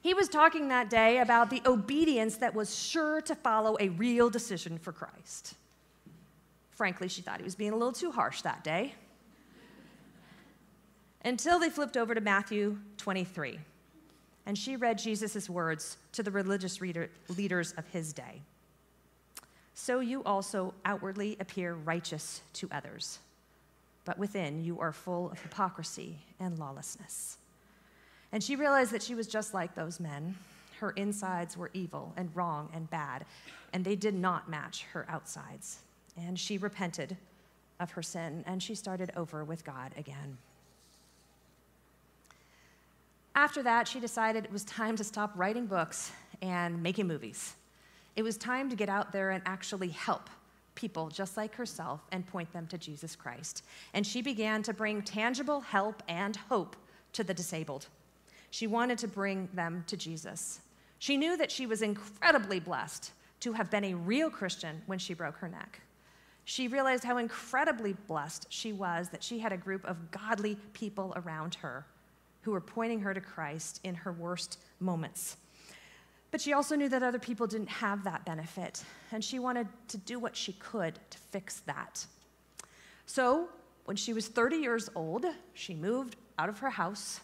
He 0.07 0.15
was 0.15 0.29
talking 0.29 0.69
that 0.69 0.89
day 0.89 1.19
about 1.19 1.51
the 1.51 1.61
obedience 1.67 2.37
that 2.37 2.55
was 2.55 2.73
sure 2.73 3.21
to 3.23 3.35
follow 3.35 3.77
a 3.81 3.89
real 3.89 4.31
decision 4.31 4.79
for 4.79 4.93
Christ. 4.93 5.55
Frankly, 6.71 7.09
she 7.09 7.23
thought 7.23 7.39
he 7.39 7.43
was 7.43 7.57
being 7.57 7.73
a 7.73 7.77
little 7.77 7.93
too 7.93 8.13
harsh 8.13 8.43
that 8.43 8.63
day. 8.63 8.95
Until 11.25 11.59
they 11.59 11.71
flipped 11.71 11.97
over 11.97 12.15
to 12.15 12.21
Matthew 12.21 12.79
23. 12.99 13.59
and 14.47 14.57
she 14.57 14.77
read 14.77 14.97
Jesus' 14.97 15.51
words 15.51 15.97
to 16.13 16.23
the 16.23 16.31
religious 16.31 16.81
reader, 16.81 17.11
leaders 17.37 17.73
of 17.73 17.85
his 17.89 18.13
day. 18.13 18.43
So 19.75 19.99
you 19.99 20.23
also 20.23 20.73
outwardly 20.85 21.37
appear 21.41 21.75
righteous 21.75 22.43
to 22.53 22.69
others, 22.71 23.19
but 24.05 24.21
within 24.21 24.63
you 24.63 24.79
are 24.79 24.93
full 24.93 25.33
of 25.33 25.43
hypocrisy 25.43 26.19
and 26.39 26.61
lawlessness. 26.61 27.39
And 28.33 28.43
she 28.43 28.57
realized 28.57 28.93
that 28.93 29.03
she 29.03 29.15
was 29.15 29.27
just 29.27 29.55
like 29.55 29.75
those 29.75 30.01
men. 30.01 30.37
Her 30.81 30.91
insides 30.91 31.57
were 31.57 31.71
evil 31.73 32.13
and 32.17 32.35
wrong 32.35 32.69
and 32.75 32.91
bad, 32.91 33.25
and 33.73 33.85
they 33.85 33.97
did 33.97 34.15
not 34.15 34.49
match 34.49 34.85
her 34.93 35.07
outsides. 35.09 35.79
And 36.17 36.39
she 36.39 36.59
repented 36.59 37.17
of 37.81 37.91
her 37.93 38.03
sin, 38.03 38.45
and 38.47 38.63
she 38.63 38.75
started 38.75 39.11
over 39.17 39.45
with 39.45 39.65
God 39.65 39.93
again. 39.97 40.39
After 43.35 43.63
that, 43.63 43.87
she 43.87 44.01
decided 44.01 44.45
it 44.45 44.53
was 44.53 44.65
time 44.65 44.97
to 44.97 45.05
stop 45.05 45.33
writing 45.37 45.67
books 45.67 46.11
and 46.41 46.83
making 46.83 47.07
movies. 47.07 47.55
It 48.17 48.23
was 48.23 48.39
time 48.39 48.71
to 48.71 48.77
get 48.77 48.89
out 48.89 49.13
there 49.13 49.31
and 49.31 49.43
actually 49.45 49.89
help 49.89 50.31
people 50.75 51.09
just 51.09 51.37
like 51.37 51.55
herself 51.55 52.01
and 52.13 52.27
point 52.27 52.51
them 52.53 52.67
to 52.69 52.79
Jesus 52.79 53.15
Christ. 53.15 53.63
And 53.93 54.07
she 54.07 54.23
began 54.23 54.63
to 54.63 54.73
bring 54.73 55.03
tangible 55.03 55.61
help 55.61 56.03
and 56.09 56.37
hope 56.37 56.77
to 57.13 57.25
the 57.25 57.35
disabled. 57.35 57.89
She 58.57 58.67
wanted 58.67 58.97
to 59.01 59.09
bring 59.09 59.51
them 59.53 59.85
to 59.87 59.99
Jesus. 59.99 60.61
She 60.99 61.19
knew 61.19 61.37
that 61.37 61.51
she 61.51 61.67
was 61.67 61.83
incredibly 61.83 62.59
blessed 62.59 63.13
to 63.41 63.53
have 63.53 63.71
been 63.71 63.85
a 63.85 63.93
real 63.93 64.31
Christian 64.31 64.81
when 64.87 64.99
she 64.99 65.13
broke 65.13 65.37
her 65.37 65.49
neck. 65.51 65.83
She 66.47 66.67
realized 66.67 67.05
how 67.05 67.19
incredibly 67.19 67.93
blessed 67.93 68.47
she 68.49 68.73
was 68.73 69.11
that 69.11 69.23
she 69.23 69.39
had 69.41 69.53
a 69.53 69.59
group 69.59 69.85
of 69.85 70.11
godly 70.11 70.57
people 70.73 71.13
around 71.17 71.57
her 71.57 71.85
who 72.41 72.51
were 72.51 72.63
pointing 72.63 73.01
her 73.01 73.13
to 73.13 73.21
Christ 73.21 73.81
in 73.85 73.95
her 73.95 74.13
worst 74.13 74.59
moments. 74.81 75.37
But 76.31 76.41
she 76.41 76.55
also 76.55 76.77
knew 76.77 76.89
that 76.89 77.03
other 77.03 77.19
people 77.19 77.47
didn't 77.47 77.69
have 77.69 78.05
that 78.05 78.25
benefit, 78.25 78.83
and 79.13 79.23
she 79.23 79.39
wanted 79.39 79.69
to 79.89 79.99
do 79.99 80.19
what 80.19 80.35
she 80.35 80.55
could 80.55 80.99
to 81.11 81.19
fix 81.19 81.61
that. 81.67 82.07
So, 83.05 83.51
when 83.85 83.99
she 83.99 84.15
was 84.15 84.29
30 84.29 84.57
years 84.57 84.89
old, 84.95 85.27
she 85.53 85.75
moved 85.75 86.17
out 86.39 86.49
of 86.49 86.61
her 86.61 86.71
house 86.71 87.21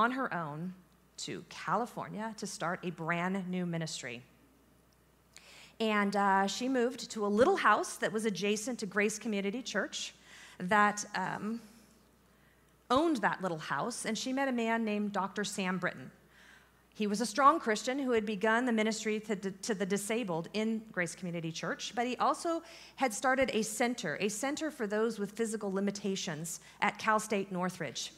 on 0.00 0.10
her 0.12 0.32
own 0.32 0.72
to 1.18 1.44
California 1.50 2.34
to 2.38 2.46
start 2.46 2.80
a 2.82 2.90
brand 2.90 3.46
new 3.50 3.66
ministry. 3.66 4.22
And 5.78 6.16
uh, 6.16 6.46
she 6.46 6.68
moved 6.68 7.10
to 7.10 7.26
a 7.26 7.28
little 7.28 7.56
house 7.56 7.98
that 7.98 8.10
was 8.10 8.24
adjacent 8.24 8.78
to 8.78 8.86
Grace 8.86 9.18
Community 9.18 9.60
Church 9.60 10.14
that 10.58 11.04
um, 11.14 11.60
owned 12.90 13.18
that 13.18 13.42
little 13.42 13.58
house, 13.58 14.06
and 14.06 14.16
she 14.16 14.32
met 14.32 14.48
a 14.48 14.52
man 14.52 14.86
named 14.86 15.12
Dr. 15.12 15.44
Sam 15.44 15.76
Britton. 15.76 16.10
He 16.94 17.06
was 17.06 17.20
a 17.20 17.26
strong 17.26 17.60
Christian 17.60 17.98
who 17.98 18.12
had 18.12 18.24
begun 18.24 18.64
the 18.64 18.72
ministry 18.72 19.20
to, 19.20 19.36
to, 19.36 19.74
the 19.74 19.86
disabled 19.86 20.48
in 20.54 20.82
Grace 20.92 21.14
Community 21.14 21.52
Church, 21.52 21.92
but 21.94 22.06
he 22.06 22.16
also 22.16 22.62
had 22.96 23.12
started 23.12 23.50
a 23.52 23.62
center, 23.62 24.16
a 24.20 24.28
center 24.28 24.70
for 24.70 24.86
those 24.86 25.18
with 25.18 25.32
physical 25.32 25.70
limitations 25.70 26.60
at 26.80 26.98
Cal 26.98 27.20
State 27.20 27.52
Northridge. 27.52 28.12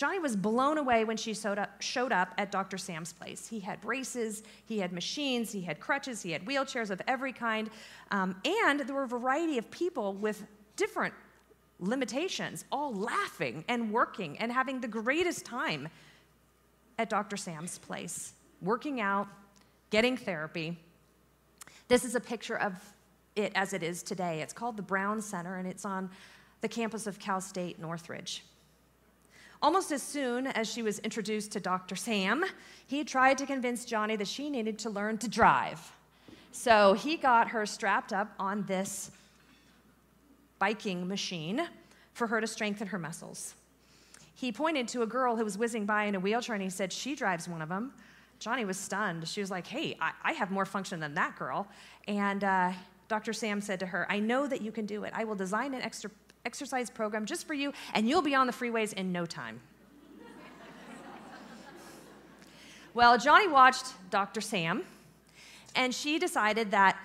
Joni 0.00 0.20
was 0.20 0.34
blown 0.34 0.78
away 0.78 1.04
when 1.04 1.18
she 1.18 1.34
showed 1.34 1.58
up, 1.58 1.82
showed 1.82 2.10
up 2.10 2.32
at 2.38 2.50
Dr. 2.50 2.78
Sam's 2.78 3.12
place. 3.12 3.46
He 3.46 3.60
had 3.60 3.82
braces, 3.82 4.42
he 4.64 4.78
had 4.78 4.92
machines, 4.92 5.52
he 5.52 5.60
had 5.60 5.78
crutches, 5.78 6.22
he 6.22 6.30
had 6.30 6.46
wheelchairs 6.46 6.88
of 6.88 7.02
every 7.06 7.34
kind, 7.34 7.68
um, 8.10 8.34
and 8.46 8.80
there 8.80 8.94
were 8.96 9.02
a 9.02 9.08
variety 9.08 9.58
of 9.58 9.70
people 9.70 10.14
with 10.14 10.42
different 10.76 11.12
limitations, 11.80 12.64
all 12.72 12.94
laughing 12.94 13.62
and 13.68 13.92
working 13.92 14.38
and 14.38 14.50
having 14.50 14.80
the 14.80 14.88
greatest 14.88 15.44
time 15.44 15.86
at 16.98 17.10
Dr. 17.10 17.36
Sam's 17.36 17.76
place, 17.76 18.32
working 18.62 19.02
out, 19.02 19.28
getting 19.90 20.16
therapy. 20.16 20.78
This 21.88 22.06
is 22.06 22.14
a 22.14 22.20
picture 22.20 22.56
of 22.58 22.72
it 23.36 23.52
as 23.54 23.74
it 23.74 23.82
is 23.82 24.02
today. 24.02 24.40
It's 24.40 24.54
called 24.54 24.78
the 24.78 24.82
Brown 24.82 25.20
Center, 25.20 25.56
and 25.56 25.68
it's 25.68 25.84
on 25.84 26.08
the 26.62 26.68
campus 26.68 27.06
of 27.06 27.18
Cal 27.18 27.42
State 27.42 27.78
Northridge. 27.78 28.44
Almost 29.62 29.92
as 29.92 30.02
soon 30.02 30.46
as 30.46 30.72
she 30.72 30.82
was 30.82 30.98
introduced 31.00 31.52
to 31.52 31.60
Dr. 31.60 31.94
Sam, 31.94 32.44
he 32.86 33.04
tried 33.04 33.36
to 33.38 33.46
convince 33.46 33.84
Joni 33.84 34.16
that 34.16 34.28
she 34.28 34.48
needed 34.48 34.78
to 34.80 34.90
learn 34.90 35.18
to 35.18 35.28
drive. 35.28 35.92
So 36.52 36.94
he 36.94 37.16
got 37.16 37.48
her 37.48 37.66
strapped 37.66 38.12
up 38.12 38.32
on 38.38 38.64
this 38.64 39.10
biking 40.58 41.06
machine 41.06 41.68
for 42.14 42.26
her 42.26 42.40
to 42.40 42.46
strengthen 42.46 42.88
her 42.88 42.98
muscles. 42.98 43.54
He 44.34 44.50
pointed 44.50 44.88
to 44.88 45.02
a 45.02 45.06
girl 45.06 45.36
who 45.36 45.44
was 45.44 45.58
whizzing 45.58 45.84
by 45.84 46.04
in 46.04 46.14
a 46.14 46.20
wheelchair 46.20 46.54
and 46.54 46.62
he 46.62 46.70
said, 46.70 46.92
She 46.92 47.14
drives 47.14 47.46
one 47.46 47.60
of 47.60 47.68
them. 47.68 47.92
Joni 48.40 48.66
was 48.66 48.78
stunned. 48.78 49.28
She 49.28 49.42
was 49.42 49.50
like, 49.50 49.66
Hey, 49.66 49.96
I, 50.00 50.12
I 50.24 50.32
have 50.32 50.50
more 50.50 50.64
function 50.64 50.98
than 51.00 51.12
that 51.14 51.36
girl. 51.38 51.68
And 52.08 52.42
uh, 52.42 52.72
Dr. 53.08 53.34
Sam 53.34 53.60
said 53.60 53.78
to 53.80 53.86
her, 53.86 54.06
I 54.08 54.18
know 54.18 54.46
that 54.46 54.62
you 54.62 54.72
can 54.72 54.86
do 54.86 55.04
it. 55.04 55.12
I 55.14 55.24
will 55.24 55.34
design 55.34 55.74
an 55.74 55.82
extra 55.82 56.10
exercise 56.44 56.90
program 56.90 57.26
just 57.26 57.46
for 57.46 57.54
you, 57.54 57.72
and 57.94 58.08
you'll 58.08 58.22
be 58.22 58.34
on 58.34 58.46
the 58.46 58.52
freeways 58.52 58.92
in 58.92 59.12
no 59.12 59.26
time. 59.26 59.60
well, 62.94 63.18
Joni 63.18 63.50
watched 63.50 63.86
Dr. 64.10 64.40
Sam, 64.40 64.84
and 65.74 65.94
she 65.94 66.18
decided 66.18 66.70
that 66.70 66.98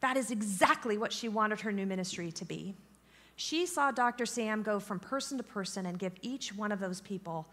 that 0.00 0.16
is 0.16 0.30
exactly 0.30 0.96
what 0.96 1.12
she 1.12 1.28
wanted 1.28 1.60
her 1.60 1.72
new 1.72 1.86
ministry 1.86 2.32
to 2.32 2.44
be. 2.44 2.74
She 3.36 3.66
saw 3.66 3.90
Dr. 3.90 4.26
Sam 4.26 4.62
go 4.62 4.80
from 4.80 4.98
person 4.98 5.38
to 5.38 5.42
person 5.42 5.86
and 5.86 5.98
give 5.98 6.12
each 6.22 6.54
one 6.54 6.72
of 6.72 6.80
those 6.80 7.00
people 7.00 7.46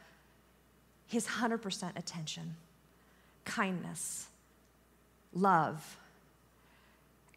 his 1.07 1.25
100% 1.25 1.97
attention, 1.97 2.55
kindness, 3.45 4.27
love. 5.33 5.97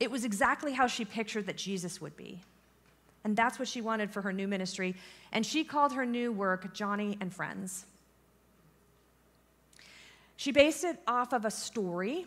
It 0.00 0.10
was 0.10 0.24
exactly 0.24 0.72
how 0.72 0.88
she 0.88 1.04
pictured 1.04 1.46
that 1.46 1.56
Jesus 1.56 2.00
would 2.00 2.16
be. 2.16 2.40
And 3.24 3.36
that's 3.36 3.58
what 3.58 3.68
she 3.68 3.80
wanted 3.80 4.10
for 4.10 4.22
her 4.22 4.32
new 4.32 4.48
ministry. 4.48 4.94
And 5.32 5.44
she 5.44 5.64
called 5.64 5.92
her 5.92 6.06
new 6.06 6.32
work 6.32 6.74
Joni 6.74 7.16
and 7.20 7.32
Friends. 7.32 7.84
She 10.36 10.52
based 10.52 10.84
it 10.84 10.98
off 11.06 11.32
of 11.32 11.44
a 11.44 11.50
story 11.50 12.26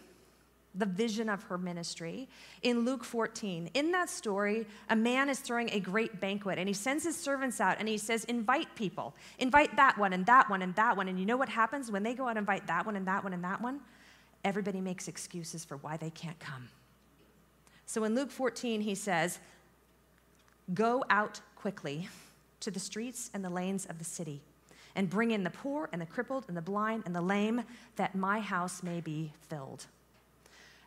the 0.75 0.85
vision 0.85 1.29
of 1.29 1.43
her 1.43 1.57
ministry 1.57 2.27
in 2.63 2.83
Luke 2.85 3.03
14. 3.03 3.69
In 3.73 3.91
that 3.91 4.09
story, 4.09 4.65
a 4.89 4.95
man 4.95 5.29
is 5.29 5.39
throwing 5.39 5.69
a 5.71 5.79
great 5.79 6.19
banquet 6.19 6.57
and 6.57 6.67
he 6.67 6.73
sends 6.73 7.03
his 7.03 7.15
servants 7.15 7.61
out 7.61 7.77
and 7.79 7.87
he 7.87 7.97
says, 7.97 8.23
Invite 8.25 8.75
people. 8.75 9.13
Invite 9.39 9.75
that 9.75 9.97
one 9.97 10.13
and 10.13 10.25
that 10.25 10.49
one 10.49 10.61
and 10.61 10.73
that 10.75 10.97
one. 10.97 11.07
And 11.07 11.19
you 11.19 11.25
know 11.25 11.37
what 11.37 11.49
happens 11.49 11.91
when 11.91 12.03
they 12.03 12.13
go 12.13 12.25
out 12.25 12.29
and 12.29 12.39
invite 12.39 12.67
that 12.67 12.85
one 12.85 12.95
and 12.95 13.07
that 13.07 13.23
one 13.23 13.33
and 13.33 13.43
that 13.43 13.61
one? 13.61 13.81
Everybody 14.43 14.81
makes 14.81 15.07
excuses 15.07 15.63
for 15.63 15.77
why 15.77 15.97
they 15.97 16.09
can't 16.09 16.39
come. 16.39 16.69
So 17.85 18.03
in 18.03 18.15
Luke 18.15 18.31
14, 18.31 18.81
he 18.81 18.95
says, 18.95 19.39
Go 20.73 21.03
out 21.09 21.41
quickly 21.55 22.09
to 22.59 22.71
the 22.71 22.79
streets 22.79 23.29
and 23.33 23.43
the 23.43 23.49
lanes 23.49 23.85
of 23.85 23.99
the 23.99 24.05
city 24.05 24.41
and 24.95 25.09
bring 25.09 25.31
in 25.31 25.43
the 25.43 25.49
poor 25.49 25.89
and 25.91 26.01
the 26.01 26.05
crippled 26.05 26.45
and 26.47 26.55
the 26.55 26.61
blind 26.61 27.03
and 27.05 27.15
the 27.15 27.21
lame, 27.21 27.63
that 27.95 28.15
my 28.15 28.39
house 28.39 28.83
may 28.83 29.01
be 29.01 29.33
filled. 29.49 29.87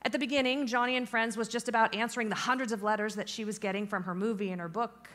At 0.02 0.12
the 0.12 0.18
beginning, 0.18 0.68
Joni 0.68 0.96
and 0.96 1.08
Friends 1.08 1.36
was 1.36 1.48
just 1.48 1.68
about 1.68 1.94
answering 1.94 2.28
the 2.28 2.36
hundreds 2.36 2.70
of 2.70 2.82
letters 2.82 3.16
that 3.16 3.28
she 3.28 3.44
was 3.44 3.58
getting 3.58 3.86
from 3.86 4.04
her 4.04 4.14
movie 4.14 4.52
and 4.52 4.60
her 4.60 4.68
book 4.68 5.08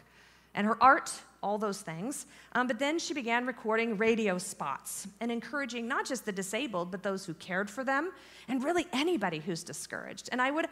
and 0.54 0.68
her 0.68 0.82
art, 0.84 1.14
all 1.42 1.58
those 1.58 1.82
things. 1.82 2.26
Um, 2.52 2.68
but 2.68 2.78
then 2.78 3.00
she 3.00 3.14
began 3.14 3.46
recording 3.46 3.98
radio 3.98 4.38
spots 4.38 5.08
and 5.22 5.32
encouraging 5.32 5.88
not 5.88 6.06
just 6.06 6.26
the 6.26 6.32
disabled, 6.34 6.92
but 6.92 7.04
those 7.04 7.26
who 7.26 7.34
cared 7.36 7.70
for 7.70 7.86
them, 7.86 8.12
and 8.50 8.62
really 8.64 8.86
anybody 8.92 9.40
who's 9.40 9.64
discouraged. 9.64 10.28
And 10.32 10.42
I 10.42 10.52
would 10.52 10.68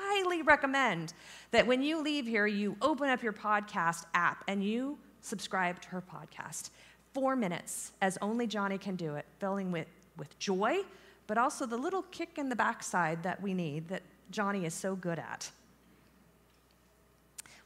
highly 0.00 0.42
recommend 0.42 1.12
that 1.50 1.66
when 1.66 1.82
you 1.82 2.02
leave 2.02 2.26
here, 2.26 2.46
you 2.46 2.76
open 2.80 3.08
up 3.08 3.22
your 3.22 3.32
podcast 3.32 4.04
app 4.14 4.44
and 4.48 4.64
you 4.64 4.98
subscribe 5.20 5.80
to 5.82 5.88
her 5.88 6.02
podcast. 6.02 6.70
Four 7.12 7.36
minutes, 7.36 7.92
as 8.00 8.16
only 8.22 8.46
Joni 8.46 8.80
can 8.80 8.96
do 8.96 9.16
it, 9.16 9.26
filling 9.38 9.72
with, 9.72 9.88
with 10.16 10.38
joy 10.38 10.82
but 11.30 11.38
also 11.38 11.64
the 11.64 11.76
little 11.76 12.02
kick 12.10 12.38
in 12.38 12.48
the 12.48 12.56
backside 12.56 13.22
that 13.22 13.40
we 13.40 13.54
need 13.54 13.86
that 13.86 14.02
Joni 14.32 14.64
is 14.64 14.74
so 14.74 14.96
good 14.96 15.16
at. 15.16 15.48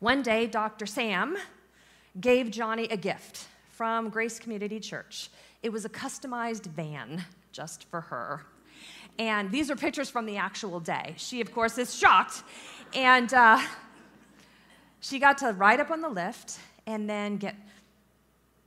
One 0.01 0.21
day, 0.21 0.47
Dr. 0.47 0.85
Sam 0.85 1.39
gave 2.21 2.49
Joni 2.49 2.93
a 2.93 2.97
gift 2.99 3.47
from 3.71 4.11
Grace 4.11 4.39
Community 4.39 4.79
Church. 4.81 5.31
It 5.63 5.73
was 5.73 5.87
a 5.87 5.89
customized 5.89 6.67
van 6.67 7.25
just 7.53 7.89
for 7.89 8.03
her. 8.03 8.43
And 9.19 9.51
these 9.51 9.71
are 9.71 9.77
pictures 9.77 10.11
from 10.11 10.27
the 10.27 10.37
actual 10.37 10.81
day. 10.81 11.15
She, 11.17 11.41
of 11.41 11.53
course, 11.53 11.79
is 11.79 11.95
shocked. 11.95 12.43
And 12.95 13.33
uh, 13.33 13.61
she 15.01 15.19
got 15.19 15.39
to 15.39 15.53
ride 15.53 15.81
up 15.81 15.91
on 15.91 16.01
the 16.01 16.09
lift 16.09 16.59
and 16.87 17.09
then 17.09 17.37
get 17.37 17.55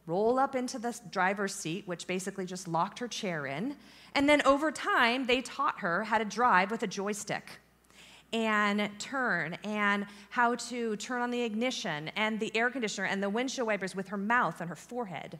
roll 0.06 0.40
up 0.40 0.56
into 0.56 0.80
the 0.80 0.98
driver's 1.12 1.54
seat, 1.54 1.86
which 1.86 2.08
basically 2.08 2.46
just 2.46 2.68
locked 2.68 3.00
her 3.00 3.08
chair 3.08 3.46
in. 3.46 3.76
And 4.16 4.28
then 4.28 4.42
over 4.44 4.72
time, 4.72 5.26
they 5.26 5.42
taught 5.42 5.80
her 5.82 6.04
how 6.04 6.18
to 6.18 6.26
drive 6.26 6.72
with 6.72 6.82
a 6.84 6.88
joystick 6.88 7.60
and 8.34 8.90
turn 9.00 9.58
and 9.64 10.06
how 10.30 10.56
to 10.56 10.96
turn 10.98 11.22
on 11.22 11.32
the 11.32 11.42
ignition 11.42 12.10
and 12.16 12.40
the 12.40 12.56
air 12.56 12.70
conditioner 12.70 13.08
and 13.08 13.22
the 13.22 13.30
windshield 13.30 13.68
wipers 13.68 13.96
with 13.96 14.08
her 14.08 14.18
mouth 14.18 14.60
and 14.62 14.70
her 14.70 14.76
forehead. 14.76 15.40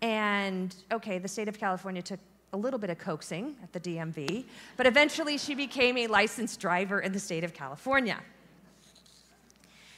And 0.00 0.74
okay, 0.90 1.18
the 1.18 1.28
state 1.28 1.48
of 1.48 1.58
California 1.58 2.02
took 2.02 2.18
a 2.52 2.56
little 2.56 2.78
bit 2.78 2.90
of 2.90 2.98
coaxing 2.98 3.56
at 3.62 3.72
the 3.72 3.80
DMV, 3.80 4.44
but 4.76 4.86
eventually 4.86 5.38
she 5.38 5.54
became 5.54 5.96
a 5.96 6.06
licensed 6.06 6.60
driver 6.60 7.00
in 7.00 7.12
the 7.12 7.20
state 7.20 7.44
of 7.44 7.54
California. 7.54 8.20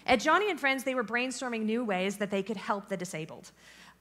At 0.06 0.20
Joni 0.20 0.50
and 0.50 0.60
Friends, 0.60 0.84
they 0.84 0.94
were 0.94 1.04
brainstorming 1.04 1.64
new 1.64 1.84
ways 1.84 2.16
that 2.18 2.30
they 2.30 2.42
could 2.42 2.56
help 2.56 2.88
the 2.88 2.96
disabled. 2.96 3.50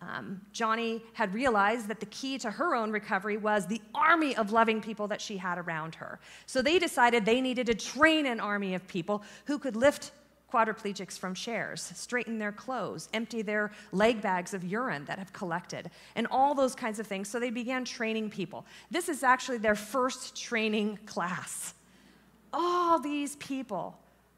Um, 0.02 0.42
Joni 0.54 1.02
had 1.14 1.34
realized 1.34 1.88
that 1.88 2.00
the 2.00 2.06
key 2.08 2.38
to 2.40 2.52
her 2.52 2.76
own 2.76 2.92
recovery 2.92 3.38
was 3.38 3.66
the 3.66 3.82
army 3.96 4.36
of 4.36 4.52
loving 4.52 4.82
people 4.82 5.08
that 5.08 5.22
she 5.22 5.38
had 5.38 5.58
around 5.58 5.96
her. 5.96 6.20
So 6.46 6.62
they 6.62 6.78
decided 6.78 7.26
they 7.26 7.42
needed 7.42 7.68
to 7.68 7.74
train 7.74 8.26
an 8.26 8.40
army 8.40 8.76
of 8.76 8.86
people 8.88 9.24
who 9.46 9.58
could 9.58 9.76
lift 9.76 10.12
quadriplegics 10.54 11.18
from 11.18 11.34
chairs, 11.34 11.92
straighten 11.96 12.38
their 12.38 12.52
clothes, 12.52 13.10
empty 13.14 13.42
their 13.42 13.72
leg 13.92 14.22
bags 14.22 14.54
of 14.54 14.64
urine 14.64 15.04
that 15.06 15.18
have 15.18 15.34
collected, 15.34 15.90
and 16.16 16.28
all 16.30 16.54
those 16.54 16.76
kinds 16.76 17.00
of 17.00 17.08
things. 17.08 17.28
So 17.28 17.40
they 17.40 17.50
began 17.50 17.84
training 17.84 18.30
people. 18.30 18.66
This 18.92 19.10
is 19.10 19.24
actually 19.24 19.58
their 19.58 19.76
first 19.76 20.40
training 20.40 21.00
class. 21.06 21.74
All 22.54 23.00
these 23.00 23.36
people 23.38 23.98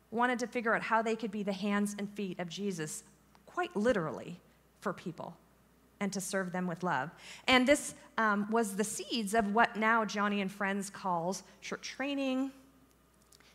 wanted 0.09 0.39
to 0.39 0.47
figure 0.47 0.73
out 0.73 0.81
how 0.81 1.01
they 1.01 1.17
could 1.17 1.31
be 1.31 1.43
the 1.43 1.53
hands 1.53 1.95
and 1.99 2.09
feet 2.09 2.39
of 2.39 2.47
Jesus, 2.47 3.03
quite 3.45 3.75
literally, 3.75 4.39
for 4.79 4.93
people 4.93 5.35
and 5.99 6.13
to 6.13 6.21
serve 6.21 6.51
them 6.51 6.67
with 6.67 6.83
love. 6.83 7.09
And 7.47 7.67
this 7.67 7.95
um, 8.17 8.49
was 8.49 8.75
the 8.75 8.83
seeds 8.83 9.33
of 9.33 9.53
what 9.53 9.75
now 9.75 10.05
Joni 10.05 10.41
and 10.41 10.51
Friends 10.51 10.89
calls 10.89 11.43
church 11.61 11.81
training, 11.81 12.51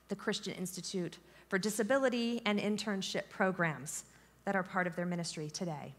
the 0.09 0.17
Christian 0.17 0.55
Institute 0.55 1.19
for 1.51 1.59
disability 1.59 2.41
and 2.47 2.61
internship 2.61 3.29
programs 3.29 4.05
that 4.45 4.55
are 4.55 4.63
part 4.63 4.87
of 4.87 4.95
their 4.95 5.05
ministry 5.05 5.51
today. 5.51 5.93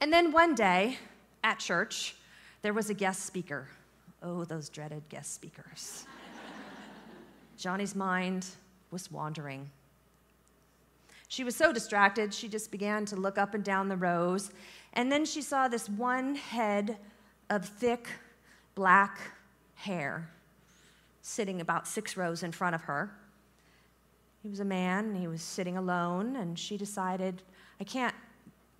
And 0.00 0.10
then 0.10 0.32
one 0.32 0.54
day 0.54 0.96
at 1.44 1.58
church, 1.58 2.16
there 2.62 2.72
was 2.72 2.88
a 2.88 2.94
guest 2.94 3.26
speaker. 3.26 3.68
Oh, 4.22 4.44
those 4.44 4.70
dreaded 4.70 5.02
guest 5.10 5.34
speakers. 5.34 6.06
Joni's 7.58 7.94
mind 7.94 8.46
was 8.90 9.12
wandering. 9.12 9.68
She 11.28 11.44
was 11.44 11.54
so 11.54 11.70
distracted, 11.70 12.32
she 12.32 12.48
just 12.48 12.70
began 12.70 13.04
to 13.04 13.16
look 13.16 13.36
up 13.36 13.52
and 13.52 13.62
down 13.62 13.88
the 13.88 13.98
rows. 13.98 14.50
And 14.94 15.12
then 15.12 15.26
she 15.26 15.42
saw 15.42 15.68
this 15.68 15.90
one 15.90 16.36
head 16.36 16.96
of 17.50 17.66
thick 17.66 18.08
black 18.74 19.18
hair 19.74 20.30
sitting 21.20 21.60
about 21.60 21.86
six 21.86 22.16
rows 22.16 22.42
in 22.42 22.50
front 22.50 22.74
of 22.74 22.80
her. 22.82 23.10
He 24.42 24.48
was 24.48 24.60
a 24.60 24.64
man, 24.64 25.14
he 25.14 25.26
was 25.26 25.42
sitting 25.42 25.76
alone, 25.76 26.36
and 26.36 26.58
she 26.58 26.76
decided, 26.76 27.42
I 27.80 27.84
can't, 27.84 28.14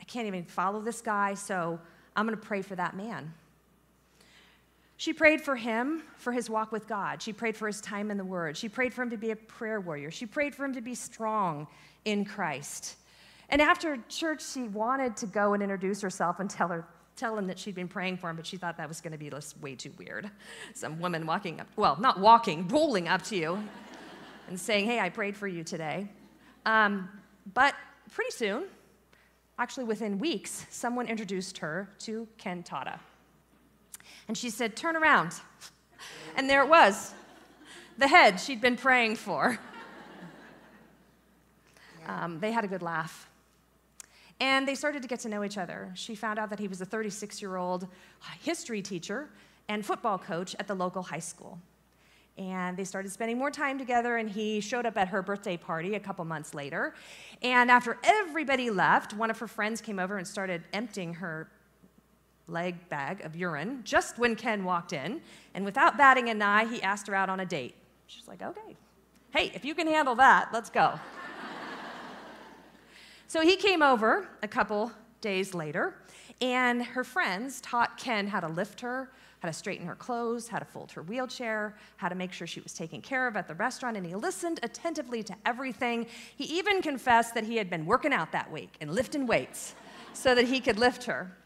I 0.01 0.05
can't 0.05 0.27
even 0.27 0.45
follow 0.45 0.81
this 0.81 1.01
guy, 1.01 1.35
so 1.35 1.81
I'm 2.15 2.27
going 2.27 2.39
to 2.39 2.47
pray 2.47 2.63
for 2.63 2.77
that 2.77 2.97
man. 2.97 3.33
She 4.97 5.13
prayed 5.13 5.41
for 5.41 5.55
him 5.55 6.03
for 6.17 6.33
his 6.33 6.51
walk 6.51 6.73
with 6.73 6.89
God. 6.89 7.23
She 7.23 7.33
prayed 7.33 7.57
for 7.57 7.67
his 7.69 7.81
time 7.81 8.11
in 8.11 8.19
the 8.19 8.25
Word. 8.25 8.57
She 8.57 8.69
prayed 8.69 8.93
for 8.93 9.03
him 9.03 9.11
to 9.11 9.17
be 9.17 9.31
a 9.31 9.37
prayer 9.37 9.81
warrior. 9.81 10.11
She 10.11 10.27
prayed 10.27 10.55
for 10.55 10.65
him 10.65 10.75
to 10.75 10.81
be 10.81 10.95
strong 10.95 11.69
in 12.05 12.25
Christ. 12.25 12.97
And 13.49 13.63
after 13.63 13.99
church, 14.09 14.45
she 14.45 14.65
wanted 14.65 15.17
to 15.19 15.27
go 15.27 15.55
and 15.55 15.63
introduce 15.63 16.01
herself 16.01 16.41
and 16.41 16.51
tell 16.51 16.69
her, 16.69 16.85
tell 17.17 17.39
him 17.39 17.47
that 17.47 17.59
she'd 17.59 17.75
been 17.75 17.89
praying 17.89 18.17
for 18.17 18.29
him, 18.29 18.37
but 18.37 18.47
she 18.47 18.57
thought 18.57 18.77
that 18.77 18.89
was 18.89 19.01
going 19.01 19.13
to 19.13 19.19
be 19.19 19.31
just 19.31 19.61
way 19.61 19.75
too 19.75 19.93
weird. 19.99 20.31
Some 20.75 21.01
woman 21.01 21.27
walking 21.27 21.61
up, 21.61 21.69
well, 21.77 21.97
not 22.01 22.19
walking, 22.19 22.67
rolling 22.69 23.07
up 23.07 23.23
to 23.23 23.37
you 23.37 23.63
and 24.49 24.59
saying, 24.59 24.87
Hey, 24.87 24.99
I 24.99 25.09
prayed 25.09 25.37
for 25.37 25.47
you 25.47 25.63
today. 25.63 26.09
Um, 26.67 27.09
but 27.55 27.75
pretty 28.13 28.31
soon, 28.31 28.65
actually 29.59 29.85
within 29.85 30.19
weeks, 30.19 30.67
someone 30.71 31.07
introduced 31.07 31.59
her 31.59 31.89
to 32.01 32.27
Ken 32.39 32.63
Tada. 32.63 32.99
And 34.27 34.37
she 34.37 34.51
said, 34.51 34.77
Turn 34.77 34.97
around. 34.97 35.35
And 36.37 36.49
there 36.49 36.63
it 36.63 36.69
was, 36.69 37.13
the 37.97 38.09
head 38.09 38.39
she'd 38.41 38.61
been 38.61 38.77
praying 38.77 39.17
for. 39.17 39.59
Um, 42.07 42.41
they 42.41 42.53
had 42.53 42.65
a 42.65 42.69
good 42.69 42.83
laugh. 42.83 43.29
And 44.41 44.67
they 44.67 44.75
started 44.75 45.03
to 45.03 45.09
get 45.09 45.21
to 45.21 45.29
know 45.29 45.45
each 45.45 45.59
other. 45.59 45.91
She 45.95 46.15
found 46.15 46.39
out 46.39 46.49
that 46.51 46.59
he 46.59 46.69
was 46.69 46.81
a 46.81 46.87
36 46.87 47.43
year 47.43 47.57
old 47.57 47.87
history 48.41 48.81
teacher 48.81 49.29
and 49.69 49.85
football 49.85 50.19
coach 50.19 50.57
at 50.59 50.67
the 50.67 50.75
local 50.75 51.03
high 51.03 51.19
school 51.19 51.59
and 52.39 52.77
they 52.77 52.85
started 52.85 53.11
spending 53.11 53.37
more 53.37 53.51
time 53.51 53.79
together 53.79 54.17
and 54.17 54.31
he 54.31 54.61
showed 54.61 54.87
up 54.87 54.97
at 54.97 55.09
her 55.09 55.21
birthday 55.23 55.57
party 55.57 55.97
a 55.97 56.01
couple 56.01 56.25
months 56.25 56.55
later. 56.55 56.95
And 57.43 57.71
after 57.71 57.99
everybody 58.05 58.71
left 58.71 59.13
one 59.13 59.31
of 59.31 59.39
her 59.41 59.49
friends 59.49 59.81
came 59.81 59.99
over 59.99 60.17
and 60.17 60.27
started 60.27 60.63
emptying 60.73 61.15
her 61.15 61.49
leg 62.47 62.89
bag 62.89 63.21
of 63.23 63.37
urine 63.37 63.83
just 63.85 64.19
when 64.19 64.37
ken 64.37 64.65
walked 64.65 64.93
in. 64.93 65.21
And 65.55 65.65
without 65.65 65.99
batting 65.99 66.31
an 66.31 66.41
eye 66.41 66.67
he 66.67 66.81
asked 66.81 67.09
her 67.09 67.15
out 67.15 67.29
on 67.29 67.41
a 67.41 67.47
date. 67.47 67.75
She's 68.07 68.29
like 68.29 68.41
okay. 68.41 68.77
Hey 69.31 69.51
if 69.55 69.65
you 69.65 69.75
can 69.75 69.89
handle 69.89 70.15
that 70.15 70.51
let's 70.53 70.71
go. 70.71 70.99
So 73.31 73.43
he 73.43 73.57
came 73.57 73.83
over 73.83 74.27
a 74.43 74.49
couple 74.49 74.91
days 75.21 75.53
later 75.53 75.95
and 76.41 76.83
her 76.83 77.05
friends 77.05 77.61
taught 77.61 77.99
ken 77.99 78.29
how 78.29 78.41
to 78.41 78.49
lift 78.49 78.81
her 78.81 79.11
how 79.41 79.49
to 79.49 79.53
straighten 79.53 79.87
her 79.87 79.95
clothes, 79.95 80.49
how 80.49 80.59
to 80.59 80.65
fold 80.65 80.93
her 80.93 81.03
wheelchair, 81.03 81.77
how 81.97 82.09
to 82.09 82.15
make 82.15 82.33
sure 82.33 82.47
she 82.47 82.61
was 82.61 82.73
taken 82.73 83.01
care 83.01 83.29
of 83.29 83.37
at 83.37 83.47
the 83.47 83.55
restaurant, 83.55 83.97
and 83.97 84.05
he 84.05 84.15
listened 84.15 84.61
attentively 84.63 85.23
to 85.23 85.35
everything. 85.47 86.07
He 86.37 86.45
even 86.59 86.83
confessed 86.83 87.35
that 87.35 87.45
he 87.45 87.57
had 87.57 87.71
been 87.71 87.87
working 87.87 88.13
out 88.13 88.33
that 88.33 88.51
week 88.51 88.75
and 88.81 88.93
lifting 88.93 89.27
weights 89.27 89.75
so 90.13 90.35
that 90.35 90.47
he 90.47 90.61
could 90.61 90.79
lift 90.79 91.05
her. 91.05 91.37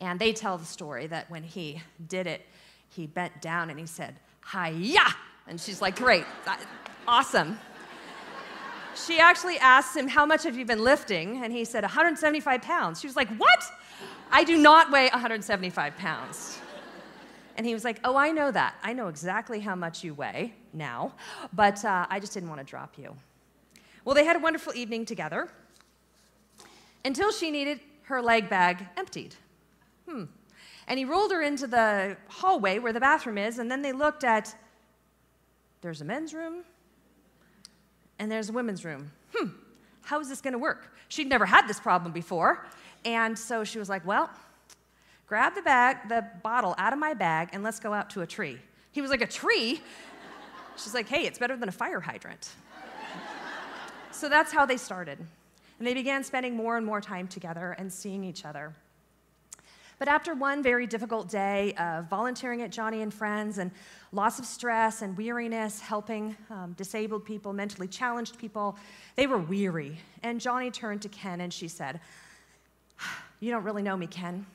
And 0.00 0.18
they 0.18 0.32
tell 0.32 0.58
the 0.58 0.64
story 0.64 1.06
that 1.08 1.30
when 1.30 1.42
he 1.42 1.82
did 2.08 2.26
it, 2.26 2.42
he 2.88 3.06
bent 3.06 3.40
down 3.40 3.70
and 3.70 3.78
he 3.78 3.86
said, 3.86 4.16
Hiya! 4.52 5.04
And 5.46 5.60
she's 5.60 5.80
like, 5.80 5.96
Great, 5.96 6.24
awesome. 7.06 7.58
She 8.94 9.18
actually 9.18 9.58
asked 9.58 9.96
him, 9.96 10.08
How 10.08 10.26
much 10.26 10.44
have 10.44 10.56
you 10.56 10.64
been 10.64 10.82
lifting? 10.82 11.42
And 11.42 11.52
he 11.52 11.64
said, 11.64 11.82
175 11.82 12.62
pounds. 12.62 13.00
She 13.00 13.06
was 13.06 13.16
like, 13.16 13.28
What? 13.36 13.64
I 14.32 14.44
do 14.44 14.56
not 14.56 14.90
weigh 14.90 15.10
175 15.10 15.96
pounds. 15.96 16.58
And 17.56 17.66
he 17.66 17.74
was 17.74 17.84
like, 17.84 18.00
Oh, 18.02 18.16
I 18.16 18.32
know 18.32 18.50
that. 18.50 18.76
I 18.82 18.94
know 18.94 19.08
exactly 19.08 19.60
how 19.60 19.74
much 19.74 20.02
you 20.02 20.14
weigh 20.14 20.54
now, 20.72 21.12
but 21.52 21.84
uh, 21.84 22.06
I 22.08 22.18
just 22.18 22.32
didn't 22.32 22.48
want 22.48 22.60
to 22.60 22.64
drop 22.64 22.94
you. 22.96 23.14
Well, 24.04 24.14
they 24.14 24.24
had 24.24 24.36
a 24.36 24.38
wonderful 24.38 24.74
evening 24.74 25.04
together 25.04 25.50
until 27.04 27.30
she 27.30 27.50
needed 27.50 27.80
her 28.04 28.22
leg 28.22 28.48
bag 28.48 28.86
emptied. 28.96 29.34
Hmm. 30.08 30.24
And 30.88 30.98
he 30.98 31.04
rolled 31.04 31.30
her 31.30 31.42
into 31.42 31.66
the 31.66 32.16
hallway 32.28 32.78
where 32.78 32.92
the 32.92 33.00
bathroom 33.00 33.38
is, 33.38 33.58
and 33.58 33.70
then 33.70 33.82
they 33.82 33.92
looked 33.92 34.24
at 34.24 34.54
there's 35.82 36.00
a 36.00 36.04
men's 36.04 36.32
room 36.32 36.62
and 38.18 38.30
there's 38.30 38.48
a 38.48 38.52
women's 38.52 38.84
room. 38.84 39.10
Hmm, 39.34 39.48
how 40.02 40.20
is 40.20 40.28
this 40.28 40.40
going 40.40 40.52
to 40.52 40.58
work? 40.58 40.94
She'd 41.08 41.28
never 41.28 41.44
had 41.44 41.66
this 41.66 41.78
problem 41.78 42.12
before. 42.12 42.66
And 43.04 43.38
so 43.38 43.64
she 43.64 43.78
was 43.78 43.88
like, 43.88 44.06
Well, 44.06 44.30
grab 45.26 45.54
the 45.54 45.62
bag, 45.62 46.08
the 46.08 46.26
bottle 46.42 46.74
out 46.78 46.92
of 46.92 46.98
my 46.98 47.14
bag, 47.14 47.50
and 47.52 47.62
let's 47.62 47.80
go 47.80 47.92
out 47.92 48.10
to 48.10 48.22
a 48.22 48.26
tree. 48.26 48.58
He 48.92 49.00
was 49.00 49.10
like, 49.10 49.22
A 49.22 49.26
tree? 49.26 49.80
She's 50.76 50.94
like, 50.94 51.08
Hey, 51.08 51.26
it's 51.26 51.38
better 51.38 51.56
than 51.56 51.68
a 51.68 51.72
fire 51.72 52.00
hydrant. 52.00 52.50
so 54.10 54.28
that's 54.28 54.52
how 54.52 54.66
they 54.66 54.76
started. 54.76 55.18
And 55.78 55.86
they 55.86 55.94
began 55.94 56.22
spending 56.22 56.56
more 56.56 56.76
and 56.76 56.86
more 56.86 57.00
time 57.00 57.26
together 57.26 57.74
and 57.78 57.92
seeing 57.92 58.22
each 58.22 58.44
other. 58.44 58.74
But 60.02 60.08
after 60.08 60.34
one 60.34 60.64
very 60.64 60.88
difficult 60.88 61.28
day 61.28 61.74
of 61.74 62.10
volunteering 62.10 62.60
at 62.62 62.72
Joni 62.72 63.04
and 63.04 63.14
Friends 63.14 63.58
and 63.58 63.70
lots 64.10 64.40
of 64.40 64.44
stress 64.46 65.00
and 65.00 65.16
weariness, 65.16 65.78
helping 65.78 66.36
um, 66.50 66.72
disabled 66.72 67.24
people, 67.24 67.52
mentally 67.52 67.86
challenged 67.86 68.36
people, 68.36 68.76
they 69.14 69.28
were 69.28 69.38
weary. 69.38 70.00
And 70.24 70.40
Joni 70.40 70.72
turned 70.72 71.02
to 71.02 71.08
Ken 71.08 71.40
and 71.40 71.52
she 71.52 71.68
said, 71.68 72.00
You 73.40 73.50
don't 73.50 73.64
really 73.64 73.82
know 73.82 73.96
me, 73.96 74.06
Ken. 74.06 74.46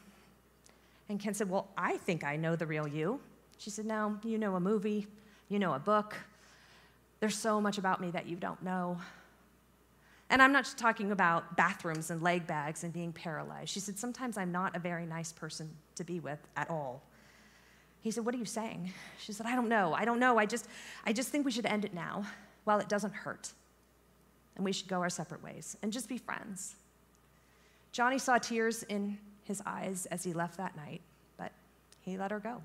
And 1.09 1.19
Ken 1.19 1.33
said, 1.33 1.49
Well, 1.49 1.67
I 1.77 1.97
think 1.97 2.23
I 2.23 2.37
know 2.37 2.55
the 2.55 2.65
real 2.65 2.87
you. 2.87 3.19
She 3.57 3.69
said, 3.69 3.85
No, 3.85 4.17
you 4.23 4.37
know 4.37 4.55
a 4.55 4.59
movie, 4.59 5.07
you 5.49 5.59
know 5.59 5.73
a 5.73 5.79
book. 5.79 6.15
There's 7.19 7.35
so 7.35 7.59
much 7.59 7.77
about 7.77 7.99
me 7.99 8.11
that 8.11 8.27
you 8.27 8.37
don't 8.37 8.61
know. 8.63 8.97
And 10.29 10.41
I'm 10.41 10.51
not 10.51 10.65
just 10.65 10.77
talking 10.77 11.11
about 11.11 11.55
bathrooms 11.55 12.11
and 12.11 12.21
leg 12.21 12.45
bags 12.45 12.83
and 12.83 12.93
being 12.93 13.11
paralyzed. 13.11 13.69
She 13.69 13.79
said, 13.79 13.97
Sometimes 13.99 14.37
I'm 14.37 14.51
not 14.51 14.75
a 14.75 14.79
very 14.79 15.05
nice 15.05 15.31
person 15.31 15.69
to 15.95 16.03
be 16.03 16.19
with 16.19 16.39
at 16.55 16.69
all. 16.69 17.01
He 18.01 18.11
said, 18.11 18.25
What 18.25 18.35
are 18.35 18.37
you 18.37 18.45
saying? 18.45 18.93
She 19.19 19.33
said, 19.33 19.45
I 19.45 19.55
don't 19.55 19.69
know. 19.69 19.93
I 19.93 20.05
don't 20.05 20.19
know. 20.19 20.37
I 20.37 20.45
just, 20.45 20.67
I 21.05 21.13
just 21.13 21.29
think 21.29 21.45
we 21.45 21.51
should 21.51 21.65
end 21.65 21.85
it 21.85 21.93
now 21.93 22.25
while 22.63 22.79
it 22.79 22.89
doesn't 22.89 23.13
hurt. 23.13 23.51
And 24.55 24.63
we 24.63 24.71
should 24.71 24.87
go 24.87 25.01
our 25.01 25.09
separate 25.09 25.43
ways 25.43 25.77
and 25.81 25.91
just 25.91 26.07
be 26.07 26.17
friends. 26.17 26.75
Joni 27.97 28.21
saw 28.21 28.37
tears 28.37 28.83
in 28.83 29.17
his 29.43 29.61
eyes 29.65 30.05
as 30.11 30.23
he 30.23 30.33
left 30.33 30.57
that 30.57 30.75
night, 30.75 31.01
but 31.37 31.51
he 32.01 32.17
let 32.17 32.29
her 32.29 32.39
go. 32.39 32.61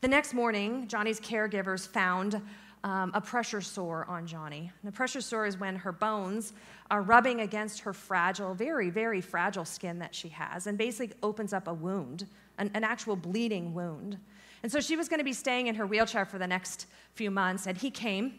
The 0.00 0.08
next 0.08 0.32
morning, 0.32 0.86
Joni's 0.88 1.20
caregivers 1.20 1.86
found 1.86 2.40
um, 2.82 3.10
a 3.14 3.20
pressure 3.20 3.60
sore 3.60 4.06
on 4.08 4.26
Joni. 4.26 4.70
And 4.80 4.88
a 4.88 4.92
pressure 4.92 5.20
sore 5.20 5.44
is 5.44 5.58
when 5.58 5.76
her 5.76 5.92
bones 5.92 6.54
are 6.90 7.02
rubbing 7.02 7.40
against 7.40 7.80
her 7.80 7.92
fragile, 7.92 8.54
very, 8.54 8.88
very 8.88 9.20
fragile 9.20 9.64
skin 9.64 9.98
that 9.98 10.14
she 10.14 10.28
has, 10.28 10.66
and 10.66 10.78
basically 10.78 11.16
opens 11.22 11.52
up 11.52 11.66
a 11.66 11.74
wound, 11.74 12.26
an, 12.58 12.70
an 12.74 12.84
actual 12.84 13.16
bleeding 13.16 13.74
wound. 13.74 14.16
And 14.62 14.72
so 14.72 14.80
she 14.80 14.96
was 14.96 15.08
going 15.08 15.18
to 15.18 15.24
be 15.24 15.32
staying 15.32 15.66
in 15.66 15.74
her 15.74 15.86
wheelchair 15.86 16.24
for 16.24 16.38
the 16.38 16.46
next 16.46 16.86
few 17.14 17.30
months, 17.30 17.66
and 17.66 17.76
he 17.76 17.90
came 17.90 18.34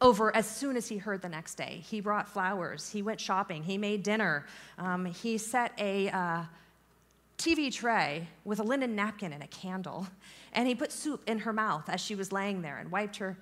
over 0.00 0.34
as 0.34 0.48
soon 0.48 0.76
as 0.76 0.88
he 0.88 0.96
heard 0.96 1.22
the 1.22 1.28
next 1.28 1.56
day. 1.56 1.82
He 1.84 2.00
brought 2.00 2.28
flowers, 2.28 2.90
he 2.90 3.02
went 3.02 3.20
shopping, 3.20 3.62
he 3.62 3.76
made 3.76 4.02
dinner, 4.02 4.46
um, 4.78 5.04
he 5.04 5.36
set 5.38 5.72
a 5.78 6.08
uh, 6.08 6.42
TV 7.38 7.72
tray 7.72 8.28
with 8.44 8.60
a 8.60 8.62
linen 8.62 8.94
napkin 8.94 9.32
and 9.32 9.42
a 9.42 9.46
candle, 9.48 10.06
and 10.52 10.66
he 10.66 10.74
put 10.74 10.92
soup 10.92 11.22
in 11.26 11.40
her 11.40 11.52
mouth 11.52 11.88
as 11.88 12.00
she 12.00 12.14
was 12.14 12.32
laying 12.32 12.62
there 12.62 12.78
and 12.78 12.90
wiped 12.90 13.16
her 13.16 13.36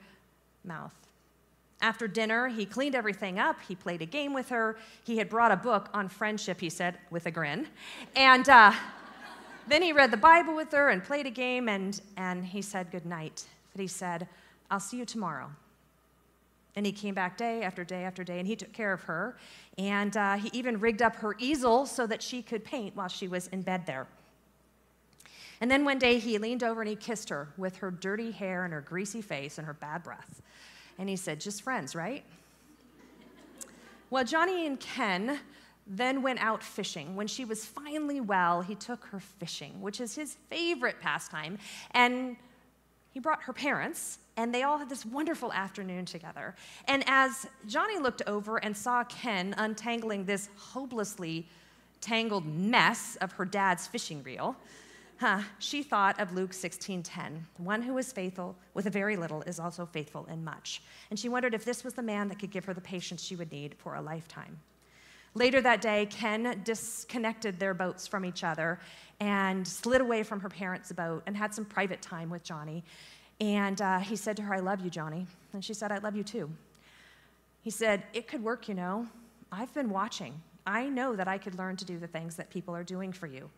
mouth. 0.65 0.95
After 1.81 2.09
dinner, 2.09 2.49
he 2.49 2.67
cleaned 2.67 2.97
everything 2.97 3.39
up. 3.39 3.61
He 3.67 3.77
played 3.77 4.03
a 4.03 4.07
game 4.07 4.35
with 4.35 4.49
her. 4.49 4.77
He 5.05 5.19
had 5.19 5.29
brought 5.29 5.53
a 5.53 5.57
book 5.57 5.89
on 5.95 6.09
friendship, 6.09 6.61
he 6.61 6.71
said, 6.71 6.99
with 7.11 7.27
a 7.27 7.31
grin. 7.31 7.69
And 8.17 8.49
uh, 8.49 8.73
then 9.69 9.83
he 9.83 9.93
read 9.93 10.11
the 10.11 10.17
Bible 10.17 10.57
with 10.57 10.73
her 10.73 10.89
and 10.89 11.05
played 11.05 11.27
a 11.27 11.31
game, 11.31 11.69
and, 11.69 12.01
and 12.17 12.45
he 12.45 12.63
said 12.63 12.91
good 12.91 13.07
night. 13.07 13.45
But 13.73 13.81
he 13.81 13.87
said, 13.87 14.27
I'll 14.71 14.81
see 14.81 14.99
you 14.99 15.05
tomorrow. 15.05 15.51
And 16.79 16.87
he 16.87 16.93
came 16.93 17.13
back 17.13 17.37
day 17.37 17.65
after 17.65 17.83
day 17.83 18.05
after 18.05 18.23
day, 18.23 18.39
and 18.39 18.47
he 18.47 18.55
took 18.55 18.73
care 18.73 18.93
of 18.93 19.03
her. 19.03 19.37
And 19.79 20.17
uh, 20.17 20.37
he 20.37 20.49
even 20.53 20.79
rigged 20.79 21.03
up 21.03 21.17
her 21.17 21.35
easel 21.41 21.87
so 21.87 22.07
that 22.07 22.23
she 22.23 22.41
could 22.41 22.65
paint 22.65 22.95
while 22.95 23.09
she 23.09 23.27
was 23.27 23.49
in 23.49 23.63
bed 23.63 23.85
there. 23.85 24.07
And 25.61 25.69
then 25.69 25.85
one 25.85 25.99
day 25.99 26.21
he 26.21 26.39
leaned 26.39 26.63
over 26.63 26.81
and 26.81 26.89
he 26.89 26.95
kissed 26.95 27.31
her 27.31 27.49
with 27.57 27.79
her 27.79 27.91
dirty 27.91 28.31
hair 28.31 28.65
and 28.65 28.73
her 28.73 28.81
greasy 28.81 29.21
face 29.21 29.59
and 29.59 29.67
her 29.67 29.73
bad 29.75 30.05
breath. 30.05 30.41
And 31.01 31.09
he 31.09 31.17
said, 31.17 31.41
Just 31.41 31.63
friends, 31.63 31.97
right? 31.97 32.23
Well, 34.11 34.23
Joni 34.23 34.65
and 34.65 34.79
Ken 34.79 35.41
then 35.85 36.23
went 36.23 36.41
out 36.41 36.63
fishing. 36.63 37.17
When 37.17 37.27
she 37.27 37.45
was 37.45 37.65
finally 37.65 38.21
well, 38.21 38.61
he 38.61 38.77
took 38.77 39.05
her 39.07 39.19
fishing, 39.19 39.81
which 39.81 40.01
is 40.01 40.15
his 40.15 40.37
favorite 40.49 41.01
pastime. 41.01 41.59
And 41.91 42.37
he 43.11 43.19
brought 43.19 43.43
her 43.43 43.53
parents, 43.53 44.21
and 44.39 44.55
they 44.55 44.63
all 44.63 44.79
had 44.79 44.89
this 44.89 45.05
wonderful 45.05 45.53
afternoon 45.53 46.07
together. 46.07 46.55
And 46.87 47.03
as 47.09 47.47
Joni 47.67 48.01
looked 48.01 48.23
over 48.29 48.59
and 48.59 48.75
saw 48.75 49.03
Ken 49.05 49.53
untangling 49.59 50.25
this 50.25 50.49
hopelessly 50.57 51.49
tangled 52.01 52.47
mess 52.47 53.17
of 53.17 53.33
her 53.33 53.45
dad's 53.45 53.89
fishing 53.89 54.23
reel, 54.23 54.55
huh, 55.19 55.43
she 55.59 55.83
thought 55.83 56.21
of 56.21 56.33
Luke 56.33 56.53
16:10. 56.53 57.47
One 57.57 57.83
who 57.83 57.99
is 57.99 58.13
faithful 58.13 58.55
with 58.75 58.87
a 58.87 58.91
very 58.91 59.17
little 59.17 59.43
is 59.43 59.59
also 59.59 59.85
faithful 59.85 60.25
in 60.27 60.45
much. 60.45 60.83
And 61.11 61.19
she 61.19 61.29
wondered 61.29 61.53
if 61.53 61.65
this 61.65 61.83
was 61.83 61.95
the 61.95 62.03
man 62.03 62.29
that 62.29 62.39
could 62.39 62.53
give 62.53 62.65
her 62.67 62.75
the 62.75 62.81
patience 62.81 63.21
she 63.21 63.35
would 63.35 63.51
need 63.51 63.75
for 63.77 63.97
a 63.97 64.01
lifetime. 64.01 64.61
Later 65.35 65.61
that 65.61 65.81
day, 65.81 66.07
Ken 66.07 66.63
disconnected 66.65 67.59
their 67.59 67.75
boats 67.75 68.07
from 68.07 68.25
each 68.25 68.45
other 68.45 68.79
and 69.21 69.67
slid 69.67 70.01
away 70.01 70.23
from 70.23 70.41
her 70.41 70.49
parents' 70.49 70.93
boat 70.93 71.25
and 71.27 71.37
had 71.37 71.53
some 71.53 71.65
private 71.65 72.01
time 72.01 72.31
with 72.31 72.45
Joni. 72.45 72.83
And 73.41 73.81
uh, 73.81 73.99
he 74.01 74.17
said 74.17 74.37
to 74.39 74.43
her, 74.43 74.55
I 74.55 74.61
love 74.61 74.81
you, 74.81 74.91
Joni. 74.91 75.27
And 75.53 75.65
she 75.65 75.75
said, 75.75 75.93
I 75.93 75.99
love 75.99 76.17
you 76.17 76.25
too. 76.25 76.51
He 77.61 77.71
said, 77.71 78.03
It 78.13 78.27
could 78.29 78.43
work, 78.43 78.69
you 78.69 78.75
know. 78.75 79.07
I've 79.53 79.73
been 79.75 79.91
watching. 79.91 80.41
I 80.67 80.89
know 80.89 81.17
that 81.17 81.29
I 81.29 81.39
could 81.39 81.57
learn 81.57 81.77
to 81.77 81.85
do 81.85 81.99
the 81.99 82.07
things 82.07 82.37
that 82.37 82.51
people 82.51 82.75
are 82.75 82.85
doing 82.85 83.13
for 83.13 83.27
you. 83.27 83.49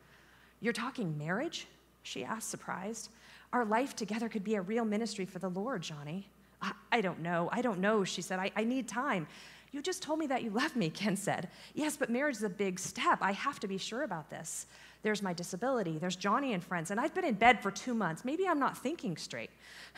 You're 0.60 0.72
talking 0.72 1.16
marriage? 1.18 1.66
She 2.02 2.24
asked, 2.24 2.50
surprised. 2.50 3.10
Our 3.52 3.64
life 3.64 3.96
together 3.96 4.28
could 4.28 4.44
be 4.44 4.54
a 4.54 4.60
real 4.60 4.84
ministry 4.84 5.24
for 5.24 5.38
the 5.38 5.48
Lord, 5.48 5.82
Joni. 5.82 6.24
I, 6.62 6.72
I 6.92 7.00
don't 7.00 7.20
know. 7.20 7.48
I 7.52 7.62
don't 7.62 7.80
know, 7.80 8.04
she 8.04 8.22
said. 8.22 8.38
I, 8.38 8.52
I 8.54 8.64
need 8.64 8.86
time. 8.86 9.26
You 9.72 9.82
just 9.82 10.02
told 10.02 10.18
me 10.18 10.26
that 10.28 10.42
you 10.42 10.50
love 10.50 10.76
me, 10.76 10.90
Ken 10.94 11.16
said. 11.16 11.48
Yes, 11.74 11.96
but 11.96 12.10
marriage 12.10 12.36
is 12.36 12.42
a 12.42 12.48
big 12.48 12.78
step. 12.78 13.18
I 13.20 13.32
have 13.32 13.60
to 13.60 13.68
be 13.68 13.78
sure 13.78 14.02
about 14.02 14.30
this. 14.30 14.66
There's 15.02 15.22
my 15.22 15.32
disability. 15.32 15.98
There's 15.98 16.16
Joni 16.16 16.52
and 16.52 16.62
friends. 16.62 16.90
And 16.90 17.00
I've 17.00 17.14
been 17.14 17.24
in 17.24 17.34
bed 17.34 17.62
for 17.62 17.70
two 17.70 17.94
months. 17.94 18.24
Maybe 18.24 18.46
I'm 18.46 18.58
not 18.58 18.76
thinking 18.76 19.16
straight. 19.16 19.50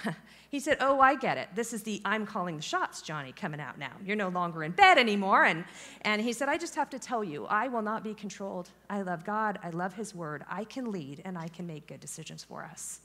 he 0.51 0.61
said, 0.61 0.77
Oh, 0.81 1.01
I 1.01 1.17
get 1.17 1.39
it. 1.39 1.49
This 1.55 1.73
is 1.73 1.83
the 1.83 2.01
I'm 2.05 2.25
calling 2.25 2.57
the 2.57 2.63
shots, 2.63 3.03
Joni, 3.03 3.35
coming 3.35 3.61
out 3.61 3.79
now. 3.79 3.93
You're 4.05 4.17
no 4.17 4.29
longer 4.29 4.63
in 4.63 4.73
bed 4.73 4.99
anymore. 4.99 5.45
And, 5.45 5.65
and 6.03 6.23
he 6.23 6.33
said, 6.33 6.49
I 6.49 6.57
just 6.57 6.77
have 6.77 6.89
to 6.91 7.01
tell 7.01 7.25
you, 7.25 7.47
I 7.47 7.67
will 7.67 7.83
not 7.83 8.05
be 8.05 8.15
controlled. 8.15 8.71
I 8.89 9.03
love 9.03 9.25
God. 9.25 9.59
I 9.65 9.71
love 9.71 9.95
His 9.95 10.15
word. 10.15 10.45
I 10.49 10.65
can 10.65 10.93
lead 10.93 11.21
and 11.25 11.37
I 11.37 11.49
can 11.49 11.67
make 11.67 11.89
good 11.89 12.01
decisions 12.01 12.45
for 12.45 12.63
us. 12.63 13.01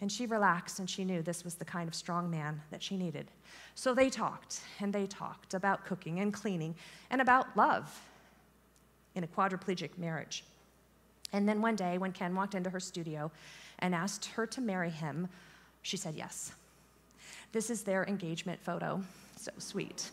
And 0.00 0.10
she 0.10 0.26
relaxed 0.26 0.80
and 0.80 0.90
she 0.90 1.04
knew 1.04 1.22
this 1.22 1.44
was 1.44 1.54
the 1.54 1.64
kind 1.64 1.88
of 1.88 1.94
strong 1.94 2.30
man 2.30 2.60
that 2.70 2.82
she 2.82 2.96
needed. 2.96 3.30
So 3.74 3.94
they 3.94 4.10
talked 4.10 4.60
and 4.80 4.92
they 4.92 5.06
talked 5.06 5.54
about 5.54 5.84
cooking 5.84 6.18
and 6.18 6.32
cleaning 6.32 6.74
and 7.10 7.20
about 7.20 7.56
love 7.56 8.00
in 9.14 9.24
a 9.24 9.26
quadriplegic 9.26 9.98
marriage. 9.98 10.44
And 11.32 11.48
then 11.48 11.60
one 11.60 11.76
day, 11.76 11.98
when 11.98 12.12
Ken 12.12 12.34
walked 12.34 12.54
into 12.54 12.70
her 12.70 12.80
studio 12.80 13.30
and 13.80 13.94
asked 13.94 14.26
her 14.26 14.46
to 14.46 14.60
marry 14.60 14.90
him, 14.90 15.28
she 15.82 15.96
said 15.96 16.14
yes. 16.14 16.52
This 17.52 17.70
is 17.70 17.82
their 17.82 18.04
engagement 18.04 18.60
photo. 18.60 19.02
So 19.36 19.50
sweet. 19.58 20.10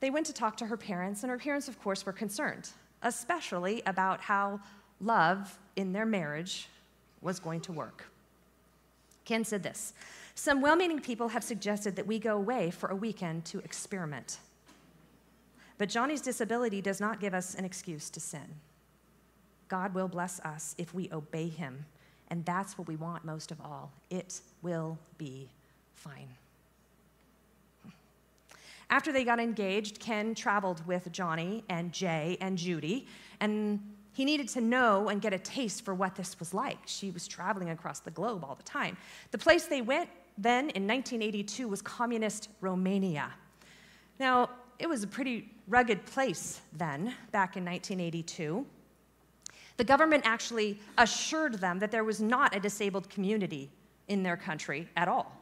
They 0.00 0.10
went 0.10 0.26
to 0.26 0.32
talk 0.32 0.56
to 0.58 0.66
her 0.66 0.76
parents, 0.76 1.22
and 1.22 1.30
her 1.30 1.38
parents, 1.38 1.68
of 1.68 1.80
course, 1.82 2.04
were 2.04 2.12
concerned, 2.12 2.70
especially 3.02 3.82
about 3.86 4.20
how 4.20 4.60
love 5.00 5.58
in 5.76 5.92
their 5.92 6.06
marriage 6.06 6.68
was 7.20 7.40
going 7.40 7.60
to 7.62 7.72
work. 7.72 8.04
Ken 9.24 9.44
said 9.44 9.62
this 9.62 9.94
Some 10.34 10.60
well 10.60 10.76
meaning 10.76 11.00
people 11.00 11.28
have 11.28 11.42
suggested 11.42 11.96
that 11.96 12.06
we 12.06 12.18
go 12.18 12.36
away 12.36 12.70
for 12.70 12.90
a 12.90 12.96
weekend 12.96 13.44
to 13.46 13.58
experiment. 13.60 14.38
But 15.78 15.88
Joni's 15.88 16.20
disability 16.20 16.80
does 16.80 17.00
not 17.00 17.20
give 17.20 17.34
us 17.34 17.54
an 17.54 17.64
excuse 17.64 18.10
to 18.10 18.20
sin. 18.20 18.60
God 19.68 19.94
will 19.94 20.08
bless 20.08 20.40
us 20.40 20.74
if 20.78 20.94
we 20.94 21.10
obey 21.12 21.48
him. 21.48 21.84
And 22.28 22.44
that's 22.44 22.78
what 22.78 22.88
we 22.88 22.96
want 22.96 23.24
most 23.24 23.50
of 23.50 23.60
all. 23.60 23.92
It 24.10 24.40
will 24.62 24.98
be 25.18 25.48
fine. 25.92 26.28
After 28.90 29.12
they 29.12 29.24
got 29.24 29.40
engaged, 29.40 29.98
Ken 29.98 30.34
traveled 30.34 30.86
with 30.86 31.10
Joni 31.10 31.62
and 31.68 31.92
Jay 31.92 32.36
and 32.40 32.56
Judy, 32.58 33.06
and 33.40 33.80
he 34.12 34.24
needed 34.24 34.48
to 34.50 34.60
know 34.60 35.08
and 35.08 35.20
get 35.20 35.32
a 35.32 35.38
taste 35.38 35.84
for 35.84 35.94
what 35.94 36.14
this 36.14 36.38
was 36.38 36.54
like. 36.54 36.78
She 36.86 37.10
was 37.10 37.26
traveling 37.26 37.70
across 37.70 38.00
the 38.00 38.10
globe 38.10 38.44
all 38.44 38.54
the 38.54 38.62
time. 38.62 38.96
The 39.32 39.38
place 39.38 39.66
they 39.66 39.82
went 39.82 40.08
then 40.38 40.70
in 40.70 40.86
1982 40.86 41.66
was 41.66 41.82
communist 41.82 42.48
Romania. 42.60 43.32
Now, 44.20 44.50
it 44.78 44.88
was 44.88 45.02
a 45.02 45.06
pretty 45.06 45.50
rugged 45.68 46.04
place 46.06 46.60
then, 46.72 47.14
back 47.32 47.56
in 47.56 47.64
1982. 47.64 48.66
The 49.76 49.84
government 49.84 50.22
actually 50.24 50.78
assured 50.98 51.54
them 51.54 51.78
that 51.80 51.90
there 51.90 52.04
was 52.04 52.20
not 52.20 52.54
a 52.54 52.60
disabled 52.60 53.10
community 53.10 53.70
in 54.08 54.22
their 54.22 54.36
country 54.36 54.88
at 54.96 55.08
all 55.08 55.40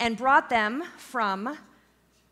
and 0.00 0.16
brought 0.16 0.48
them 0.48 0.82
from 0.96 1.56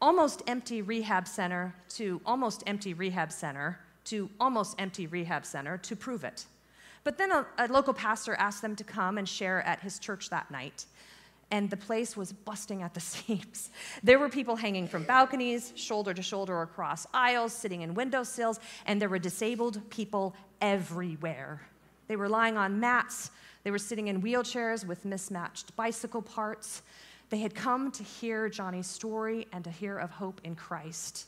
almost 0.01 0.43
empty 0.47 0.83
rehab 0.83 1.29
center 1.29 1.75
to 1.89 2.21
almost 2.27 2.63
empty 2.67 2.95
rehab 2.95 3.31
center 3.31 3.79
to 4.05 4.29
almost 4.41 4.75
empty 4.81 5.07
rehab 5.07 5.47
center 5.47 5.79
to 5.79 5.95
prove 5.95 6.25
it. 6.25 6.47
But 7.05 7.19
then 7.19 7.31
a, 7.31 7.47
a, 7.59 7.69
local 7.69 7.95
pastor 7.95 8.35
asked 8.35 8.63
them 8.63 8.77
to 8.77 8.85
come 8.85 9.19
and 9.19 9.29
share 9.29 9.63
at 9.63 9.81
his 9.81 9.99
church 9.99 10.31
that 10.31 10.51
night 10.51 10.87
and 11.53 11.69
the 11.69 11.77
place 11.77 12.17
was 12.17 12.33
busting 12.33 12.83
at 12.83 12.95
the 12.95 13.01
seams. 13.13 13.71
There 14.03 14.19
were 14.19 14.31
people 14.31 14.57
hanging 14.57 14.89
from 14.89 15.05
balconies, 15.05 15.73
shoulder 15.77 16.13
to 16.15 16.23
shoulder 16.23 16.63
across 16.63 17.07
aisles, 17.15 17.53
sitting 17.53 17.83
in 17.83 17.95
windowsills, 17.95 18.59
and 18.87 19.01
there 19.01 19.11
were 19.11 19.21
disabled 19.21 19.81
people 19.91 20.35
everywhere. 20.61 21.61
They 22.09 22.17
were 22.17 22.29
lying 22.29 22.57
on 22.57 22.81
mats, 22.81 23.31
they 23.63 23.71
were 23.71 23.79
sitting 23.79 24.09
in 24.09 24.23
wheelchairs 24.23 24.85
with 24.85 25.05
mismatched 25.05 25.77
bicycle 25.77 26.23
parts. 26.23 26.83
They 27.31 27.39
had 27.39 27.55
come 27.55 27.93
to 27.93 28.03
hear 28.03 28.49
Joni's 28.49 28.89
story 28.89 29.47
and 29.53 29.63
to 29.65 29.71
hear 29.71 29.97
of 29.97 30.11
hope 30.11 30.41
in 30.43 30.57
Christ. 30.57 31.27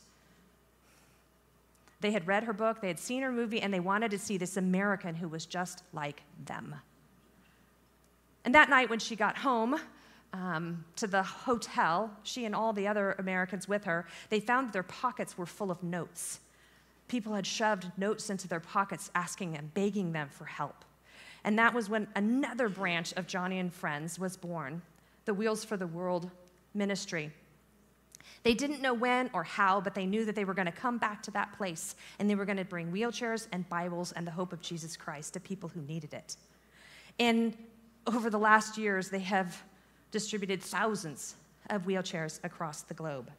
They 2.01 2.11
had 2.11 2.27
read 2.27 2.43
her 2.43 2.53
book, 2.53 2.81
they 2.81 2.89
had 2.89 2.99
seen 2.99 3.21
her 3.21 3.31
movie, 3.31 3.61
and 3.61 3.73
they 3.73 3.79
wanted 3.79 4.11
to 4.11 4.19
see 4.19 4.37
this 4.37 4.57
American 4.57 5.15
who 5.15 5.27
was 5.27 5.45
just 5.45 5.83
like 5.93 6.23
them. 6.45 6.75
And 8.43 8.53
that 8.53 8.69
night, 8.69 8.89
when 8.89 8.99
she 8.99 9.15
got 9.15 9.37
home, 9.37 9.79
um, 10.35 10.83
to 10.97 11.07
the 11.07 11.23
hotel, 11.23 12.11
she 12.23 12.45
and 12.45 12.53
all 12.53 12.73
the 12.73 12.87
other 12.87 13.13
Americans 13.13 13.67
with 13.67 13.85
her, 13.85 14.05
they 14.29 14.39
found 14.39 14.67
that 14.67 14.73
their 14.73 14.83
pockets 14.83 15.37
were 15.37 15.45
full 15.45 15.71
of 15.71 15.81
notes. 15.81 16.41
People 17.07 17.33
had 17.33 17.47
shoved 17.47 17.91
notes 17.97 18.29
into 18.29 18.47
their 18.47 18.59
pockets 18.59 19.11
asking 19.15 19.53
them, 19.53 19.71
begging 19.73 20.11
them 20.11 20.27
for 20.29 20.45
help. 20.45 20.83
And 21.43 21.57
that 21.57 21.73
was 21.73 21.89
when 21.89 22.07
another 22.15 22.67
branch 22.67 23.13
of 23.13 23.27
Joni 23.27 23.59
and 23.59 23.73
Friends 23.73 24.19
was 24.19 24.35
born 24.35 24.81
the 25.25 25.33
Wheels 25.33 25.63
for 25.63 25.75
the 25.75 25.87
World 25.87 26.29
ministry. 26.75 27.31
They 28.43 28.53
didn't 28.53 28.81
know 28.81 28.93
when 28.93 29.31
or 29.33 29.43
how, 29.43 29.81
but 29.81 29.95
they 29.95 30.05
knew 30.05 30.23
that 30.25 30.35
they 30.35 30.45
were 30.45 30.53
going 30.53 30.67
to 30.67 30.71
come 30.71 30.99
back 30.99 31.23
to 31.23 31.31
that 31.31 31.53
place 31.53 31.95
and 32.19 32.29
they 32.29 32.35
were 32.35 32.45
going 32.45 32.57
to 32.57 32.65
bring 32.65 32.91
wheelchairs 32.91 33.47
and 33.51 33.67
Bibles 33.69 34.11
and 34.11 34.27
the 34.27 34.31
hope 34.31 34.53
of 34.53 34.61
Jesus 34.61 34.95
Christ 34.95 35.33
to 35.33 35.39
people 35.39 35.69
who 35.69 35.81
needed 35.81 36.13
it. 36.13 36.35
And 37.17 37.57
over 38.05 38.29
the 38.29 38.37
last 38.37 38.77
years, 38.77 39.09
they 39.09 39.19
have 39.19 39.63
distributed 40.11 40.61
thousands 40.61 41.35
of 41.69 41.85
wheelchairs 41.85 42.39
across 42.43 42.81
the 42.81 42.93
globe. 42.93 43.31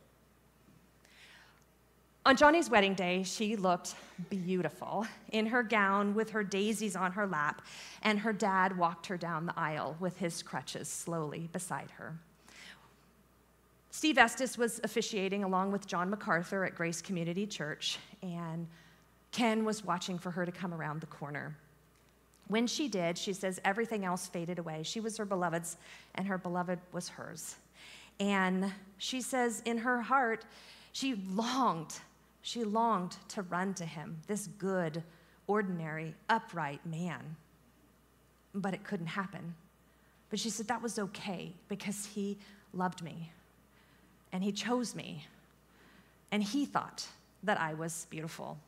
On 2.26 2.36
Joni's 2.36 2.68
wedding 2.68 2.94
day, 2.94 3.22
she 3.22 3.54
looked 3.54 3.94
beautiful 4.30 5.06
in 5.30 5.46
her 5.46 5.62
gown 5.62 6.12
with 6.12 6.30
her 6.30 6.42
daisies 6.42 6.96
on 6.96 7.12
her 7.12 7.24
lap, 7.24 7.62
and 8.02 8.18
her 8.18 8.32
dad 8.32 8.76
walked 8.76 9.06
her 9.06 9.16
down 9.16 9.46
the 9.46 9.54
aisle 9.56 9.96
with 10.00 10.18
his 10.18 10.42
crutches 10.42 10.88
slowly 10.88 11.48
beside 11.52 11.88
her. 11.92 12.18
Steve 13.92 14.18
Estes 14.18 14.58
was 14.58 14.80
officiating 14.82 15.44
along 15.44 15.70
with 15.70 15.86
John 15.86 16.10
MacArthur 16.10 16.64
at 16.64 16.74
Grace 16.74 17.00
Community 17.00 17.46
Church, 17.46 17.98
and 18.22 18.66
Ken 19.30 19.64
was 19.64 19.84
watching 19.84 20.18
for 20.18 20.32
her 20.32 20.44
to 20.44 20.52
come 20.52 20.74
around 20.74 21.00
the 21.00 21.06
corner. 21.06 21.56
When 22.48 22.66
she 22.66 22.88
did, 22.88 23.18
she 23.18 23.32
says 23.32 23.60
everything 23.64 24.04
else 24.04 24.26
faded 24.26 24.58
away. 24.58 24.82
She 24.82 25.00
was 25.00 25.16
her 25.16 25.24
beloved's, 25.24 25.76
and 26.14 26.26
her 26.26 26.38
beloved 26.38 26.78
was 26.92 27.08
hers. 27.08 27.56
And 28.20 28.72
she 28.98 29.20
says 29.20 29.62
in 29.64 29.78
her 29.78 30.00
heart, 30.00 30.44
she 30.92 31.16
longed, 31.30 31.98
she 32.42 32.64
longed 32.64 33.16
to 33.28 33.42
run 33.42 33.74
to 33.74 33.84
him, 33.84 34.18
this 34.26 34.46
good, 34.58 35.02
ordinary, 35.46 36.14
upright 36.28 36.84
man. 36.86 37.36
But 38.54 38.74
it 38.74 38.84
couldn't 38.84 39.06
happen. 39.06 39.54
But 40.30 40.38
she 40.38 40.50
said 40.50 40.68
that 40.68 40.82
was 40.82 40.98
okay 40.98 41.52
because 41.68 42.06
he 42.06 42.38
loved 42.72 43.02
me 43.02 43.32
and 44.32 44.42
he 44.42 44.52
chose 44.52 44.94
me 44.94 45.26
and 46.32 46.42
he 46.42 46.66
thought 46.66 47.06
that 47.42 47.60
I 47.60 47.74
was 47.74 48.06
beautiful. 48.10 48.58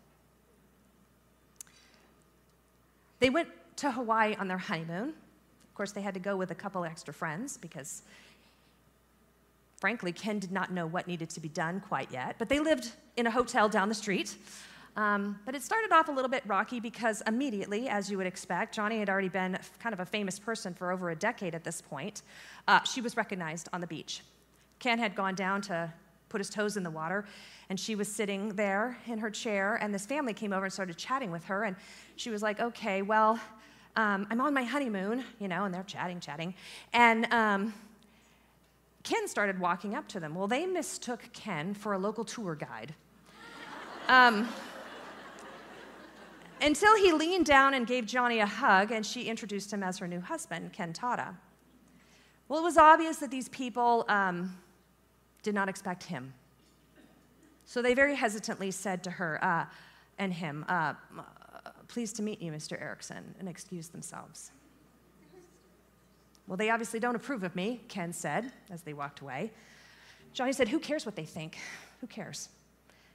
They 3.20 3.31
went 3.31 3.49
to 3.79 3.91
Hawaii 3.91 4.35
on 4.39 4.49
their 4.49 4.59
honeymoon. 4.59 5.11
Of 5.11 5.74
course, 5.74 5.93
they 5.93 6.03
had 6.03 6.14
to 6.14 6.20
go 6.20 6.37
with 6.37 6.51
a 6.51 6.55
couple 6.55 6.85
extra 6.85 7.14
friends 7.14 7.57
because, 7.57 8.03
frankly, 9.81 10.12
Ken 10.12 10.39
did 10.39 10.53
not 10.53 10.72
know 10.72 10.87
what 10.87 11.07
needed 11.07 11.31
to 11.31 11.41
be 11.41 11.49
done 11.49 11.81
quite 11.81 12.11
yet. 12.11 12.37
But 12.39 12.49
they 12.49 12.61
lived 12.61 12.93
in 13.16 13.26
a 13.26 13.31
hotel 13.31 13.68
down 13.68 13.89
the 13.89 13.95
street. 13.95 14.37
Um, 14.97 15.39
but 15.47 15.55
it 15.55 15.62
started 15.62 15.93
off 15.93 16.09
a 16.09 16.11
little 16.11 16.31
bit 16.31 16.43
rocky 16.45 16.81
because 16.81 17.22
immediately, 17.29 17.89
as 17.89 18.11
you 18.11 18.16
would 18.16 18.26
expect, 18.26 18.76
Joni 18.76 18.99
had 18.99 19.09
already 19.09 19.29
been 19.29 19.57
kind 19.79 19.93
of 19.93 20.01
a 20.01 20.07
famous 20.07 20.41
person 20.41 20.74
for 20.74 20.91
over 20.91 21.11
a 21.11 21.16
decade 21.16 21.55
at 21.55 21.62
this 21.62 21.81
point. 21.81 22.22
Uh, 22.66 22.83
she 22.83 23.01
was 23.01 23.16
recognized 23.16 23.68
on 23.72 23.81
the 23.81 23.87
beach. 23.87 24.22
Ken 24.81 24.99
had 24.99 25.14
gone 25.14 25.37
down 25.37 25.61
to 25.62 25.93
put 26.29 26.41
his 26.41 26.51
toes 26.51 26.76
in 26.76 26.83
the 26.83 26.91
water, 26.91 27.24
and 27.68 27.79
she 27.79 27.95
was 27.95 28.09
sitting 28.09 28.51
there 28.57 28.99
in 29.07 29.18
her 29.18 29.31
chair, 29.31 29.76
and 29.81 29.95
this 29.95 30.05
family 30.05 30.35
came 30.35 30.53
over 30.53 30.64
and 30.64 30.72
started 30.72 30.97
chatting 30.97 31.31
with 31.31 31.45
her, 31.45 31.62
and 31.62 31.76
she 32.16 32.31
was 32.31 32.43
like, 32.43 32.59
Okay, 32.59 33.03
well, 33.03 33.39
um, 33.99 34.28
I'm 34.30 34.40
on 34.40 34.55
my 34.55 34.62
honeymoon, 34.62 35.24
you 35.40 35.49
know, 35.49 35.64
and 35.64 35.74
they're 35.74 35.82
chatting, 35.82 36.20
chatting. 36.20 36.55
And 36.92 37.26
um, 37.32 37.74
Ken 39.03 39.26
started 39.26 39.59
walking 39.59 39.96
up 39.96 40.07
to 40.09 40.20
them. 40.20 40.36
Well, 40.36 40.46
they 40.46 40.66
mistook 40.66 41.28
Ken 41.32 41.74
for 41.74 41.94
a 41.94 41.99
local 41.99 42.24
tour 42.24 42.55
guide. 42.55 42.94
Um, 44.07 44.49
until 46.61 46.96
he 46.96 47.12
leaned 47.12 47.46
down 47.46 47.74
and 47.74 47.88
gave 47.88 48.05
Joni 48.05 48.40
a 48.40 48.46
hug, 48.46 48.92
and 48.92 49.05
she 49.05 49.24
introduced 49.24 49.72
him 49.72 49.82
as 49.82 49.99
her 49.99 50.07
new 50.07 50.20
husband, 50.20 50.72
Ken 50.72 50.92
Tada. 50.92 51.34
Well, 52.49 52.61
it 52.61 52.62
was 52.62 52.78
obvious 52.78 53.16
that 53.16 53.32
these 53.32 53.49
people 53.49 54.05
um, 54.09 54.57
did 55.42 55.57
not 55.57 55.68
expect 55.68 56.05
him. 56.05 56.32
So 57.64 57.82
they 57.82 57.94
very 57.94 58.14
hesitantly 58.14 58.70
said 58.70 59.03
to 59.05 59.11
her 59.11 59.44
uh, 59.44 59.64
and 60.18 60.32
him, 60.32 60.64
uh, 60.68 60.94
Pleased 61.89 62.16
to 62.16 62.22
meet 62.22 62.41
you, 62.41 62.53
Mr. 62.53 62.80
Eareckson, 62.80 63.22
and 63.41 63.49
excused 63.49 63.93
themselves. 63.93 64.53
Well, 66.47 66.57
they 66.57 66.70
obviously 66.70 67.01
don't 67.01 67.14
approve 67.14 67.43
of 67.43 67.57
me, 67.57 67.80
Ken 67.89 68.12
said 68.12 68.53
as 68.70 68.82
they 68.82 68.93
walked 68.93 69.20
away. 69.20 69.51
Joni 70.34 70.55
said, 70.55 70.68
Who 70.68 70.78
cares 70.78 71.07
what 71.07 71.16
they 71.16 71.24
think? 71.24 71.59
Who 72.01 72.07
cares? 72.07 72.51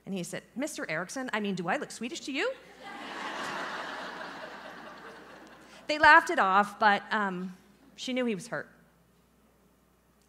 And 0.06 0.14
he 0.14 0.24
said, 0.24 0.44
Mr. 0.58 0.88
Eareckson, 0.88 1.30
I 1.34 1.40
mean, 1.40 1.56
do 1.56 1.68
I 1.68 1.78
look 1.78 1.92
Swedish 1.92 2.22
to 2.22 2.32
you? 2.32 2.52
they 5.88 5.98
laughed 5.98 6.30
it 6.30 6.40
off, 6.40 6.80
but 6.80 7.04
um, 7.12 7.56
she 7.96 8.12
knew 8.12 8.26
he 8.26 8.36
was 8.36 8.48
hurt. 8.48 8.70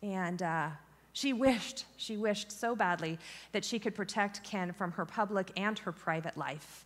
And 0.03 0.42
uh, 0.42 0.68
she 1.12 1.32
wished, 1.32 1.86
she 1.97 2.16
wished 2.16 2.53
so 2.53 2.76
badly 2.76 3.18
that 3.53 3.64
she 3.64 3.78
could 3.78 3.95
protect 3.95 4.45
Ken 4.45 4.72
from 4.72 4.92
her 4.92 5.05
public 5.05 5.51
and 5.57 5.78
her 5.80 5.92
private 5.92 6.36
life 6.36 6.84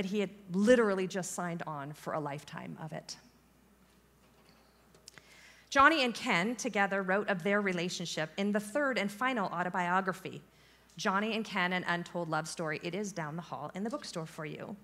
but 0.00 0.06
he 0.06 0.20
had 0.20 0.30
literally 0.52 1.06
just 1.06 1.32
signed 1.32 1.62
on 1.66 1.92
for 1.92 2.14
a 2.14 2.18
lifetime 2.18 2.74
of 2.82 2.90
it. 2.90 3.18
Joni 5.70 6.06
and 6.06 6.14
Ken 6.14 6.56
together 6.56 7.02
wrote 7.02 7.28
of 7.28 7.42
their 7.42 7.60
relationship 7.60 8.30
in 8.38 8.50
the 8.50 8.60
third 8.60 8.96
and 8.96 9.12
final 9.12 9.50
autobiography, 9.50 10.40
Joni 10.98 11.36
and 11.36 11.44
Ken, 11.44 11.74
An 11.74 11.84
Untold 11.86 12.30
Love 12.30 12.48
Story. 12.48 12.80
It 12.82 12.94
is 12.94 13.12
down 13.12 13.36
the 13.36 13.42
hall 13.42 13.70
in 13.74 13.84
the 13.84 13.90
bookstore 13.90 14.24
for 14.24 14.46
you. 14.46 14.74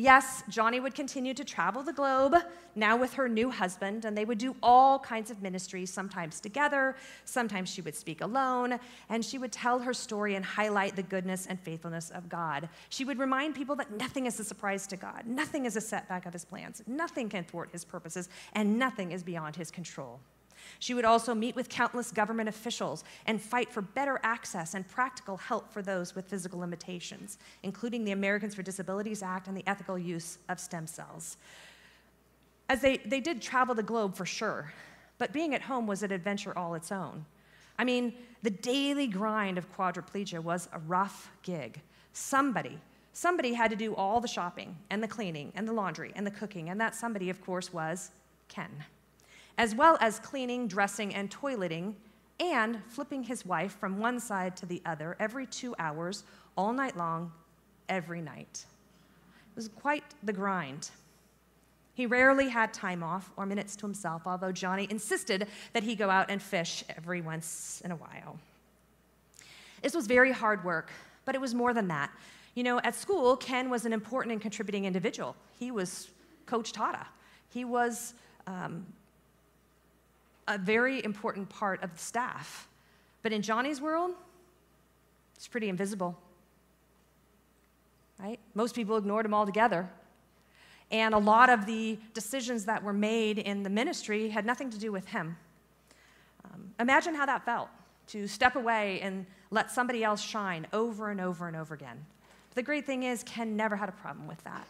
Yes, 0.00 0.42
Joni 0.48 0.82
would 0.82 0.94
continue 0.94 1.34
to 1.34 1.44
travel 1.44 1.82
the 1.82 1.92
globe, 1.92 2.34
now 2.74 2.96
with 2.96 3.12
her 3.12 3.28
new 3.28 3.50
husband, 3.50 4.06
and 4.06 4.16
they 4.16 4.24
would 4.24 4.38
do 4.38 4.56
all 4.62 4.98
kinds 4.98 5.30
of 5.30 5.42
ministries, 5.42 5.92
sometimes 5.92 6.40
together, 6.40 6.96
sometimes 7.26 7.68
she 7.68 7.82
would 7.82 7.94
speak 7.94 8.22
alone, 8.22 8.80
and 9.10 9.22
she 9.22 9.36
would 9.36 9.52
tell 9.52 9.78
her 9.78 9.92
story 9.92 10.36
and 10.36 10.42
highlight 10.42 10.96
the 10.96 11.02
goodness 11.02 11.46
and 11.46 11.60
faithfulness 11.60 12.08
of 12.12 12.30
God. 12.30 12.70
She 12.88 13.04
would 13.04 13.18
remind 13.18 13.54
people 13.54 13.76
that 13.76 13.92
nothing 13.92 14.24
is 14.24 14.40
a 14.40 14.44
surprise 14.44 14.86
to 14.86 14.96
God, 14.96 15.24
nothing 15.26 15.66
is 15.66 15.76
a 15.76 15.82
setback 15.82 16.24
of 16.24 16.32
his 16.32 16.46
plans, 16.46 16.82
nothing 16.86 17.28
can 17.28 17.44
thwart 17.44 17.68
his 17.70 17.84
purposes, 17.84 18.30
and 18.54 18.78
nothing 18.78 19.12
is 19.12 19.22
beyond 19.22 19.54
his 19.54 19.70
control. 19.70 20.18
She 20.78 20.94
would 20.94 21.04
also 21.04 21.34
meet 21.34 21.56
with 21.56 21.68
countless 21.68 22.12
government 22.12 22.48
officials 22.48 23.04
and 23.26 23.40
fight 23.40 23.72
for 23.72 23.82
better 23.82 24.20
access 24.22 24.74
and 24.74 24.88
practical 24.88 25.36
help 25.36 25.72
for 25.72 25.82
those 25.82 26.14
with 26.14 26.26
physical 26.26 26.60
limitations, 26.60 27.38
including 27.62 28.04
the 28.04 28.12
Americans 28.12 28.54
for 28.54 28.62
Disabilities 28.62 29.22
Act 29.22 29.48
and 29.48 29.56
the 29.56 29.64
ethical 29.66 29.98
use 29.98 30.38
of 30.48 30.60
stem 30.60 30.86
cells. 30.86 31.36
As 32.68 32.80
they, 32.80 32.98
they 32.98 33.20
did 33.20 33.42
travel 33.42 33.74
the 33.74 33.82
globe 33.82 34.14
for 34.14 34.24
sure, 34.24 34.72
but 35.18 35.32
being 35.32 35.54
at 35.54 35.62
home 35.62 35.86
was 35.86 36.02
an 36.02 36.12
adventure 36.12 36.56
all 36.56 36.74
its 36.74 36.92
own. 36.92 37.24
I 37.78 37.84
mean, 37.84 38.14
the 38.42 38.50
daily 38.50 39.06
grind 39.06 39.58
of 39.58 39.70
quadriplegia 39.76 40.40
was 40.40 40.68
a 40.72 40.78
rough 40.78 41.30
gig. 41.42 41.80
Somebody, 42.12 42.78
somebody 43.12 43.54
had 43.54 43.70
to 43.70 43.76
do 43.76 43.94
all 43.94 44.20
the 44.20 44.28
shopping 44.28 44.76
and 44.90 45.02
the 45.02 45.08
cleaning 45.08 45.52
and 45.54 45.66
the 45.66 45.72
laundry 45.72 46.12
and 46.14 46.26
the 46.26 46.30
cooking, 46.30 46.70
and 46.70 46.80
that 46.80 46.94
somebody, 46.94 47.28
of 47.28 47.44
course, 47.44 47.72
was 47.72 48.12
Ken 48.48 48.70
as 49.60 49.74
well 49.74 49.98
as 50.00 50.18
cleaning, 50.18 50.66
dressing, 50.66 51.14
and 51.14 51.30
toileting, 51.30 51.92
and 52.40 52.82
flipping 52.88 53.22
his 53.22 53.44
wife 53.44 53.76
from 53.78 53.98
one 53.98 54.18
side 54.18 54.56
to 54.56 54.64
the 54.64 54.80
other 54.86 55.14
every 55.20 55.44
two 55.44 55.74
hours, 55.78 56.24
all 56.56 56.72
night 56.72 56.96
long, 56.96 57.30
every 57.86 58.22
night. 58.22 58.64
It 59.52 59.56
was 59.56 59.68
quite 59.68 60.02
the 60.22 60.32
grind. 60.32 60.88
He 61.92 62.06
rarely 62.06 62.48
had 62.48 62.72
time 62.72 63.02
off 63.02 63.30
or 63.36 63.44
minutes 63.44 63.76
to 63.76 63.82
himself, 63.86 64.22
although 64.24 64.50
Joni 64.50 64.90
insisted 64.90 65.46
that 65.74 65.82
he 65.82 65.94
go 65.94 66.08
out 66.08 66.30
and 66.30 66.40
fish 66.40 66.82
every 66.96 67.20
once 67.20 67.82
in 67.84 67.90
a 67.90 67.96
while. 67.96 68.38
This 69.82 69.94
was 69.94 70.06
very 70.06 70.32
hard 70.32 70.64
work, 70.64 70.90
but 71.26 71.34
it 71.34 71.40
was 71.40 71.54
more 71.54 71.74
than 71.74 71.88
that. 71.88 72.10
You 72.54 72.62
know, 72.62 72.80
at 72.80 72.94
school, 72.94 73.36
Ken 73.36 73.68
was 73.68 73.84
an 73.84 73.92
important 73.92 74.32
and 74.32 74.40
contributing 74.40 74.86
individual. 74.86 75.36
He 75.58 75.70
was 75.70 76.08
Coach 76.46 76.72
Tada. 76.72 77.04
He 77.50 77.66
was 77.66 78.14
um, 78.46 78.86
a 80.50 80.58
very 80.58 81.02
important 81.04 81.48
part 81.48 81.82
of 81.82 81.92
the 81.92 81.98
staff. 81.98 82.68
But 83.22 83.32
in 83.32 83.40
Joni's 83.42 83.80
world, 83.80 84.12
it's 85.36 85.48
pretty 85.48 85.68
invisible. 85.68 86.18
Right? 88.18 88.38
Most 88.54 88.74
people 88.74 88.96
ignored 88.96 89.24
him 89.24 89.32
altogether. 89.32 89.88
And 90.90 91.14
a 91.14 91.18
lot 91.18 91.48
of 91.50 91.66
the 91.66 91.98
decisions 92.14 92.64
that 92.64 92.82
were 92.82 92.92
made 92.92 93.38
in 93.38 93.62
the 93.62 93.70
ministry 93.70 94.28
had 94.28 94.44
nothing 94.44 94.70
to 94.70 94.78
do 94.78 94.90
with 94.90 95.06
him. 95.06 95.36
Um, 96.44 96.74
imagine 96.80 97.14
how 97.14 97.26
that 97.26 97.44
felt 97.44 97.68
to 98.08 98.26
step 98.26 98.56
away 98.56 99.00
and 99.00 99.24
let 99.50 99.70
somebody 99.70 100.02
else 100.02 100.20
shine 100.20 100.66
over 100.72 101.10
and 101.10 101.20
over 101.20 101.46
and 101.46 101.56
over 101.56 101.74
again. 101.74 102.04
But 102.48 102.56
the 102.56 102.62
great 102.62 102.86
thing 102.86 103.04
is, 103.04 103.22
Ken 103.22 103.56
never 103.56 103.76
had 103.76 103.88
a 103.88 103.92
problem 103.92 104.26
with 104.26 104.42
that. 104.42 104.66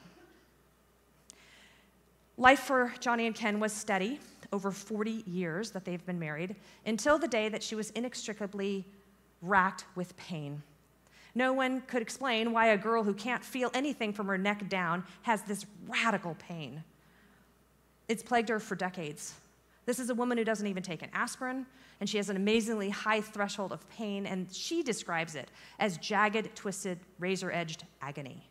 Life 2.40 2.60
for 2.60 2.94
Joni 3.00 3.26
and 3.26 3.34
Ken 3.34 3.60
was 3.60 3.70
steady 3.70 4.18
over 4.50 4.70
40 4.70 5.24
years 5.26 5.72
that 5.72 5.84
they've 5.84 6.04
been 6.06 6.18
married 6.18 6.56
until 6.86 7.18
the 7.18 7.28
day 7.28 7.50
that 7.50 7.62
she 7.62 7.74
was 7.74 7.90
inextricably 7.90 8.86
racked 9.42 9.84
with 9.94 10.16
pain. 10.16 10.62
No 11.34 11.52
one 11.52 11.82
could 11.82 12.00
explain 12.00 12.50
why 12.50 12.68
a 12.68 12.78
girl 12.78 13.04
who 13.04 13.12
can't 13.12 13.44
feel 13.44 13.70
anything 13.74 14.14
from 14.14 14.26
her 14.26 14.38
neck 14.38 14.70
down 14.70 15.04
has 15.20 15.42
this 15.42 15.66
radical 15.86 16.34
pain. 16.38 16.82
It's 18.08 18.22
plagued 18.22 18.48
her 18.48 18.58
for 18.58 18.74
decades. 18.74 19.34
This 19.84 19.98
is 19.98 20.08
a 20.08 20.14
woman 20.14 20.38
who 20.38 20.44
doesn't 20.44 20.66
even 20.66 20.82
take 20.82 21.02
an 21.02 21.10
aspirin, 21.12 21.66
and 22.00 22.08
she 22.08 22.16
has 22.16 22.30
an 22.30 22.36
amazingly 22.36 22.88
high 22.88 23.20
threshold 23.20 23.70
of 23.70 23.86
pain, 23.90 24.24
and 24.24 24.50
she 24.50 24.82
describes 24.82 25.34
it 25.34 25.50
as 25.78 25.98
jagged, 25.98 26.56
twisted, 26.56 27.00
razor 27.18 27.52
edged 27.52 27.84
agony. 28.00 28.49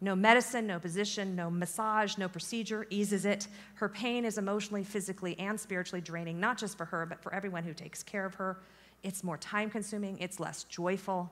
No 0.00 0.14
medicine, 0.14 0.66
no 0.66 0.78
position, 0.78 1.34
no 1.34 1.50
massage, 1.50 2.18
no 2.18 2.28
procedure 2.28 2.86
eases 2.90 3.24
it. 3.24 3.48
Her 3.74 3.88
pain 3.88 4.24
is 4.24 4.38
emotionally, 4.38 4.84
physically, 4.84 5.38
and 5.38 5.58
spiritually 5.58 6.00
draining, 6.00 6.38
not 6.38 6.58
just 6.58 6.76
for 6.76 6.84
her, 6.86 7.06
but 7.06 7.22
for 7.22 7.32
everyone 7.32 7.64
who 7.64 7.72
takes 7.72 8.02
care 8.02 8.26
of 8.26 8.34
her. 8.34 8.58
It's 9.02 9.24
more 9.24 9.38
time 9.38 9.70
consuming, 9.70 10.18
it's 10.18 10.40
less 10.40 10.64
joyful. 10.64 11.30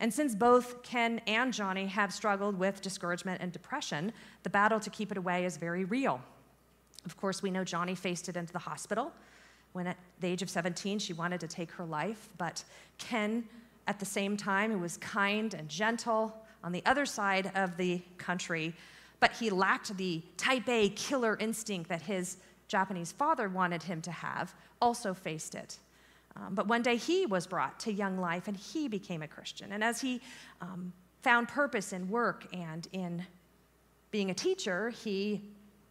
And 0.00 0.12
since 0.12 0.34
both 0.34 0.82
Ken 0.82 1.20
and 1.26 1.52
Joni 1.52 1.88
have 1.88 2.12
struggled 2.12 2.58
with 2.58 2.82
discouragement 2.82 3.40
and 3.40 3.52
depression, 3.52 4.12
the 4.42 4.50
battle 4.50 4.80
to 4.80 4.90
keep 4.90 5.12
it 5.12 5.18
away 5.18 5.44
is 5.44 5.56
very 5.56 5.84
real. 5.84 6.20
Of 7.04 7.16
course, 7.16 7.42
we 7.42 7.50
know 7.50 7.62
Joni 7.62 7.96
faced 7.96 8.28
it 8.28 8.36
into 8.36 8.52
the 8.52 8.58
hospital 8.58 9.12
when 9.72 9.88
at 9.88 9.96
the 10.20 10.28
age 10.28 10.40
of 10.40 10.48
17 10.48 11.00
she 11.00 11.12
wanted 11.12 11.40
to 11.40 11.48
take 11.48 11.70
her 11.72 11.84
life, 11.84 12.28
but 12.38 12.64
Ken, 12.96 13.44
at 13.86 13.98
the 13.98 14.06
same 14.06 14.36
time, 14.36 14.70
who 14.70 14.78
was 14.78 14.96
kind 14.98 15.52
and 15.52 15.68
gentle 15.68 16.34
on 16.64 16.72
the 16.72 16.82
other 16.86 17.06
side 17.06 17.52
of 17.54 17.76
the 17.76 18.02
country, 18.18 18.74
but 19.20 19.30
he 19.32 19.50
lacked 19.50 19.96
the 19.96 20.22
type 20.36 20.68
A 20.68 20.88
killer 20.88 21.36
instinct 21.38 21.88
that 21.90 22.02
his 22.02 22.38
Japanese 22.66 23.12
father 23.12 23.48
wanted 23.48 23.82
him 23.82 24.00
to 24.02 24.10
have, 24.10 24.54
also 24.80 25.14
faced 25.14 25.54
it. 25.54 25.78
Um, 26.36 26.54
but 26.54 26.66
one 26.66 26.82
day 26.82 26.96
he 26.96 27.26
was 27.26 27.46
brought 27.46 27.78
to 27.80 27.92
young 27.92 28.18
life 28.18 28.48
and 28.48 28.56
he 28.56 28.88
became 28.88 29.22
a 29.22 29.28
Christian. 29.28 29.72
And 29.72 29.84
as 29.84 30.00
he 30.00 30.20
um, 30.60 30.92
found 31.22 31.48
purpose 31.48 31.92
in 31.92 32.08
work 32.08 32.46
and 32.52 32.88
in 32.92 33.24
being 34.10 34.30
a 34.30 34.34
teacher, 34.34 34.90
he 34.90 35.42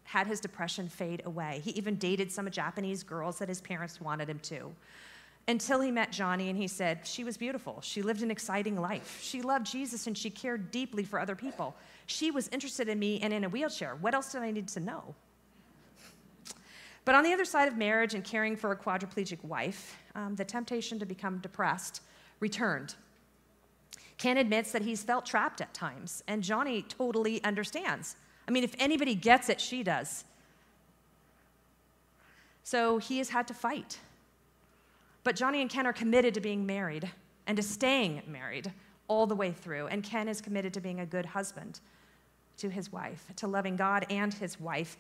had 0.03 0.27
his 0.27 0.39
depression 0.39 0.89
fade 0.89 1.21
away. 1.25 1.61
He 1.63 1.71
even 1.71 1.95
dated 1.95 2.31
some 2.31 2.49
Japanese 2.51 3.03
girls 3.03 3.39
that 3.39 3.47
his 3.47 3.61
parents 3.61 4.01
wanted 4.01 4.29
him 4.29 4.39
to. 4.39 4.73
Until 5.47 5.81
he 5.81 5.91
met 5.91 6.11
Joni 6.11 6.49
and 6.49 6.57
he 6.57 6.67
said, 6.67 6.99
She 7.03 7.23
was 7.23 7.35
beautiful. 7.35 7.81
She 7.81 8.01
lived 8.01 8.23
an 8.23 8.31
exciting 8.31 8.79
life. 8.79 9.19
She 9.21 9.41
loved 9.41 9.65
Jesus 9.65 10.07
and 10.07 10.17
she 10.17 10.29
cared 10.29 10.71
deeply 10.71 11.03
for 11.03 11.19
other 11.19 11.35
people. 11.35 11.75
She 12.05 12.31
was 12.31 12.47
interested 12.49 12.87
in 12.87 12.97
me 12.97 13.19
and 13.21 13.33
in 13.33 13.43
a 13.43 13.49
wheelchair. 13.49 13.95
What 13.95 14.13
else 14.13 14.31
did 14.31 14.41
I 14.41 14.51
need 14.51 14.69
to 14.69 14.79
know? 14.79 15.15
But 17.05 17.15
on 17.15 17.23
the 17.23 17.33
other 17.33 17.43
side 17.45 17.67
of 17.67 17.75
marriage 17.75 18.13
and 18.13 18.23
caring 18.23 18.55
for 18.55 18.71
a 18.71 18.77
quadriplegic 18.77 19.43
wife, 19.43 19.97
um, 20.15 20.35
the 20.35 20.45
temptation 20.45 20.99
to 20.99 21.05
become 21.05 21.39
depressed 21.39 22.01
returned. 22.39 22.95
Ken 24.17 24.37
admits 24.37 24.71
that 24.71 24.83
he's 24.83 25.03
felt 25.03 25.25
trapped 25.25 25.59
at 25.59 25.73
times, 25.73 26.23
and 26.27 26.43
Joni 26.43 26.87
totally 26.87 27.43
understands. 27.43 28.15
I 28.47 28.51
mean, 28.51 28.63
if 28.63 28.75
anybody 28.79 29.15
gets 29.15 29.49
it, 29.49 29.59
she 29.59 29.83
does. 29.83 30.23
So 32.63 32.99
he 32.99 33.17
has 33.17 33.29
had 33.29 33.47
to 33.47 33.53
fight. 33.53 33.99
But 35.23 35.35
Joni 35.35 35.61
and 35.61 35.69
Ken 35.69 35.87
are 35.87 35.93
committed 35.93 36.33
to 36.33 36.41
being 36.41 36.65
married 36.65 37.09
and 37.47 37.57
to 37.57 37.63
staying 37.63 38.21
married 38.27 38.71
all 39.07 39.27
the 39.27 39.35
way 39.35 39.51
through. 39.51 39.87
And 39.87 40.03
Ken 40.03 40.27
is 40.27 40.41
committed 40.41 40.73
to 40.73 40.81
being 40.81 40.99
a 40.99 41.05
good 41.05 41.25
husband 41.25 41.79
to 42.57 42.69
his 42.69 42.91
wife, 42.91 43.25
to 43.37 43.47
loving 43.47 43.75
God 43.75 44.05
and 44.09 44.33
his 44.33 44.59
wife. 44.59 44.97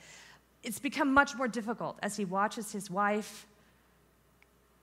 It's 0.63 0.79
become 0.79 1.13
much 1.13 1.35
more 1.35 1.47
difficult 1.47 1.99
as 2.01 2.15
he 2.17 2.25
watches 2.25 2.71
his 2.71 2.89
wife 2.89 3.45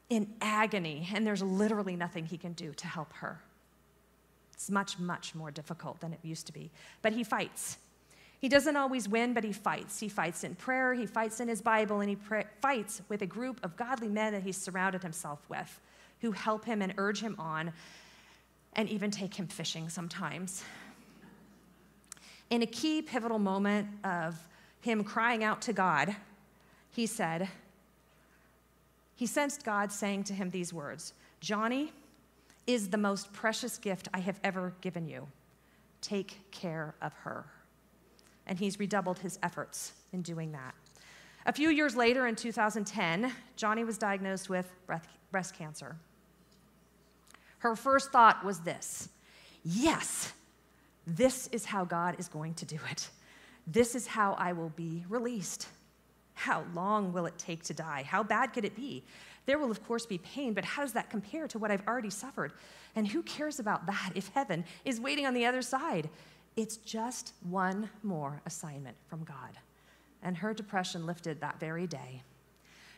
in 0.09 0.29
agony, 0.41 1.09
and 1.15 1.27
there's 1.27 1.43
literally 1.43 1.97
nothing 1.97 2.27
he 2.27 2.37
can 2.37 2.53
do 2.53 2.73
to 2.75 2.87
help 2.87 3.13
her. 3.15 3.41
It's 4.53 4.71
much, 4.71 4.99
much 4.99 5.35
more 5.35 5.51
difficult 5.51 6.01
than 6.01 6.13
it 6.13 6.19
used 6.23 6.47
to 6.47 6.53
be. 6.53 6.71
But 7.01 7.13
he 7.13 7.25
fights. 7.25 7.79
He 8.41 8.49
doesn't 8.49 8.75
always 8.75 9.07
win, 9.07 9.35
but 9.35 9.45
he 9.45 9.53
fights. 9.53 10.01
He 10.01 10.09
fights 10.09 10.45
in 10.45 10.55
prayer, 10.55 10.95
he 10.95 11.05
fights 11.05 11.41
in 11.41 11.49
his 11.49 11.61
Bible, 11.61 12.01
and 12.01 12.09
he 12.09 12.17
fights 12.63 13.03
with 13.11 13.21
a 13.21 13.27
group 13.27 13.61
of 13.63 13.77
godly 13.77 14.09
men 14.09 14.33
that 14.33 14.43
he's 14.43 14.57
surrounded 14.57 15.03
himself 15.03 15.41
with 15.51 15.79
who 16.23 16.33
help 16.33 16.65
him 16.65 16.81
and 16.81 16.95
urge 16.97 17.21
him 17.21 17.37
on 17.39 17.73
and 18.73 18.89
even 18.89 19.11
take 19.11 19.35
him 19.35 19.47
fishing 19.47 19.91
sometimes. 19.91 20.65
In 22.49 22.63
a 22.63 22.67
key 22.67 23.03
pivotal 23.03 23.39
moment 23.39 23.89
of 24.05 24.37
him 24.81 25.05
crying 25.05 25.45
out 25.45 25.61
to 25.63 25.75
God, 25.75 26.17
he 26.93 27.07
said, 27.07 27.49
he 29.17 29.27
sensed 29.27 29.65
God 29.65 29.93
saying 29.93 30.25
to 30.25 30.33
him 30.33 30.49
these 30.49 30.73
words 30.73 31.13
Joni 31.43 31.91
is 32.67 32.89
the 32.89 32.97
most 32.97 33.33
precious 33.35 33.77
gift 33.77 34.09
I 34.15 34.21
have 34.21 34.41
ever 34.43 34.73
given 34.81 35.07
you. 35.07 35.27
Take 36.01 36.41
care 36.51 36.95
of 37.03 37.13
her 37.13 37.45
and 38.51 38.59
he's 38.59 38.79
redoubled 38.79 39.21
his 39.21 39.39
efforts 39.43 39.93
in 40.13 40.21
doing 40.21 40.53
that. 40.53 40.75
A 41.47 41.53
few 41.53 41.71
years 41.71 41.97
later, 41.97 42.27
in 42.27 42.37
2010, 42.37 43.33
Joni 43.57 43.87
was 43.87 43.97
diagnosed 43.97 44.51
with 44.51 44.71
breast 45.31 45.55
cancer. 45.55 45.97
Her 47.61 47.77
first 47.77 48.13
thought 48.13 48.45
was 48.45 48.61
this 48.61 49.09
Yes, 49.65 50.33
this 51.07 51.47
is 51.49 51.65
how 51.65 51.85
God 51.85 52.17
is 52.19 52.29
going 52.29 52.55
to 52.55 52.67
do 52.67 52.79
it. 52.91 53.09
This 53.67 53.95
is 53.95 54.07
how 54.07 54.35
I 54.35 54.53
will 54.53 54.71
be 54.71 55.05
released. 55.09 55.69
How 56.35 56.65
long 56.75 57.13
will 57.13 57.27
it 57.27 57.39
take 57.39 57.63
to 57.65 57.75
die? 57.75 58.03
How 58.03 58.23
bad 58.23 58.53
could 58.53 58.65
it 58.65 58.75
be? 58.75 59.05
There 59.47 59.59
will, 59.59 59.71
of 59.71 59.85
course, 59.87 60.07
be 60.07 60.19
pain, 60.19 60.55
but 60.55 60.65
how 60.65 60.83
does 60.83 60.93
that 60.95 61.11
compare 61.11 61.47
to 61.49 61.59
what 61.59 61.71
I've 61.71 61.87
already 61.87 62.11
suffered? 62.11 62.53
And 62.97 63.07
who 63.07 63.23
cares 63.23 63.59
about 63.59 63.87
that 63.87 64.13
if 64.15 64.29
heaven 64.29 64.65
is 64.85 65.01
waiting 65.01 65.27
on 65.27 65.35
the 65.35 65.47
other 65.47 65.63
side? 65.63 66.09
It's 66.57 66.77
just 66.77 67.33
one 67.49 67.89
more 68.03 68.43
assignment 68.47 68.97
from 69.09 69.25
God. 69.25 69.59
And 70.23 70.37
her 70.37 70.53
depression 70.53 71.07
lifted 71.07 71.41
that 71.41 71.59
very 71.61 71.87
day. 71.87 72.23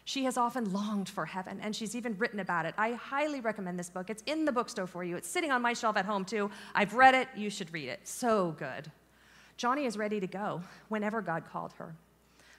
She 0.04 0.24
has 0.24 0.36
often 0.36 0.72
longed 0.72 1.08
for 1.08 1.26
heaven, 1.26 1.60
and 1.62 1.76
she's 1.76 1.94
even 1.94 2.18
written 2.18 2.40
about 2.40 2.66
it. 2.66 2.74
I 2.76 2.92
highly 2.92 3.40
recommend 3.40 3.78
this 3.78 3.90
book. 3.90 4.10
It's 4.10 4.24
in 4.26 4.44
the 4.44 4.50
bookstore 4.50 4.88
for 4.88 5.04
you. 5.04 5.16
It's 5.16 5.28
sitting 5.28 5.52
on 5.52 5.62
my 5.62 5.74
shelf 5.74 5.96
at 5.96 6.04
home, 6.04 6.24
too. 6.24 6.50
I've 6.74 6.94
read 6.94 7.14
it. 7.14 7.28
You 7.36 7.50
should 7.50 7.72
read 7.72 7.88
it. 7.88 8.00
So 8.08 8.56
good. 8.58 8.90
Joni 9.56 9.86
is 9.86 9.96
ready 9.96 10.18
to 10.18 10.26
go 10.26 10.62
whenever 10.88 11.22
God 11.22 11.44
called 11.48 11.72
her. 11.74 11.94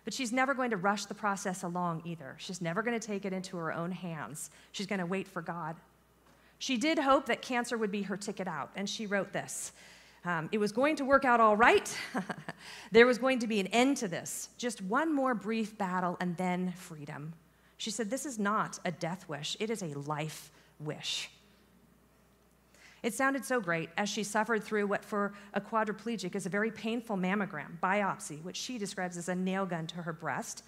But 0.05 0.13
she's 0.13 0.31
never 0.31 0.53
going 0.53 0.69
to 0.69 0.77
rush 0.77 1.05
the 1.05 1.13
process 1.13 1.63
along 1.63 2.03
either. 2.05 2.35
She's 2.37 2.61
never 2.61 2.81
going 2.81 2.97
to 2.97 3.05
take 3.05 3.25
it 3.25 3.33
into 3.33 3.57
her 3.57 3.73
own 3.73 3.91
hands. 3.91 4.49
She's 4.71 4.87
going 4.87 4.99
to 4.99 5.05
wait 5.05 5.27
for 5.27 5.41
God. 5.41 5.75
She 6.59 6.77
did 6.77 6.97
hope 6.97 7.25
that 7.25 7.41
cancer 7.41 7.77
would 7.77 7.91
be 7.91 8.03
her 8.03 8.15
ticket 8.15 8.47
out, 8.47 8.71
and 8.75 8.89
she 8.89 9.05
wrote 9.05 9.33
this 9.33 9.73
um, 10.25 10.49
it 10.51 10.57
was 10.57 10.71
going 10.71 10.95
to 10.97 11.05
work 11.05 11.25
out 11.25 11.39
all 11.39 11.57
right. 11.57 11.95
there 12.91 13.05
was 13.05 13.17
going 13.17 13.39
to 13.39 13.47
be 13.47 13.59
an 13.59 13.67
end 13.67 13.97
to 13.97 14.07
this. 14.07 14.49
Just 14.57 14.81
one 14.81 15.13
more 15.13 15.35
brief 15.35 15.77
battle 15.77 16.17
and 16.21 16.37
then 16.37 16.73
freedom. 16.77 17.33
She 17.77 17.91
said, 17.91 18.09
This 18.09 18.25
is 18.25 18.39
not 18.39 18.79
a 18.85 18.91
death 18.91 19.27
wish, 19.27 19.57
it 19.59 19.69
is 19.69 19.81
a 19.81 19.87
life 19.99 20.51
wish. 20.79 21.29
It 23.01 23.13
sounded 23.13 23.43
so 23.43 23.59
great 23.59 23.89
as 23.97 24.07
she 24.07 24.23
suffered 24.23 24.63
through 24.63 24.87
what 24.87 25.03
for 25.03 25.33
a 25.53 25.59
quadriplegic 25.59 26.35
is 26.35 26.45
a 26.45 26.49
very 26.49 26.71
painful 26.71 27.17
mammogram, 27.17 27.77
biopsy, 27.81 28.41
which 28.43 28.55
she 28.55 28.77
describes 28.77 29.17
as 29.17 29.27
a 29.27 29.35
nail 29.35 29.65
gun 29.65 29.87
to 29.87 29.97
her 29.97 30.13
breast, 30.13 30.63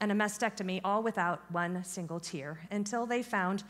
and 0.00 0.10
a 0.10 0.14
mastectomy, 0.14 0.80
all 0.82 1.02
without 1.02 1.42
one 1.52 1.84
single 1.84 2.18
tear, 2.18 2.58
until 2.70 3.04
they 3.04 3.22
found 3.22 3.64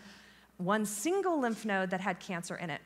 one 0.59 0.87
single 0.87 1.41
lymph 1.41 1.65
node 1.65 1.91
that 1.91 2.01
had 2.01 2.21
cancer 2.21 2.55
in 2.55 2.71
it. 2.71 2.81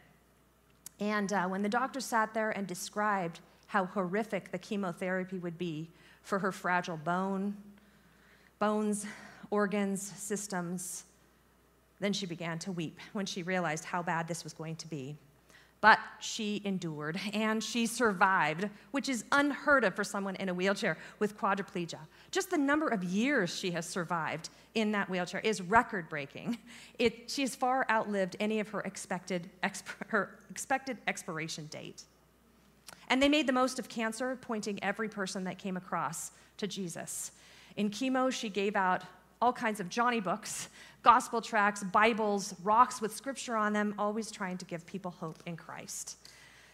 And 1.01 1.33
uh, 1.33 1.47
when 1.47 1.63
the 1.63 1.69
doctor 1.69 2.01
sat 2.01 2.35
there 2.35 2.51
and 2.51 2.67
described 2.67 3.41
how 3.67 3.85
horrific 3.85 4.51
the 4.51 4.59
chemotherapy 4.59 5.39
would 5.39 5.59
be 5.59 5.91
for 6.23 6.39
her 6.39 6.53
fragile 6.53 6.97
bone, 6.97 7.57
bones, 8.59 9.07
organs, 9.51 10.03
systems, 10.03 11.05
then 12.01 12.13
she 12.13 12.27
began 12.27 12.59
to 12.61 12.73
weep 12.73 12.99
when 13.13 13.27
she 13.27 13.43
realized 13.43 13.85
how 13.85 14.03
bad 14.03 14.29
this 14.29 14.45
was 14.45 14.53
going 14.53 14.77
to 14.77 14.89
be. 14.89 15.17
But 15.81 16.01
she 16.19 16.61
endured 16.65 17.21
and 17.33 17.63
she 17.63 17.87
survived, 17.87 18.69
which 18.91 19.09
is 19.09 19.25
unheard 19.31 19.85
of 19.85 19.95
for 19.95 20.03
someone 20.03 20.35
in 20.37 20.49
a 20.49 20.55
wheelchair 20.55 20.99
with 21.21 21.39
quadriplegia. 21.39 22.01
Just 22.33 22.51
the 22.51 22.59
number 22.59 22.89
of 22.89 23.05
years 23.05 23.57
she 23.57 23.71
has 23.71 23.87
survived 23.87 24.51
in 24.75 24.91
that 24.93 25.09
wheelchair 25.09 25.41
is 25.45 25.63
record 25.63 26.09
breaking. 26.09 26.59
she 27.29 27.43
has 27.43 27.55
far 27.55 27.87
outlived 27.89 28.37
any 28.41 28.59
of 28.59 28.69
her 28.69 28.81
expected, 28.81 29.49
exp- 29.63 30.09
her 30.09 30.41
expected 30.51 30.99
expiration 31.07 31.67
date. 31.67 32.03
And 33.09 33.23
they 33.23 33.29
made 33.29 33.47
the 33.47 33.53
most 33.53 33.79
of 33.79 33.89
cancer, 33.89 34.37
pointing 34.41 34.83
every 34.83 35.09
person 35.09 35.45
that 35.45 35.59
came 35.59 35.77
across 35.77 36.33
to 36.59 36.67
Jesus. 36.67 37.31
In 37.77 37.91
chemo, 37.91 38.33
she 38.33 38.49
gave 38.49 38.75
out 38.75 39.05
all 39.41 39.53
kinds 39.53 39.81
of 39.81 39.89
Joni 39.89 40.23
books, 40.23 40.69
gospel 41.03 41.41
tracts, 41.41 41.85
Bibles, 41.85 42.55
rocks 42.65 43.01
with 43.01 43.15
scripture 43.15 43.57
on 43.57 43.73
them, 43.73 43.95
always 43.99 44.31
trying 44.31 44.59
to 44.59 44.65
give 44.65 44.85
people 44.87 45.11
hope 45.11 45.43
in 45.47 45.57
Christ. 45.57 46.17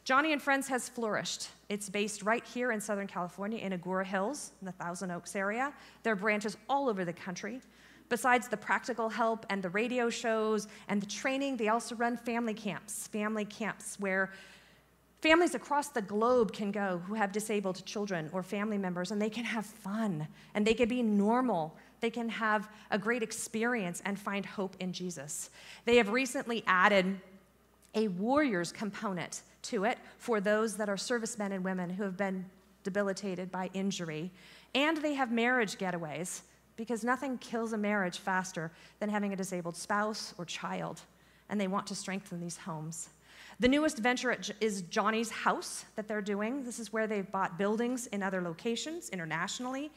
Joni 0.04 0.32
and 0.32 0.42
Friends 0.42 0.68
has 0.68 0.88
flourished. 0.88 1.48
It's 1.70 1.88
based 1.88 2.22
right 2.22 2.44
here 2.44 2.72
in 2.72 2.80
Southern 2.80 3.06
California 3.06 3.58
in 3.58 3.72
Agoura 3.72 4.04
Hills, 4.04 4.52
in 4.60 4.66
the 4.66 4.72
Thousand 4.72 5.10
Oaks 5.10 5.34
area. 5.34 5.72
There 6.02 6.12
are 6.12 6.16
branches 6.16 6.56
all 6.68 6.88
over 6.88 7.04
the 7.04 7.12
country. 7.12 7.60
Besides 8.10 8.48
the 8.48 8.56
practical 8.56 9.08
help 9.08 9.46
and 9.48 9.62
the 9.62 9.70
radio 9.70 10.10
shows 10.10 10.68
and 10.88 11.00
the 11.00 11.06
training, 11.06 11.56
they 11.56 11.68
also 11.68 11.94
run 11.94 12.18
family 12.18 12.52
camps, 12.52 13.06
family 13.08 13.46
camps 13.46 13.98
where 13.98 14.30
families 15.22 15.54
across 15.54 15.88
the 15.88 16.02
globe 16.02 16.52
can 16.52 16.70
go 16.70 17.00
who 17.06 17.14
have 17.14 17.32
disabled 17.32 17.82
children 17.86 18.28
or 18.34 18.42
family 18.42 18.76
members 18.76 19.10
and 19.10 19.22
they 19.22 19.30
can 19.30 19.42
have 19.42 19.64
fun 19.64 20.28
and 20.54 20.66
they 20.66 20.74
can 20.74 20.86
be 20.86 21.02
normal 21.02 21.74
they 22.04 22.10
can 22.10 22.28
have 22.28 22.68
a 22.90 22.98
great 22.98 23.22
experience 23.22 24.02
and 24.04 24.18
find 24.18 24.44
hope 24.44 24.76
in 24.78 24.92
Jesus. 24.92 25.48
They 25.86 25.96
have 25.96 26.10
recently 26.10 26.62
added 26.66 27.18
a 27.94 28.08
warrior's 28.08 28.72
component 28.72 29.40
to 29.62 29.84
it 29.84 29.96
for 30.18 30.38
those 30.38 30.76
that 30.76 30.90
are 30.90 30.98
servicemen 30.98 31.52
and 31.52 31.64
women 31.64 31.88
who 31.88 32.02
have 32.02 32.18
been 32.18 32.44
debilitated 32.82 33.50
by 33.50 33.70
injury. 33.72 34.30
And 34.74 34.98
they 34.98 35.14
have 35.14 35.32
marriage 35.32 35.78
getaways 35.78 36.42
because 36.76 37.04
nothing 37.04 37.38
kills 37.38 37.72
a 37.72 37.78
marriage 37.78 38.18
faster 38.18 38.70
than 39.00 39.08
having 39.08 39.32
a 39.32 39.36
disabled 39.36 39.74
spouse 39.74 40.34
or 40.36 40.44
child. 40.44 41.00
And 41.48 41.58
they 41.58 41.68
want 41.68 41.86
to 41.86 41.94
strengthen 41.94 42.38
these 42.38 42.58
homes. 42.58 43.08
The 43.60 43.68
newest 43.68 43.96
venture 43.96 44.36
is 44.60 44.82
Joni's 44.82 45.30
House 45.30 45.86
that 45.96 46.06
they're 46.06 46.20
doing. 46.20 46.64
This 46.64 46.78
is 46.78 46.92
where 46.92 47.06
they've 47.06 47.30
bought 47.30 47.56
buildings 47.56 48.08
in 48.08 48.22
other 48.22 48.42
locations 48.42 49.08
internationally. 49.08 49.90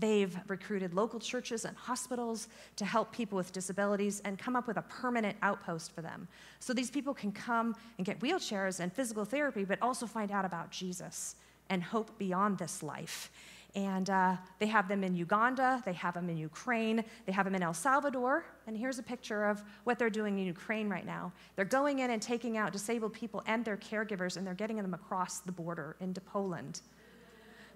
They've 0.00 0.34
recruited 0.48 0.94
local 0.94 1.20
churches 1.20 1.66
and 1.66 1.76
hospitals 1.76 2.48
to 2.76 2.86
help 2.86 3.12
people 3.12 3.36
with 3.36 3.52
disabilities 3.52 4.20
and 4.24 4.38
come 4.38 4.56
up 4.56 4.66
with 4.66 4.78
a 4.78 4.82
permanent 4.82 5.36
outpost 5.42 5.92
for 5.92 6.00
them. 6.00 6.26
So 6.58 6.72
these 6.72 6.90
people 6.90 7.12
can 7.12 7.32
come 7.32 7.76
and 7.98 8.06
get 8.06 8.18
wheelchairs 8.20 8.80
and 8.80 8.90
physical 8.90 9.26
therapy, 9.26 9.64
but 9.64 9.78
also 9.82 10.06
find 10.06 10.30
out 10.32 10.46
about 10.46 10.70
Jesus 10.70 11.36
and 11.68 11.82
hope 11.82 12.18
beyond 12.18 12.58
this 12.58 12.82
life. 12.82 13.30
And 13.76 14.10
uh, 14.10 14.36
they 14.58 14.66
have 14.66 14.88
them 14.88 15.04
in 15.04 15.14
Uganda, 15.14 15.80
they 15.84 15.92
have 15.92 16.14
them 16.14 16.28
in 16.28 16.36
Ukraine, 16.36 17.04
they 17.26 17.32
have 17.32 17.44
them 17.44 17.54
in 17.54 17.62
El 17.62 17.74
Salvador. 17.74 18.44
And 18.66 18.76
here's 18.76 18.98
a 18.98 19.02
picture 19.02 19.44
of 19.44 19.62
what 19.84 19.98
they're 19.98 20.10
doing 20.10 20.38
in 20.38 20.46
Ukraine 20.46 20.88
right 20.88 21.06
now. 21.06 21.32
They're 21.54 21.64
going 21.64 22.00
in 22.00 22.10
and 22.10 22.20
taking 22.20 22.56
out 22.56 22.72
disabled 22.72 23.12
people 23.12 23.44
and 23.46 23.64
their 23.64 23.76
caregivers, 23.76 24.36
and 24.36 24.46
they're 24.46 24.54
getting 24.54 24.76
them 24.78 24.94
across 24.94 25.40
the 25.40 25.52
border 25.52 25.94
into 26.00 26.20
Poland. 26.20 26.80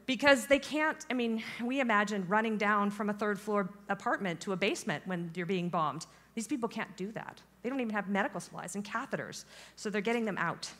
Because 0.07 0.47
they 0.47 0.59
can't, 0.59 1.05
I 1.11 1.15
mean, 1.15 1.43
we 1.63 1.81
imagine 1.81 2.27
running 2.29 2.59
down 2.59 2.91
from 2.91 3.09
a 3.09 3.13
third 3.13 3.41
floor 3.41 3.71
apartment 3.89 4.41
to 4.41 4.53
a 4.53 4.57
basement 4.57 5.07
when 5.07 5.31
you're 5.35 5.47
being 5.47 5.69
bombed. 5.69 6.07
These 6.35 6.47
people 6.47 6.69
can't 6.69 6.95
do 6.97 7.11
that. 7.13 7.41
They 7.63 7.71
don't 7.71 7.81
even 7.81 7.95
have 7.95 8.09
medical 8.09 8.41
supplies 8.41 8.75
and 8.75 8.85
catheters, 8.85 9.45
so 9.77 9.89
they're 9.89 10.03
getting 10.03 10.25
them 10.25 10.37
out. 10.37 10.71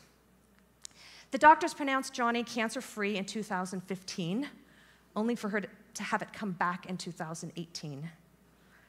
The 1.31 1.37
doctors 1.39 1.73
pronounced 1.73 2.13
Joni 2.13 2.45
cancer 2.45 2.81
free 2.81 3.17
in 3.17 3.25
2015 3.25 4.47
only 5.15 5.35
for 5.35 5.49
her 5.49 5.61
to 5.61 6.03
have 6.03 6.21
it 6.21 6.31
come 6.33 6.51
back 6.51 6.85
in 6.85 6.97
2018. 6.97 8.09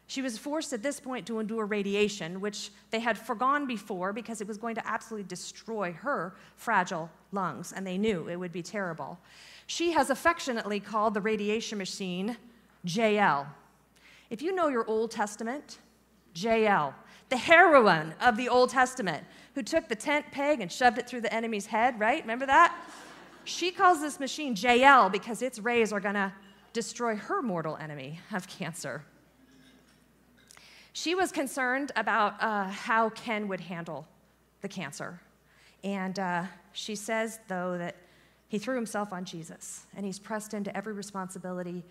She 0.09 0.23
was 0.23 0.39
forced 0.39 0.73
at 0.73 0.83
this 0.83 1.01
point 1.01 1.27
to 1.27 1.41
endure 1.41 1.67
radiation, 1.67 2.41
which 2.41 2.71
they 2.91 3.01
had 3.01 3.19
forgone 3.19 3.67
before 3.67 4.13
because 4.13 4.41
it 4.41 4.47
was 4.47 4.57
going 4.57 4.77
to 4.77 4.87
absolutely 4.87 5.27
destroy 5.27 5.93
her 5.93 6.37
fragile 6.55 7.11
lungs, 7.33 7.73
and 7.73 7.85
they 7.85 7.99
knew 7.99 8.29
it 8.29 8.37
would 8.37 8.53
be 8.53 8.63
terrible. 8.63 9.19
She 9.67 9.93
has 9.93 10.11
affectionately 10.11 10.81
called 10.81 11.15
the 11.15 11.21
radiation 11.21 11.79
machine 11.79 12.37
Jael. 12.85 13.47
If 14.31 14.43
you 14.43 14.55
know 14.55 14.69
your 14.69 14.85
Old 14.89 15.11
Testament, 15.11 15.79
Jael, 16.35 16.95
the 17.29 17.37
heroine 17.37 18.15
of 18.21 18.37
the 18.37 18.49
Old 18.49 18.71
Testament, 18.71 19.25
who 19.55 19.63
took 19.63 19.89
the 19.89 19.97
tent 19.97 20.27
peg 20.31 20.61
and 20.61 20.71
shoved 20.71 20.99
it 20.99 21.09
through 21.09 21.23
the 21.23 21.33
enemy's 21.33 21.67
head, 21.67 21.99
right? 21.99 22.23
Remember 22.23 22.47
that? 22.47 22.77
She 23.45 23.71
calls 23.71 24.01
this 24.01 24.21
machine 24.21 24.55
Jael 24.57 25.09
because 25.09 25.43
its 25.43 25.59
rays 25.59 25.93
are 25.93 26.01
going 26.01 26.15
to 26.15 26.33
destroy 26.73 27.17
her 27.17 27.43
mortal 27.43 27.77
enemy 27.77 28.21
of 28.33 28.47
cancer. 28.49 29.05
She 30.93 31.15
was 31.15 31.31
concerned 31.31 31.93
about 31.97 32.43
uh, 32.43 32.65
how 32.65 33.11
Ken 33.11 33.49
would 33.49 33.61
handle 33.61 34.07
the 34.63 34.69
cancer. 34.69 35.21
And 35.85 36.19
uh, 36.19 36.45
she 36.73 36.95
says, 36.95 37.39
though, 37.49 37.79
that 37.79 37.97
he 38.49 38.59
threw 38.59 38.77
himself 38.77 39.13
on 39.13 39.25
Jesus 39.25 39.87
and 39.97 40.07
he's 40.07 40.19
pressed 40.19 40.55
into 40.55 40.75
every 40.77 40.93
responsibility 40.93 41.85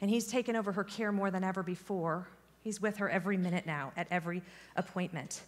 and 0.00 0.10
he's 0.10 0.26
taken 0.26 0.56
over 0.56 0.72
her 0.72 0.84
care 0.84 1.12
more 1.12 1.30
than 1.30 1.42
ever 1.42 1.62
before. 1.62 2.28
He's 2.62 2.80
with 2.80 2.98
her 2.98 3.08
every 3.08 3.36
minute 3.36 3.66
now 3.66 3.92
at 3.96 4.06
every 4.10 4.42
appointment. 4.76 5.42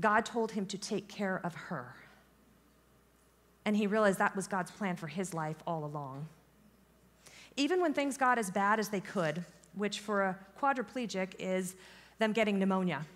God 0.00 0.24
told 0.24 0.52
him 0.52 0.66
to 0.66 0.78
take 0.78 1.08
care 1.08 1.40
of 1.44 1.54
her. 1.54 1.94
And 3.64 3.76
he 3.76 3.86
realized 3.86 4.18
that 4.18 4.34
was 4.34 4.48
God's 4.48 4.70
plan 4.72 4.96
for 4.96 5.06
his 5.06 5.32
life 5.32 5.56
all 5.66 5.84
along. 5.84 6.26
Even 7.56 7.80
when 7.80 7.92
things 7.94 8.16
got 8.16 8.38
as 8.38 8.50
bad 8.50 8.80
as 8.80 8.88
they 8.88 9.00
could, 9.00 9.44
which 9.74 10.00
for 10.00 10.22
a 10.22 10.38
quadriplegic 10.60 11.34
is 11.38 11.76
them 12.18 12.32
getting 12.32 12.58
pneumonia, 12.58 13.06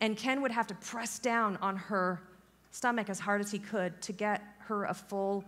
and 0.00 0.16
Ken 0.16 0.40
would 0.42 0.50
have 0.50 0.66
to 0.68 0.74
press 0.76 1.18
down 1.18 1.58
on 1.58 1.76
her 1.76 2.22
stomach 2.70 3.10
as 3.10 3.20
hard 3.20 3.40
as 3.40 3.50
he 3.50 3.58
could 3.58 4.00
to 4.02 4.12
get 4.12 4.42
her 4.72 4.84
a 4.84 4.94
full 4.94 5.44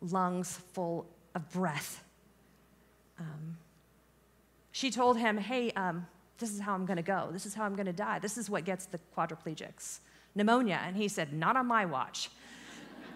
lungs 0.00 0.58
full 0.72 1.06
of 1.34 1.48
breath. 1.50 2.02
Um, 3.18 3.56
she 4.72 4.90
told 4.90 5.18
him, 5.18 5.36
Hey, 5.36 5.70
um, 5.72 6.06
this 6.38 6.50
is 6.50 6.60
how 6.60 6.74
I'm 6.74 6.86
going 6.86 6.96
to 6.96 7.02
go. 7.02 7.28
This 7.32 7.46
is 7.46 7.54
how 7.54 7.64
I'm 7.64 7.74
going 7.74 7.86
to 7.86 7.92
die. 7.92 8.18
This 8.18 8.36
is 8.36 8.50
what 8.50 8.64
gets 8.64 8.86
the 8.86 8.98
quadriplegics 9.16 10.00
pneumonia. 10.34 10.80
And 10.84 10.96
he 10.96 11.08
said, 11.08 11.32
Not 11.32 11.56
on 11.56 11.66
my 11.66 11.84
watch. 11.84 12.30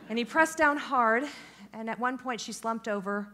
And 0.08 0.16
he 0.16 0.24
pressed 0.24 0.56
down 0.56 0.76
hard, 0.76 1.24
and 1.72 1.90
at 1.90 1.98
one 1.98 2.16
point 2.16 2.40
she 2.40 2.52
slumped 2.52 2.86
over. 2.86 3.26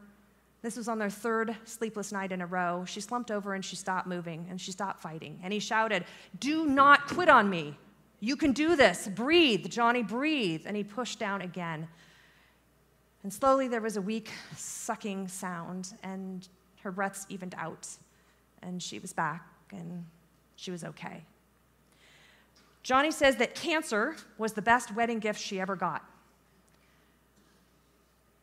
This 0.62 0.74
was 0.74 0.88
on 0.88 0.98
their 0.98 1.10
third 1.10 1.54
sleepless 1.64 2.12
night 2.12 2.32
in 2.32 2.40
a 2.40 2.46
row. 2.46 2.84
She 2.86 3.02
slumped 3.02 3.30
over 3.30 3.52
and 3.52 3.62
she 3.62 3.76
stopped 3.76 4.06
moving 4.06 4.46
and 4.48 4.58
she 4.58 4.72
stopped 4.72 5.00
fighting. 5.00 5.38
And 5.42 5.52
he 5.52 5.58
shouted, 5.58 6.06
Do 6.38 6.64
not 6.64 7.08
quit 7.08 7.28
on 7.28 7.50
me. 7.50 7.76
You 8.22 8.36
can 8.36 8.52
do 8.52 8.76
this. 8.76 9.08
Breathe, 9.08 9.66
Joni, 9.66 10.06
breathe. 10.06 10.62
And 10.64 10.76
he 10.76 10.84
pushed 10.84 11.18
down 11.18 11.42
again. 11.42 11.88
And 13.24 13.32
slowly 13.32 13.66
there 13.66 13.80
was 13.80 13.96
a 13.96 14.00
weak 14.00 14.30
sucking 14.56 15.26
sound, 15.26 15.94
and 16.04 16.48
her 16.82 16.92
breaths 16.92 17.26
evened 17.28 17.54
out, 17.58 17.88
and 18.62 18.82
she 18.82 18.98
was 18.98 19.12
back, 19.12 19.46
and 19.70 20.04
she 20.56 20.70
was 20.70 20.82
okay. 20.84 21.24
Joni 22.84 23.12
says 23.12 23.36
that 23.36 23.54
cancer 23.54 24.16
was 24.38 24.54
the 24.54 24.62
best 24.62 24.94
wedding 24.94 25.20
gift 25.20 25.40
she 25.40 25.60
ever 25.60 25.76
got 25.76 26.04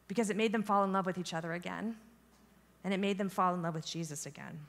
because 0.08 0.30
it 0.30 0.38
made 0.38 0.52
them 0.54 0.64
fall 0.64 0.84
in 0.84 0.92
love 0.92 1.06
with 1.06 1.18
each 1.18 1.34
other 1.34 1.54
again, 1.54 1.96
and 2.84 2.94
it 2.94 3.00
made 3.00 3.18
them 3.18 3.30
fall 3.30 3.54
in 3.54 3.62
love 3.62 3.76
with 3.76 3.86
Jesus 3.86 4.26
again. 4.26 4.60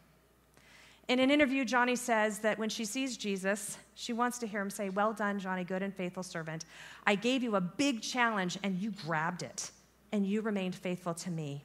In 1.11 1.18
an 1.18 1.28
interview, 1.28 1.64
Joni 1.64 1.98
says 1.98 2.38
that 2.38 2.56
when 2.56 2.68
she 2.68 2.84
sees 2.84 3.16
Jesus, 3.16 3.78
she 3.96 4.12
wants 4.12 4.38
to 4.38 4.46
hear 4.46 4.61
him 4.61 4.70
say, 4.70 4.90
Well 4.90 5.12
done, 5.12 5.40
Joni, 5.40 5.66
good 5.66 5.82
and 5.82 5.92
faithful 5.92 6.22
servant. 6.22 6.64
I 7.04 7.16
gave 7.16 7.42
you 7.42 7.56
a 7.56 7.61
big 7.61 8.00
challenge 8.00 8.56
and 8.62 8.78
you 8.78 8.92
grabbed 8.92 9.42
it, 9.42 9.72
and 10.12 10.24
you 10.24 10.40
remained 10.40 10.76
faithful 10.76 11.12
to 11.14 11.30
me. 11.32 11.64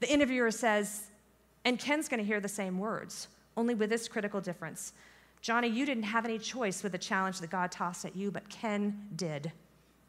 The 0.00 0.12
interviewer 0.12 0.50
says, 0.50 1.06
and 1.64 1.78
Ken's 1.78 2.10
going 2.10 2.20
to 2.20 2.26
hear 2.26 2.40
the 2.40 2.48
same 2.48 2.78
words, 2.78 3.28
only 3.56 3.74
with 3.74 3.88
this 3.88 4.06
critical 4.06 4.38
difference. 4.38 4.92
Joni, 5.42 5.72
you 5.72 5.86
didn't 5.86 6.02
have 6.02 6.26
any 6.26 6.38
choice 6.38 6.82
with 6.82 6.92
the 6.92 6.98
challenge 6.98 7.40
that 7.40 7.48
God 7.48 7.72
tossed 7.72 8.04
at 8.04 8.14
you, 8.14 8.30
but 8.30 8.50
Ken 8.50 9.08
did. 9.16 9.50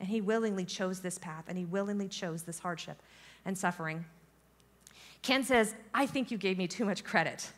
And 0.02 0.10
he 0.10 0.20
willingly 0.20 0.66
chose 0.66 1.00
this 1.00 1.18
path, 1.18 1.46
and 1.48 1.58
he 1.58 1.64
willingly 1.64 2.10
chose 2.10 2.44
this 2.44 2.60
hardship 2.60 3.02
and 3.46 3.58
suffering. 3.58 4.04
Ken 5.22 5.46
says, 5.46 5.76
I 5.94 6.06
think 6.06 6.30
you 6.30 6.38
gave 6.38 6.58
me 6.58 6.68
too 6.68 6.84
much 6.84 7.06
credit, 7.06 7.50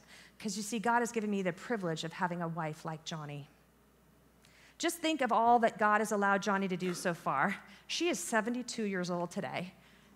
because 0.41 0.57
you 0.57 0.63
see, 0.63 0.79
God 0.79 1.01
has 1.01 1.11
given 1.11 1.29
me 1.29 1.43
the 1.43 1.53
privilege 1.53 2.03
of 2.03 2.11
having 2.11 2.41
a 2.41 2.47
wife 2.47 2.83
like 2.83 3.05
Joni. 3.05 3.43
Just 4.79 4.97
think 4.97 5.21
of 5.21 5.31
all 5.31 5.59
that 5.59 5.77
God 5.77 6.01
has 6.01 6.11
allowed 6.11 6.41
Joni 6.41 6.67
to 6.67 6.75
do 6.75 6.95
so 6.95 7.13
far. 7.13 7.55
She 7.85 8.09
is 8.09 8.17
72 8.17 8.85
years 8.85 9.11
old 9.11 9.29
today, 9.29 9.71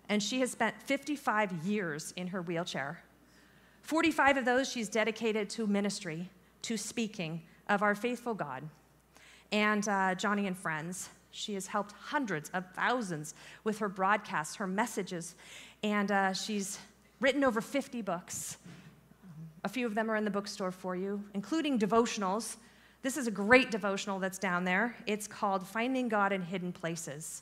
and 0.09 0.23
she 0.23 0.39
has 0.39 0.49
spent 0.49 0.81
55 0.81 1.51
years 1.63 2.11
in 2.15 2.25
her 2.25 2.41
wheelchair. 2.41 3.03
45 3.83 4.37
of 4.37 4.45
those 4.45 4.67
she's 4.67 4.89
dedicated 4.89 5.47
to 5.51 5.67
ministry, 5.67 6.27
to 6.63 6.75
speaking 6.75 7.43
of 7.69 7.83
our 7.83 7.93
faithful 7.93 8.33
God 8.33 8.67
and 9.51 9.87
uh, 9.87 10.15
Joni 10.15 10.47
and 10.47 10.57
Friends. 10.57 11.09
She 11.29 11.53
has 11.53 11.67
helped 11.67 11.91
hundreds 11.91 12.49
of 12.49 12.65
thousands 12.73 13.35
with 13.63 13.77
her 13.77 13.89
broadcasts, 13.89 14.55
her 14.55 14.65
messages, 14.65 15.35
and 15.83 16.11
uh, 16.11 16.33
she's 16.33 16.79
written 17.19 17.43
over 17.43 17.61
50 17.61 18.01
books. 18.01 18.57
A 19.65 19.67
few 19.67 19.87
of 19.87 19.95
them 19.95 20.11
are 20.11 20.15
in 20.15 20.23
the 20.23 20.29
bookstore 20.29 20.69
for 20.69 20.95
you, 20.95 21.23
including 21.33 21.79
devotionals. 21.79 22.57
This 23.01 23.17
is 23.17 23.25
a 23.25 23.31
great 23.31 23.71
devotional 23.71 24.19
that's 24.19 24.37
down 24.37 24.63
there. 24.63 24.95
It's 25.07 25.25
called 25.25 25.65
Finding 25.65 26.07
God 26.07 26.31
in 26.31 26.43
Hidden 26.43 26.71
Places. 26.71 27.41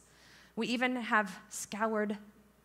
We 0.56 0.68
even 0.68 0.96
have 0.96 1.38
scoured 1.50 2.18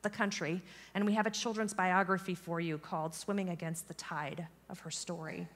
the 0.03 0.11
country, 0.11 0.63
and 0.95 1.05
we 1.05 1.13
have 1.15 1.27
a 1.27 1.31
children's 1.31 1.75
biography 1.75 2.37
for 2.37 2.61
you 2.61 2.79
called 2.79 3.17
Swimming 3.17 3.49
Against 3.49 3.89
the 3.89 3.95
Tide 3.95 4.47
of 4.71 4.79
her 4.79 4.93
story. 4.93 5.49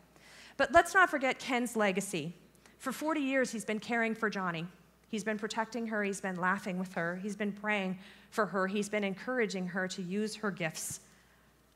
But 0.57 0.73
let's 0.73 0.95
not 0.95 1.09
forget 1.09 1.39
Ken's 1.39 1.77
legacy. 1.77 2.35
For 2.79 2.91
40 2.91 3.21
years, 3.21 3.53
he's 3.53 3.65
been 3.65 3.79
caring 3.79 4.17
for 4.17 4.29
Joni. 4.29 4.67
He's 5.11 5.23
been 5.23 5.39
protecting 5.39 5.87
her, 5.87 6.03
he's 6.03 6.21
been 6.21 6.41
laughing 6.41 6.77
with 6.77 6.93
her, 6.95 7.21
he's 7.23 7.37
been 7.37 7.53
praying 7.53 8.01
for 8.31 8.47
her, 8.47 8.67
he's 8.67 8.89
been 8.89 9.05
encouraging 9.05 9.69
her 9.69 9.87
to 9.87 10.03
use 10.03 10.35
her 10.35 10.51
gifts 10.51 10.99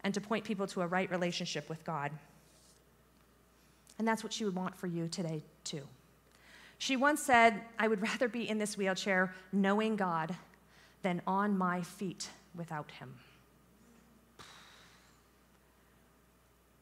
and 0.06 0.14
to 0.14 0.20
point 0.20 0.44
people 0.44 0.68
to 0.68 0.82
a 0.82 0.86
right 0.86 1.10
relationship 1.10 1.68
with 1.68 1.84
God. 1.84 2.12
And 3.98 4.06
that's 4.06 4.22
what 4.22 4.32
she 4.32 4.44
would 4.44 4.54
want 4.54 4.76
for 4.76 4.86
you 4.86 5.08
today, 5.08 5.42
too. 5.64 5.82
She 6.78 6.94
once 6.94 7.20
said, 7.20 7.60
I 7.76 7.88
would 7.88 8.00
rather 8.00 8.28
be 8.28 8.48
in 8.48 8.58
this 8.58 8.78
wheelchair 8.78 9.34
knowing 9.50 9.96
God 9.96 10.36
than 11.02 11.22
on 11.26 11.58
my 11.58 11.82
feet 11.82 12.28
without 12.54 12.92
Him. 12.92 13.14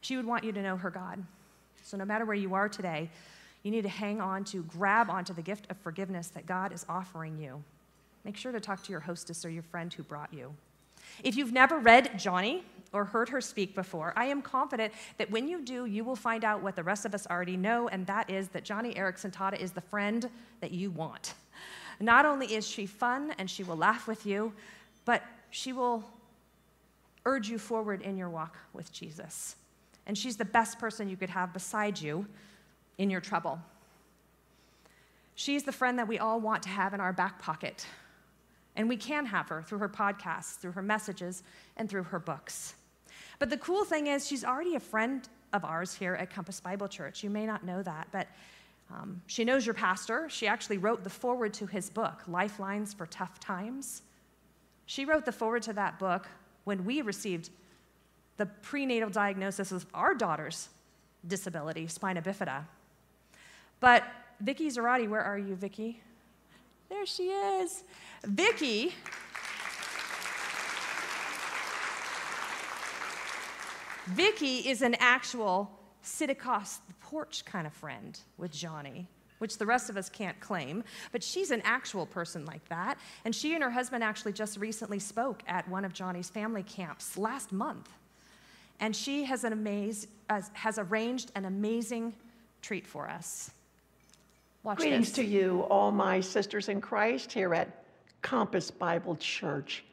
She 0.02 0.18
would 0.18 0.26
want 0.26 0.44
you 0.44 0.52
to 0.52 0.60
know 0.60 0.76
her 0.76 0.90
God. 0.90 1.24
So, 1.82 1.96
no 1.96 2.04
matter 2.04 2.26
where 2.26 2.36
you 2.36 2.52
are 2.52 2.68
today, 2.68 3.08
You 3.64 3.70
need 3.70 3.82
to 3.82 3.88
hang 3.88 4.20
on 4.20 4.44
to, 4.44 4.62
grab 4.62 5.08
onto 5.10 5.32
the 5.32 5.42
gift 5.42 5.66
of 5.70 5.78
forgiveness 5.78 6.28
that 6.28 6.46
God 6.46 6.72
is 6.72 6.84
offering 6.88 7.38
you. 7.38 7.64
Make 8.24 8.36
sure 8.36 8.52
to 8.52 8.60
talk 8.60 8.82
to 8.84 8.90
your 8.92 9.00
hostess 9.00 9.44
or 9.44 9.50
your 9.50 9.62
friend 9.62 9.92
who 9.92 10.02
brought 10.02 10.32
you. 10.32 10.54
If 11.22 11.36
you've 11.36 11.52
never 11.52 11.78
read 11.78 12.12
Joni 12.14 12.62
or 12.94 13.04
heard 13.04 13.28
her 13.28 13.40
speak 13.40 13.74
before, 13.74 14.12
I 14.16 14.26
am 14.26 14.40
confident 14.40 14.92
that 15.18 15.30
when 15.30 15.48
you 15.48 15.60
do, 15.60 15.84
you 15.84 16.04
will 16.04 16.16
find 16.16 16.44
out 16.44 16.62
what 16.62 16.76
the 16.76 16.82
rest 16.82 17.04
of 17.04 17.14
us 17.14 17.26
already 17.26 17.56
know, 17.56 17.88
and 17.88 18.06
that 18.06 18.30
is 18.30 18.48
that 18.48 18.64
Joni 18.64 18.96
Eareckson 18.96 19.32
Tada 19.32 19.60
is 19.60 19.72
the 19.72 19.80
friend 19.80 20.30
that 20.60 20.70
you 20.70 20.90
want. 20.90 21.34
Not 22.00 22.26
only 22.26 22.54
is 22.54 22.66
she 22.66 22.86
fun 22.86 23.34
and 23.38 23.50
she 23.50 23.62
will 23.62 23.76
laugh 23.76 24.06
with 24.06 24.24
you, 24.26 24.52
but 25.04 25.22
she 25.50 25.72
will 25.72 26.04
urge 27.26 27.48
you 27.48 27.58
forward 27.58 28.02
in 28.02 28.16
your 28.16 28.28
walk 28.28 28.56
with 28.72 28.92
Jesus. 28.92 29.56
And 30.06 30.16
she's 30.16 30.36
the 30.36 30.44
best 30.44 30.78
person 30.78 31.08
you 31.08 31.16
could 31.16 31.30
have 31.30 31.52
beside 31.52 32.00
you 32.00 32.26
in 32.98 33.10
your 33.10 33.20
trouble. 33.20 33.58
She's 35.34 35.64
the 35.64 35.72
friend 35.72 35.98
that 35.98 36.08
we 36.08 36.18
all 36.18 36.40
want 36.40 36.62
to 36.64 36.68
have 36.68 36.94
in 36.94 37.00
our 37.00 37.12
back 37.12 37.40
pocket. 37.40 37.86
And 38.76 38.88
we 38.88 38.96
can 38.96 39.26
have 39.26 39.48
her 39.48 39.62
through 39.62 39.78
her 39.78 39.88
podcasts, 39.88 40.56
through 40.56 40.72
her 40.72 40.82
messages, 40.82 41.42
and 41.76 41.88
through 41.88 42.04
her 42.04 42.18
books. 42.18 42.74
But 43.44 43.50
the 43.50 43.58
cool 43.58 43.84
thing 43.84 44.06
is, 44.06 44.26
she's 44.26 44.42
already 44.42 44.74
a 44.74 44.80
friend 44.80 45.28
of 45.52 45.66
ours 45.66 45.92
here 45.92 46.14
at 46.14 46.30
Compass 46.30 46.60
Bible 46.60 46.88
Church. 46.88 47.22
You 47.22 47.28
may 47.28 47.44
not 47.44 47.62
know 47.62 47.82
that, 47.82 48.08
but 48.10 48.26
um, 48.90 49.20
she 49.26 49.44
knows 49.44 49.66
your 49.66 49.74
pastor. 49.74 50.30
She 50.30 50.46
actually 50.46 50.78
wrote 50.78 51.04
the 51.04 51.10
foreword 51.10 51.52
to 51.52 51.66
his 51.66 51.90
book, 51.90 52.22
Lifelines 52.26 52.94
for 52.94 53.04
Tough 53.04 53.38
Times. 53.40 54.00
She 54.86 55.04
wrote 55.04 55.26
the 55.26 55.30
foreword 55.30 55.62
to 55.64 55.74
that 55.74 55.98
book 55.98 56.26
when 56.64 56.86
we 56.86 57.02
received 57.02 57.50
the 58.38 58.46
prenatal 58.46 59.10
diagnosis 59.10 59.72
of 59.72 59.84
our 59.92 60.14
daughter's 60.14 60.70
disability, 61.26 61.86
spina 61.86 62.22
bifida. 62.22 62.64
But 63.78 64.04
Vicki 64.40 64.70
Zarati, 64.70 65.06
where 65.06 65.20
are 65.20 65.38
you, 65.38 65.54
Vicki? 65.54 66.00
There 66.88 67.04
she 67.04 67.24
is. 67.24 67.84
Vicki. 68.24 68.94
Vicki 74.06 74.68
is 74.68 74.82
an 74.82 74.94
actual 74.98 75.70
sit 76.02 76.30
across 76.30 76.76
the 76.76 76.94
porch 77.00 77.44
kind 77.44 77.66
of 77.66 77.72
friend 77.72 78.18
with 78.36 78.52
Joni, 78.52 79.06
which 79.38 79.58
the 79.58 79.66
rest 79.66 79.88
of 79.88 79.96
us 79.96 80.08
can't 80.08 80.38
claim, 80.40 80.84
but 81.12 81.22
she's 81.22 81.50
an 81.50 81.62
actual 81.64 82.06
person 82.06 82.44
like 82.44 82.66
that. 82.68 82.98
And 83.24 83.34
she 83.34 83.54
and 83.54 83.62
her 83.62 83.70
husband 83.70 84.04
actually 84.04 84.32
just 84.32 84.58
recently 84.58 84.98
spoke 84.98 85.42
at 85.46 85.68
one 85.68 85.84
of 85.84 85.92
Joni's 85.92 86.28
family 86.28 86.62
camps 86.62 87.16
last 87.16 87.52
month. 87.52 87.88
And 88.80 88.94
she 88.94 89.24
has, 89.24 89.44
an 89.44 89.52
amaze, 89.52 90.06
uh, 90.28 90.42
has 90.52 90.78
arranged 90.78 91.30
an 91.34 91.44
amazing 91.44 92.12
treat 92.60 92.86
for 92.86 93.08
us. 93.08 93.50
Watch 94.62 94.78
Greetings 94.78 95.08
this. 95.08 95.16
to 95.16 95.24
you, 95.24 95.60
all 95.70 95.90
my 95.90 96.20
sisters 96.20 96.68
in 96.68 96.80
Christ 96.80 97.32
here 97.32 97.54
at 97.54 97.84
Compass 98.22 98.70
Bible 98.70 99.16
Church. 99.16 99.84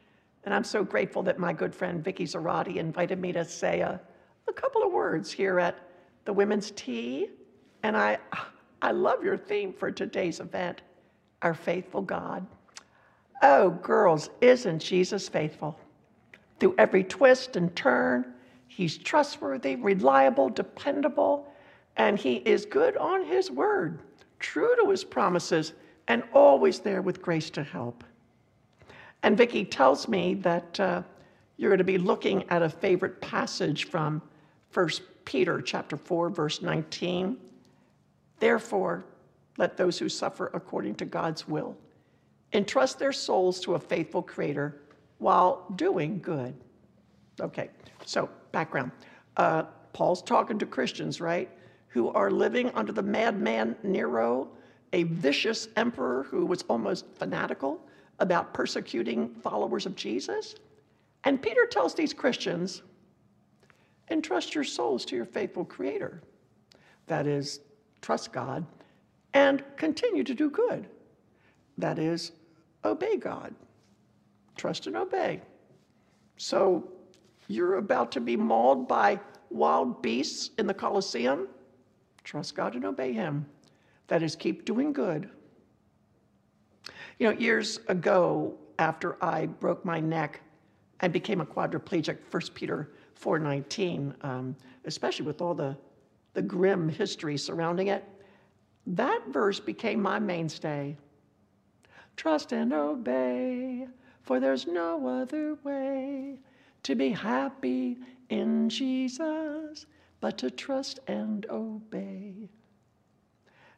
And 0.44 0.54
I'm 0.54 0.64
so 0.64 0.82
grateful 0.82 1.22
that 1.24 1.38
my 1.38 1.52
good 1.52 1.74
friend 1.74 2.02
Vicki 2.02 2.24
Zarati 2.24 2.76
invited 2.76 3.20
me 3.20 3.32
to 3.32 3.44
say 3.44 3.80
a, 3.80 4.00
a 4.48 4.52
couple 4.52 4.82
of 4.82 4.92
words 4.92 5.30
here 5.30 5.60
at 5.60 5.78
the 6.24 6.32
Women's 6.32 6.72
Tea. 6.72 7.28
And 7.82 7.96
I, 7.96 8.18
I 8.80 8.90
love 8.90 9.22
your 9.22 9.36
theme 9.36 9.72
for 9.72 9.90
today's 9.90 10.40
event, 10.40 10.82
Our 11.42 11.54
Faithful 11.54 12.02
God. 12.02 12.46
Oh, 13.42 13.70
girls, 13.70 14.30
isn't 14.40 14.80
Jesus 14.80 15.28
faithful? 15.28 15.78
Through 16.60 16.76
every 16.78 17.02
twist 17.02 17.56
and 17.56 17.74
turn, 17.74 18.34
he's 18.68 18.98
trustworthy, 18.98 19.76
reliable, 19.76 20.48
dependable, 20.48 21.48
and 21.96 22.18
he 22.18 22.36
is 22.36 22.64
good 22.66 22.96
on 22.96 23.24
his 23.24 23.50
word 23.50 24.00
true 24.42 24.74
to 24.82 24.90
his 24.90 25.04
promises, 25.04 25.72
and 26.08 26.22
always 26.34 26.80
there 26.80 27.00
with 27.00 27.22
grace 27.22 27.48
to 27.48 27.62
help. 27.62 28.04
And 29.22 29.36
Vicki 29.36 29.64
tells 29.64 30.08
me 30.08 30.34
that 30.34 30.80
uh, 30.80 31.02
you're 31.56 31.70
going 31.70 31.78
to 31.78 31.84
be 31.84 31.98
looking 31.98 32.48
at 32.50 32.62
a 32.62 32.68
favorite 32.68 33.20
passage 33.20 33.84
from 33.84 34.22
1 34.72 34.88
Peter 35.24 35.60
chapter 35.60 35.96
4, 35.96 36.30
verse 36.30 36.62
19. 36.62 37.36
Therefore, 38.38 39.04
let 39.58 39.76
those 39.76 39.98
who 39.98 40.08
suffer 40.08 40.50
according 40.54 40.96
to 40.96 41.04
God's 41.04 41.46
will 41.46 41.76
entrust 42.52 42.98
their 42.98 43.12
souls 43.12 43.60
to 43.60 43.74
a 43.74 43.78
faithful 43.78 44.22
Creator 44.22 44.80
while 45.18 45.64
doing 45.76 46.20
good. 46.20 46.54
Okay, 47.40 47.70
so 48.04 48.28
background. 48.50 48.90
Uh, 49.36 49.64
Paul's 49.92 50.22
talking 50.22 50.58
to 50.58 50.66
Christians, 50.66 51.20
right? 51.20 51.48
who 51.92 52.08
are 52.08 52.30
living 52.30 52.70
under 52.74 52.90
the 52.90 53.02
madman 53.02 53.76
Nero, 53.82 54.48
a 54.94 55.02
vicious 55.04 55.68
emperor 55.76 56.22
who 56.24 56.46
was 56.46 56.62
almost 56.62 57.04
fanatical 57.16 57.80
about 58.18 58.54
persecuting 58.54 59.34
followers 59.34 59.86
of 59.86 59.96
Jesus. 59.96 60.54
And 61.24 61.40
Peter 61.40 61.66
tells 61.66 61.94
these 61.94 62.12
Christians, 62.12 62.82
entrust 64.10 64.54
your 64.54 64.64
souls 64.64 65.04
to 65.06 65.16
your 65.16 65.24
faithful 65.24 65.64
Creator. 65.64 66.22
That 67.06 67.26
is, 67.26 67.60
trust 68.00 68.32
God 68.32 68.64
and 69.34 69.64
continue 69.76 70.24
to 70.24 70.34
do 70.34 70.50
good. 70.50 70.86
That 71.78 71.98
is, 71.98 72.32
obey 72.84 73.16
God. 73.16 73.54
Trust 74.56 74.86
and 74.86 74.96
obey. 74.96 75.40
So 76.36 76.88
you're 77.48 77.76
about 77.76 78.12
to 78.12 78.20
be 78.20 78.36
mauled 78.36 78.86
by 78.86 79.18
wild 79.50 80.02
beasts 80.02 80.50
in 80.58 80.66
the 80.66 80.74
Colosseum? 80.74 81.48
Trust 82.24 82.54
God 82.54 82.74
and 82.74 82.84
obey 82.84 83.12
Him. 83.12 83.46
That 84.08 84.22
is, 84.22 84.36
keep 84.36 84.64
doing 84.64 84.92
good. 84.92 85.30
You 87.18 87.30
know, 87.30 87.38
years 87.38 87.80
ago, 87.88 88.54
after 88.78 89.22
I 89.22 89.46
broke 89.46 89.84
my 89.84 90.00
neck 90.00 90.40
and 91.00 91.12
became 91.12 91.40
a 91.40 91.46
quadriplegic, 91.46 92.18
1 92.30 92.42
Peter 92.54 92.90
4.19, 93.20 94.24
um, 94.24 94.56
especially 94.84 95.26
with 95.26 95.40
all 95.40 95.54
the, 95.54 95.76
the 96.34 96.42
grim 96.42 96.88
history 96.88 97.36
surrounding 97.36 97.88
it, 97.88 98.04
that 98.86 99.22
verse 99.28 99.60
became 99.60 100.00
my 100.00 100.18
mainstay. 100.18 100.96
Trust 102.16 102.52
and 102.52 102.72
obey, 102.72 103.86
for 104.22 104.40
there's 104.40 104.66
no 104.66 105.06
other 105.06 105.56
way 105.62 106.38
to 106.82 106.94
be 106.94 107.10
happy 107.10 107.98
in 108.28 108.68
Jesus 108.68 109.86
but 110.20 110.38
to 110.38 110.50
trust 110.50 111.00
and 111.08 111.46
obey. 111.50 112.48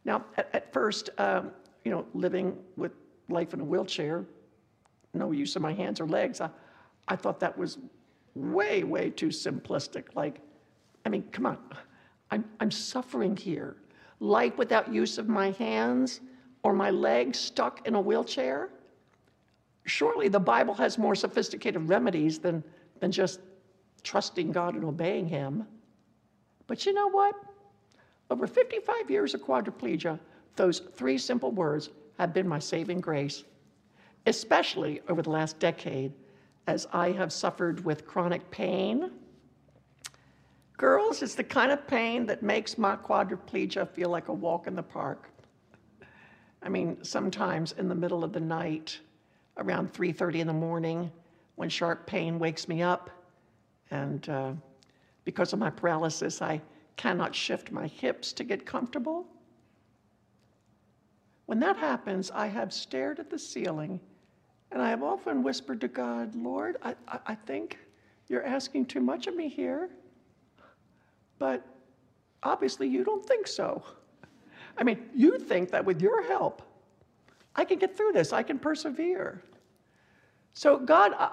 Now, 0.05 0.25
at, 0.37 0.51
at 0.53 0.73
first, 0.73 1.11
um, 1.19 1.51
you 1.85 1.91
know, 1.91 2.07
living 2.15 2.57
with 2.77 2.93
life 3.29 3.55
in 3.55 3.61
a 3.61 3.65
wheelchair, 3.65 4.25
no 5.13 5.33
use 5.33 5.57
of 5.57 5.63
my 5.63 5.73
hands 5.73 6.01
or 6.01 6.07
legs, 6.07 6.41
I, 6.41 6.51
I 7.09 7.17
thought 7.17 7.41
that 7.41 7.57
was 7.57 7.79
way, 8.35 8.85
way 8.85 9.11
too 9.11 9.29
simplistic. 9.29 10.15
Like, 10.15 10.41
I 11.05 11.09
mean, 11.09 11.25
come 11.31 11.47
on, 11.47 11.59
I'm, 12.31 12.45
I'm 12.61 12.71
suffering 12.71 13.37
here. 13.37 13.77
Life 14.21 14.57
without 14.59 14.93
use 14.93 15.19
of 15.19 15.29
my 15.29 15.51
hands 15.53 16.21
or 16.63 16.73
my 16.73 16.91
legs 16.91 17.39
stuck 17.39 17.87
in 17.87 17.95
a 17.95 18.01
wheelchair? 18.01 18.71
Surely 19.87 20.29
the 20.29 20.41
Bible 20.41 20.75
has 20.75 20.97
more 20.97 21.15
sophisticated 21.15 21.89
remedies 21.89 22.39
than, 22.39 22.65
than 23.01 23.13
just 23.13 23.41
trusting 24.03 24.51
God 24.51 24.75
and 24.75 24.85
obeying 24.85 25.29
Him. 25.29 25.67
But 26.67 26.87
you 26.87 26.95
know 26.95 27.09
what? 27.09 27.35
Over 28.31 28.47
55 28.47 29.11
years 29.11 29.35
of 29.35 29.43
quadriplegia, 29.43 30.19
those 30.57 30.81
three 30.95 31.19
simple 31.19 31.51
words 31.51 31.91
have 32.19 32.33
been 32.33 32.49
my 32.49 32.59
saving 32.59 33.01
grace, 33.01 33.45
especially 34.27 35.01
over 35.09 35.23
the 35.23 35.31
last 35.31 35.59
decade 35.59 36.13
as 36.67 36.87
I 36.93 37.13
have 37.13 37.33
suffered 37.33 37.85
with 37.85 38.07
chronic 38.07 38.51
pain. 38.51 39.11
Girls, 40.77 41.23
it's 41.23 41.35
the 41.35 41.45
kind 41.45 41.71
of 41.71 41.87
pain 41.87 42.27
that 42.27 42.43
makes 42.43 42.79
my 42.79 42.97
quadriplegia 42.97 43.89
feel 43.91 44.09
like 44.09 44.29
a 44.29 44.33
walk 44.33 44.67
in 44.67 44.75
the 44.75 44.83
park. 44.83 45.29
I 46.63 46.69
mean, 46.69 47.03
sometimes 47.05 47.73
in 47.73 47.89
the 47.89 47.95
middle 47.95 48.25
of 48.25 48.33
the 48.33 48.41
night, 48.41 48.99
around 49.59 49.93
3:30 49.93 50.41
in 50.41 50.47
the 50.47 50.53
morning, 50.53 51.13
when 51.57 51.69
sharp 51.69 52.07
pain 52.07 52.39
wakes 52.39 52.67
me 52.67 52.83
up, 52.83 53.11
and 53.91 54.29
uh, 54.29 54.53
because 55.25 55.53
of 55.53 55.59
my 55.59 55.71
paralysis, 55.71 56.43
I 56.43 56.61
cannot 56.97 57.35
shift 57.35 57.71
my 57.71 57.87
hips 57.87 58.33
to 58.33 58.45
get 58.45 58.65
comfortable. 58.65 59.27
When 61.47 61.61
that 61.61 61.77
happens, 61.77 62.31
I 62.31 62.47
have 62.47 62.73
stared 62.73 63.19
at 63.19 63.31
the 63.31 63.39
ceiling 63.39 64.01
and 64.71 64.83
I 64.83 64.89
have 64.91 65.03
often 65.03 65.43
whispered 65.43 65.81
to 65.83 65.89
God, 65.89 66.35
Lord, 66.35 66.79
I, 66.83 66.95
I, 67.07 67.19
I 67.29 67.35
think 67.35 67.79
you're 68.29 68.45
asking 68.45 68.87
too 68.87 69.01
much 69.01 69.27
of 69.27 69.37
me 69.37 69.49
here, 69.49 69.91
but 71.39 71.65
obviously 72.43 72.89
you 72.89 73.05
don't 73.05 73.25
think 73.25 73.47
so. 73.47 73.83
I 74.77 74.83
mean, 74.83 74.99
you 75.15 75.39
think 75.39 75.71
that 75.71 75.85
with 75.85 76.01
your 76.01 76.27
help, 76.27 76.63
I 77.55 77.65
can 77.65 77.79
get 77.79 77.97
through 77.97 78.13
this, 78.13 78.33
I 78.33 78.43
can 78.43 78.59
persevere. 78.59 79.43
So, 80.55 80.79
God, 80.79 81.13
I, 81.19 81.29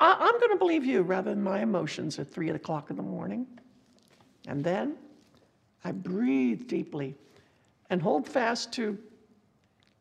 am 0.00 0.38
going 0.38 0.52
to 0.52 0.56
believe 0.56 0.84
you 0.84 1.02
rather 1.02 1.30
than 1.30 1.42
my 1.42 1.62
emotions 1.62 2.18
at 2.18 2.28
three 2.28 2.50
o'clock 2.50 2.90
in 2.90 2.96
the 2.96 3.02
morning. 3.02 3.46
And 4.46 4.62
then 4.62 4.96
I 5.84 5.92
breathe 5.92 6.68
deeply 6.68 7.16
and 7.90 8.00
hold 8.00 8.28
fast 8.28 8.72
to, 8.74 8.98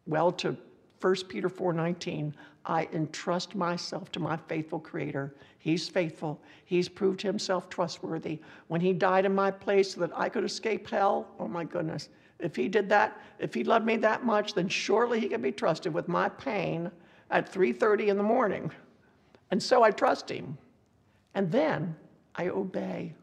well, 0.08 0.32
to 0.34 0.58
1 1.00 1.16
Peter 1.28 1.50
4:19, 1.50 2.34
I 2.66 2.90
entrust 2.92 3.56
myself 3.56 4.12
to 4.12 4.20
my 4.20 4.36
faithful 4.36 4.80
creator. 4.80 5.36
He's 5.60 5.88
faithful. 5.88 6.42
He's 6.66 6.90
proved 6.90 7.22
himself 7.22 7.70
trustworthy. 7.70 8.40
When 8.68 8.82
he 8.82 8.94
died 8.94 9.26
in 9.26 9.36
my 9.36 9.52
place 9.52 9.94
so 9.94 10.02
that 10.02 10.18
I 10.18 10.28
could 10.30 10.44
escape 10.44 10.90
hell, 10.90 11.28
oh 11.40 11.48
my 11.48 11.64
goodness. 11.64 12.10
If 12.40 12.56
he 12.56 12.68
did 12.68 12.90
that, 12.90 13.20
if 13.40 13.54
he 13.54 13.64
loved 13.64 13.86
me 13.86 13.98
that 13.98 14.26
much, 14.26 14.54
then 14.54 14.68
surely 14.68 15.20
he 15.20 15.30
can 15.30 15.42
be 15.42 15.52
trusted 15.52 15.94
with 15.94 16.08
my 16.08 16.30
pain 16.30 16.92
at 17.30 17.52
3:30 17.52 18.10
in 18.10 18.18
the 18.18 18.24
morning. 18.24 18.72
And 19.52 19.62
so 19.62 19.84
I 19.84 19.92
trust 19.92 20.30
him. 20.30 20.58
And 21.36 21.52
then 21.52 21.96
I 22.36 22.50
obey. 22.50 23.14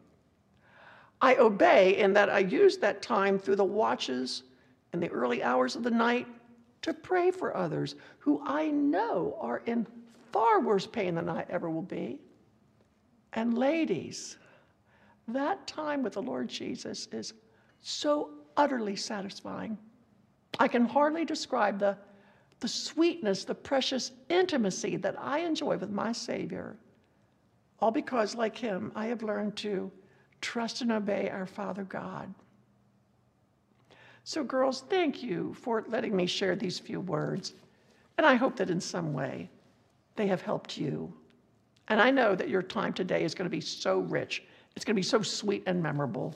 I 1.21 1.35
obey 1.35 1.97
in 1.97 2.13
that 2.13 2.29
I 2.29 2.39
use 2.39 2.77
that 2.77 3.01
time 3.01 3.39
through 3.39 3.55
the 3.57 3.63
watches 3.63 4.43
and 4.93 5.01
the 5.01 5.09
early 5.09 5.43
hours 5.43 5.75
of 5.75 5.83
the 5.83 5.91
night 5.91 6.27
to 6.85 6.93
pray 6.93 7.31
for 7.31 7.57
others 7.57 7.95
who 8.19 8.39
I 8.45 8.67
know 8.67 9.35
are 9.41 9.63
in 9.65 9.87
far 10.31 10.61
worse 10.61 10.85
pain 10.85 11.15
than 11.15 11.27
I 11.27 11.43
ever 11.49 11.67
will 11.67 11.81
be. 11.81 12.19
And 13.33 13.57
ladies, 13.57 14.37
that 15.27 15.65
time 15.65 16.03
with 16.03 16.13
the 16.13 16.21
Lord 16.21 16.47
Jesus 16.47 17.07
is 17.11 17.33
so 17.81 18.29
utterly 18.55 18.95
satisfying. 18.95 19.79
I 20.59 20.67
can 20.67 20.85
hardly 20.85 21.25
describe 21.25 21.79
the, 21.79 21.97
the 22.59 22.67
sweetness, 22.67 23.45
the 23.45 23.55
precious 23.55 24.11
intimacy 24.29 24.95
that 24.97 25.15
I 25.19 25.39
enjoy 25.39 25.77
with 25.77 25.89
my 25.89 26.11
Savior. 26.11 26.77
All 27.79 27.89
because, 27.89 28.35
like 28.35 28.55
Him, 28.55 28.91
I 28.93 29.07
have 29.07 29.23
learned 29.23 29.55
to 29.57 29.91
trust 30.39 30.83
and 30.83 30.91
obey 30.91 31.31
our 31.31 31.47
Father 31.47 31.83
God. 31.83 32.31
So, 34.27 34.43
girls, 34.43 34.83
thank 34.89 35.21
you 35.21 35.53
for 35.53 35.85
letting 35.87 36.15
me 36.15 36.25
share 36.25 36.55
these 36.55 36.79
few 36.79 36.99
words. 36.99 37.53
And 38.17 38.25
I 38.25 38.33
hope 38.33 38.55
that 38.55 38.71
in 38.71 38.81
some 38.81 39.13
way 39.13 39.51
they 40.15 40.25
have 40.25 40.41
helped 40.41 40.79
you. 40.79 41.13
And 41.89 42.01
I 42.01 42.09
know 42.09 42.33
that 42.33 42.49
your 42.49 42.63
time 42.63 42.91
today 42.91 43.23
is 43.23 43.35
going 43.35 43.45
to 43.45 43.55
be 43.55 43.61
so 43.61 43.99
rich, 43.99 44.41
it's 44.75 44.83
going 44.83 44.95
to 44.95 44.99
be 44.99 45.03
so 45.03 45.21
sweet 45.21 45.61
and 45.67 45.81
memorable. 45.81 46.35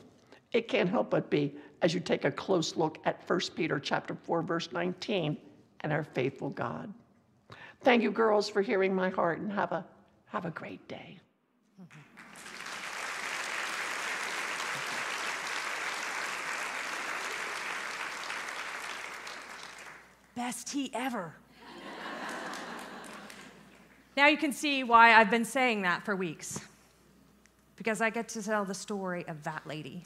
It 0.52 0.68
can't 0.68 0.88
help 0.88 1.10
but 1.10 1.32
be 1.32 1.56
as 1.82 1.92
you 1.92 2.00
take 2.00 2.26
a 2.26 2.32
close 2.32 2.76
look 2.76 3.00
at 3.06 3.28
1 3.28 3.40
Peter 3.56 3.80
chapter 3.80 4.14
4 4.14 4.44
verse 4.44 4.72
19 4.72 5.36
and 5.82 5.92
our 5.92 6.04
faithful 6.04 6.52
God. 6.52 6.94
Thank 7.82 8.04
you 8.04 8.12
girls 8.12 8.50
for 8.50 8.62
hearing 8.62 8.94
my 8.94 9.10
heart 9.10 9.40
and 9.40 9.52
have 9.52 9.72
a 9.72 9.84
have 10.28 10.46
a 10.46 10.52
great 10.52 10.88
day. 10.88 11.18
Best 20.40 20.68
tea 20.68 20.90
ever. 20.94 21.34
now 24.16 24.28
you 24.28 24.38
can 24.38 24.54
see 24.54 24.86
why 24.86 25.16
I've 25.16 25.30
been 25.30 25.44
saying 25.44 25.82
that 25.82 26.06
for 26.06 26.16
weeks. 26.16 26.62
Because 27.76 28.00
I 28.00 28.10
get 28.10 28.30
to 28.30 28.42
tell 28.42 28.64
the 28.64 28.74
story 28.74 29.28
of 29.28 29.44
that 29.44 29.68
lady. 29.68 30.02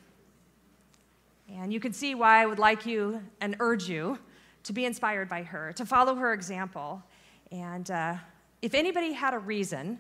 And 1.48 1.72
you 1.72 1.80
can 1.80 1.94
see 1.94 2.16
why 2.16 2.42
I 2.42 2.48
would 2.48 2.58
like 2.58 2.84
you 2.84 3.22
and 3.42 3.56
urge 3.60 3.88
you 3.88 4.18
to 4.64 4.74
be 4.74 4.86
inspired 4.86 5.30
by 5.30 5.44
her, 5.44 5.72
to 5.74 5.86
follow 5.86 6.16
her 6.16 6.34
example. 6.34 7.04
And 7.52 7.92
uh, 7.92 8.16
if 8.64 8.74
anybody 8.74 9.14
had 9.14 9.36
a 9.36 9.40
reason 9.40 10.00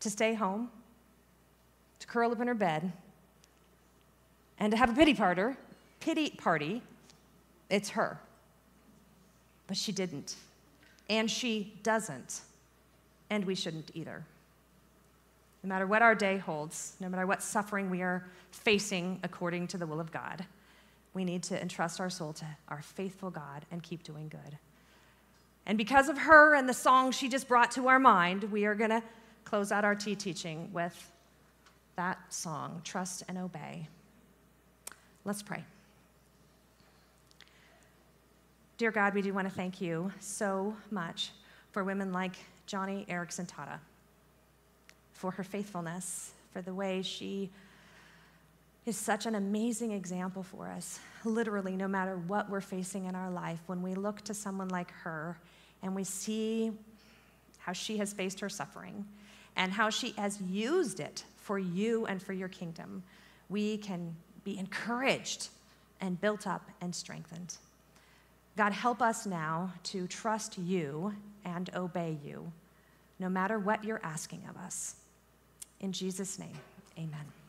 to 0.00 0.10
stay 0.10 0.34
home, 0.34 0.72
to 2.00 2.06
curl 2.08 2.32
up 2.32 2.40
in 2.40 2.48
her 2.48 2.54
bed, 2.54 2.92
and 4.58 4.72
to 4.72 4.76
have 4.76 4.90
a 4.90 4.94
pity 4.94 5.14
party, 5.14 5.54
pity 6.00 6.30
party, 6.30 6.82
it's 7.70 7.90
her. 7.90 8.18
But 9.72 9.78
she 9.78 9.92
didn't. 9.92 10.36
And 11.08 11.30
she 11.30 11.72
doesn't. 11.82 12.42
And 13.30 13.42
we 13.46 13.54
shouldn't 13.54 13.90
either. 13.94 14.22
No 15.62 15.68
matter 15.70 15.86
what 15.86 16.02
our 16.02 16.14
day 16.14 16.36
holds, 16.36 16.94
no 17.00 17.08
matter 17.08 17.26
what 17.26 17.42
suffering 17.42 17.88
we 17.88 18.02
are 18.02 18.26
facing 18.50 19.18
according 19.22 19.68
to 19.68 19.78
the 19.78 19.86
will 19.86 19.98
of 19.98 20.12
God, 20.12 20.44
we 21.14 21.24
need 21.24 21.42
to 21.44 21.58
entrust 21.58 22.02
our 22.02 22.10
soul 22.10 22.34
to 22.34 22.44
our 22.68 22.82
faithful 22.82 23.30
God 23.30 23.64
and 23.70 23.82
keep 23.82 24.02
doing 24.02 24.28
good. 24.28 24.58
And 25.64 25.78
because 25.78 26.10
of 26.10 26.18
her 26.18 26.54
and 26.54 26.68
the 26.68 26.74
song 26.74 27.10
she 27.10 27.30
just 27.30 27.48
brought 27.48 27.70
to 27.70 27.88
our 27.88 27.98
mind, 27.98 28.44
we 28.52 28.66
are 28.66 28.74
going 28.74 28.90
to 28.90 29.02
close 29.44 29.72
out 29.72 29.86
our 29.86 29.94
tea 29.94 30.16
teaching 30.16 30.68
with 30.74 31.10
that 31.96 32.18
song, 32.30 32.82
Trust 32.84 33.22
and 33.26 33.38
Obey. 33.38 33.88
Let's 35.24 35.42
pray. 35.42 35.64
Dear 38.82 38.90
God, 38.90 39.14
we 39.14 39.22
do 39.22 39.32
want 39.32 39.48
to 39.48 39.54
thank 39.54 39.80
you 39.80 40.10
so 40.18 40.74
much 40.90 41.30
for 41.70 41.84
women 41.84 42.12
like 42.12 42.32
Joni 42.66 43.06
Eareckson 43.06 43.48
Tada, 43.48 43.78
for 45.12 45.30
her 45.30 45.44
faithfulness, 45.44 46.32
for 46.52 46.62
the 46.62 46.74
way 46.74 47.00
she 47.02 47.48
is 48.84 48.96
such 48.96 49.24
an 49.24 49.36
amazing 49.36 49.92
example 49.92 50.42
for 50.42 50.66
us. 50.66 50.98
Literally, 51.24 51.76
no 51.76 51.86
matter 51.86 52.16
what 52.26 52.50
we're 52.50 52.60
facing 52.60 53.04
in 53.04 53.14
our 53.14 53.30
life, 53.30 53.60
when 53.66 53.82
we 53.82 53.94
look 53.94 54.20
to 54.22 54.34
someone 54.34 54.66
like 54.70 54.90
her 55.04 55.38
and 55.84 55.94
we 55.94 56.02
see 56.02 56.72
how 57.58 57.72
she 57.72 57.98
has 57.98 58.12
faced 58.12 58.40
her 58.40 58.48
suffering 58.48 59.06
and 59.54 59.70
how 59.70 59.90
she 59.90 60.10
has 60.18 60.40
used 60.40 60.98
it 60.98 61.22
for 61.36 61.56
you 61.56 62.04
and 62.06 62.20
for 62.20 62.32
your 62.32 62.48
kingdom, 62.48 63.04
we 63.48 63.78
can 63.78 64.16
be 64.42 64.58
encouraged 64.58 65.50
and 66.00 66.20
built 66.20 66.48
up 66.48 66.68
and 66.80 66.92
strengthened. 66.92 67.54
God, 68.56 68.72
help 68.72 69.00
us 69.00 69.26
now 69.26 69.72
to 69.84 70.06
trust 70.06 70.58
you 70.58 71.14
and 71.44 71.70
obey 71.74 72.18
you, 72.24 72.52
no 73.18 73.28
matter 73.28 73.58
what 73.58 73.82
you're 73.84 74.00
asking 74.02 74.42
of 74.48 74.56
us. 74.56 74.96
In 75.80 75.92
Jesus' 75.92 76.38
name, 76.38 76.58
amen. 76.98 77.41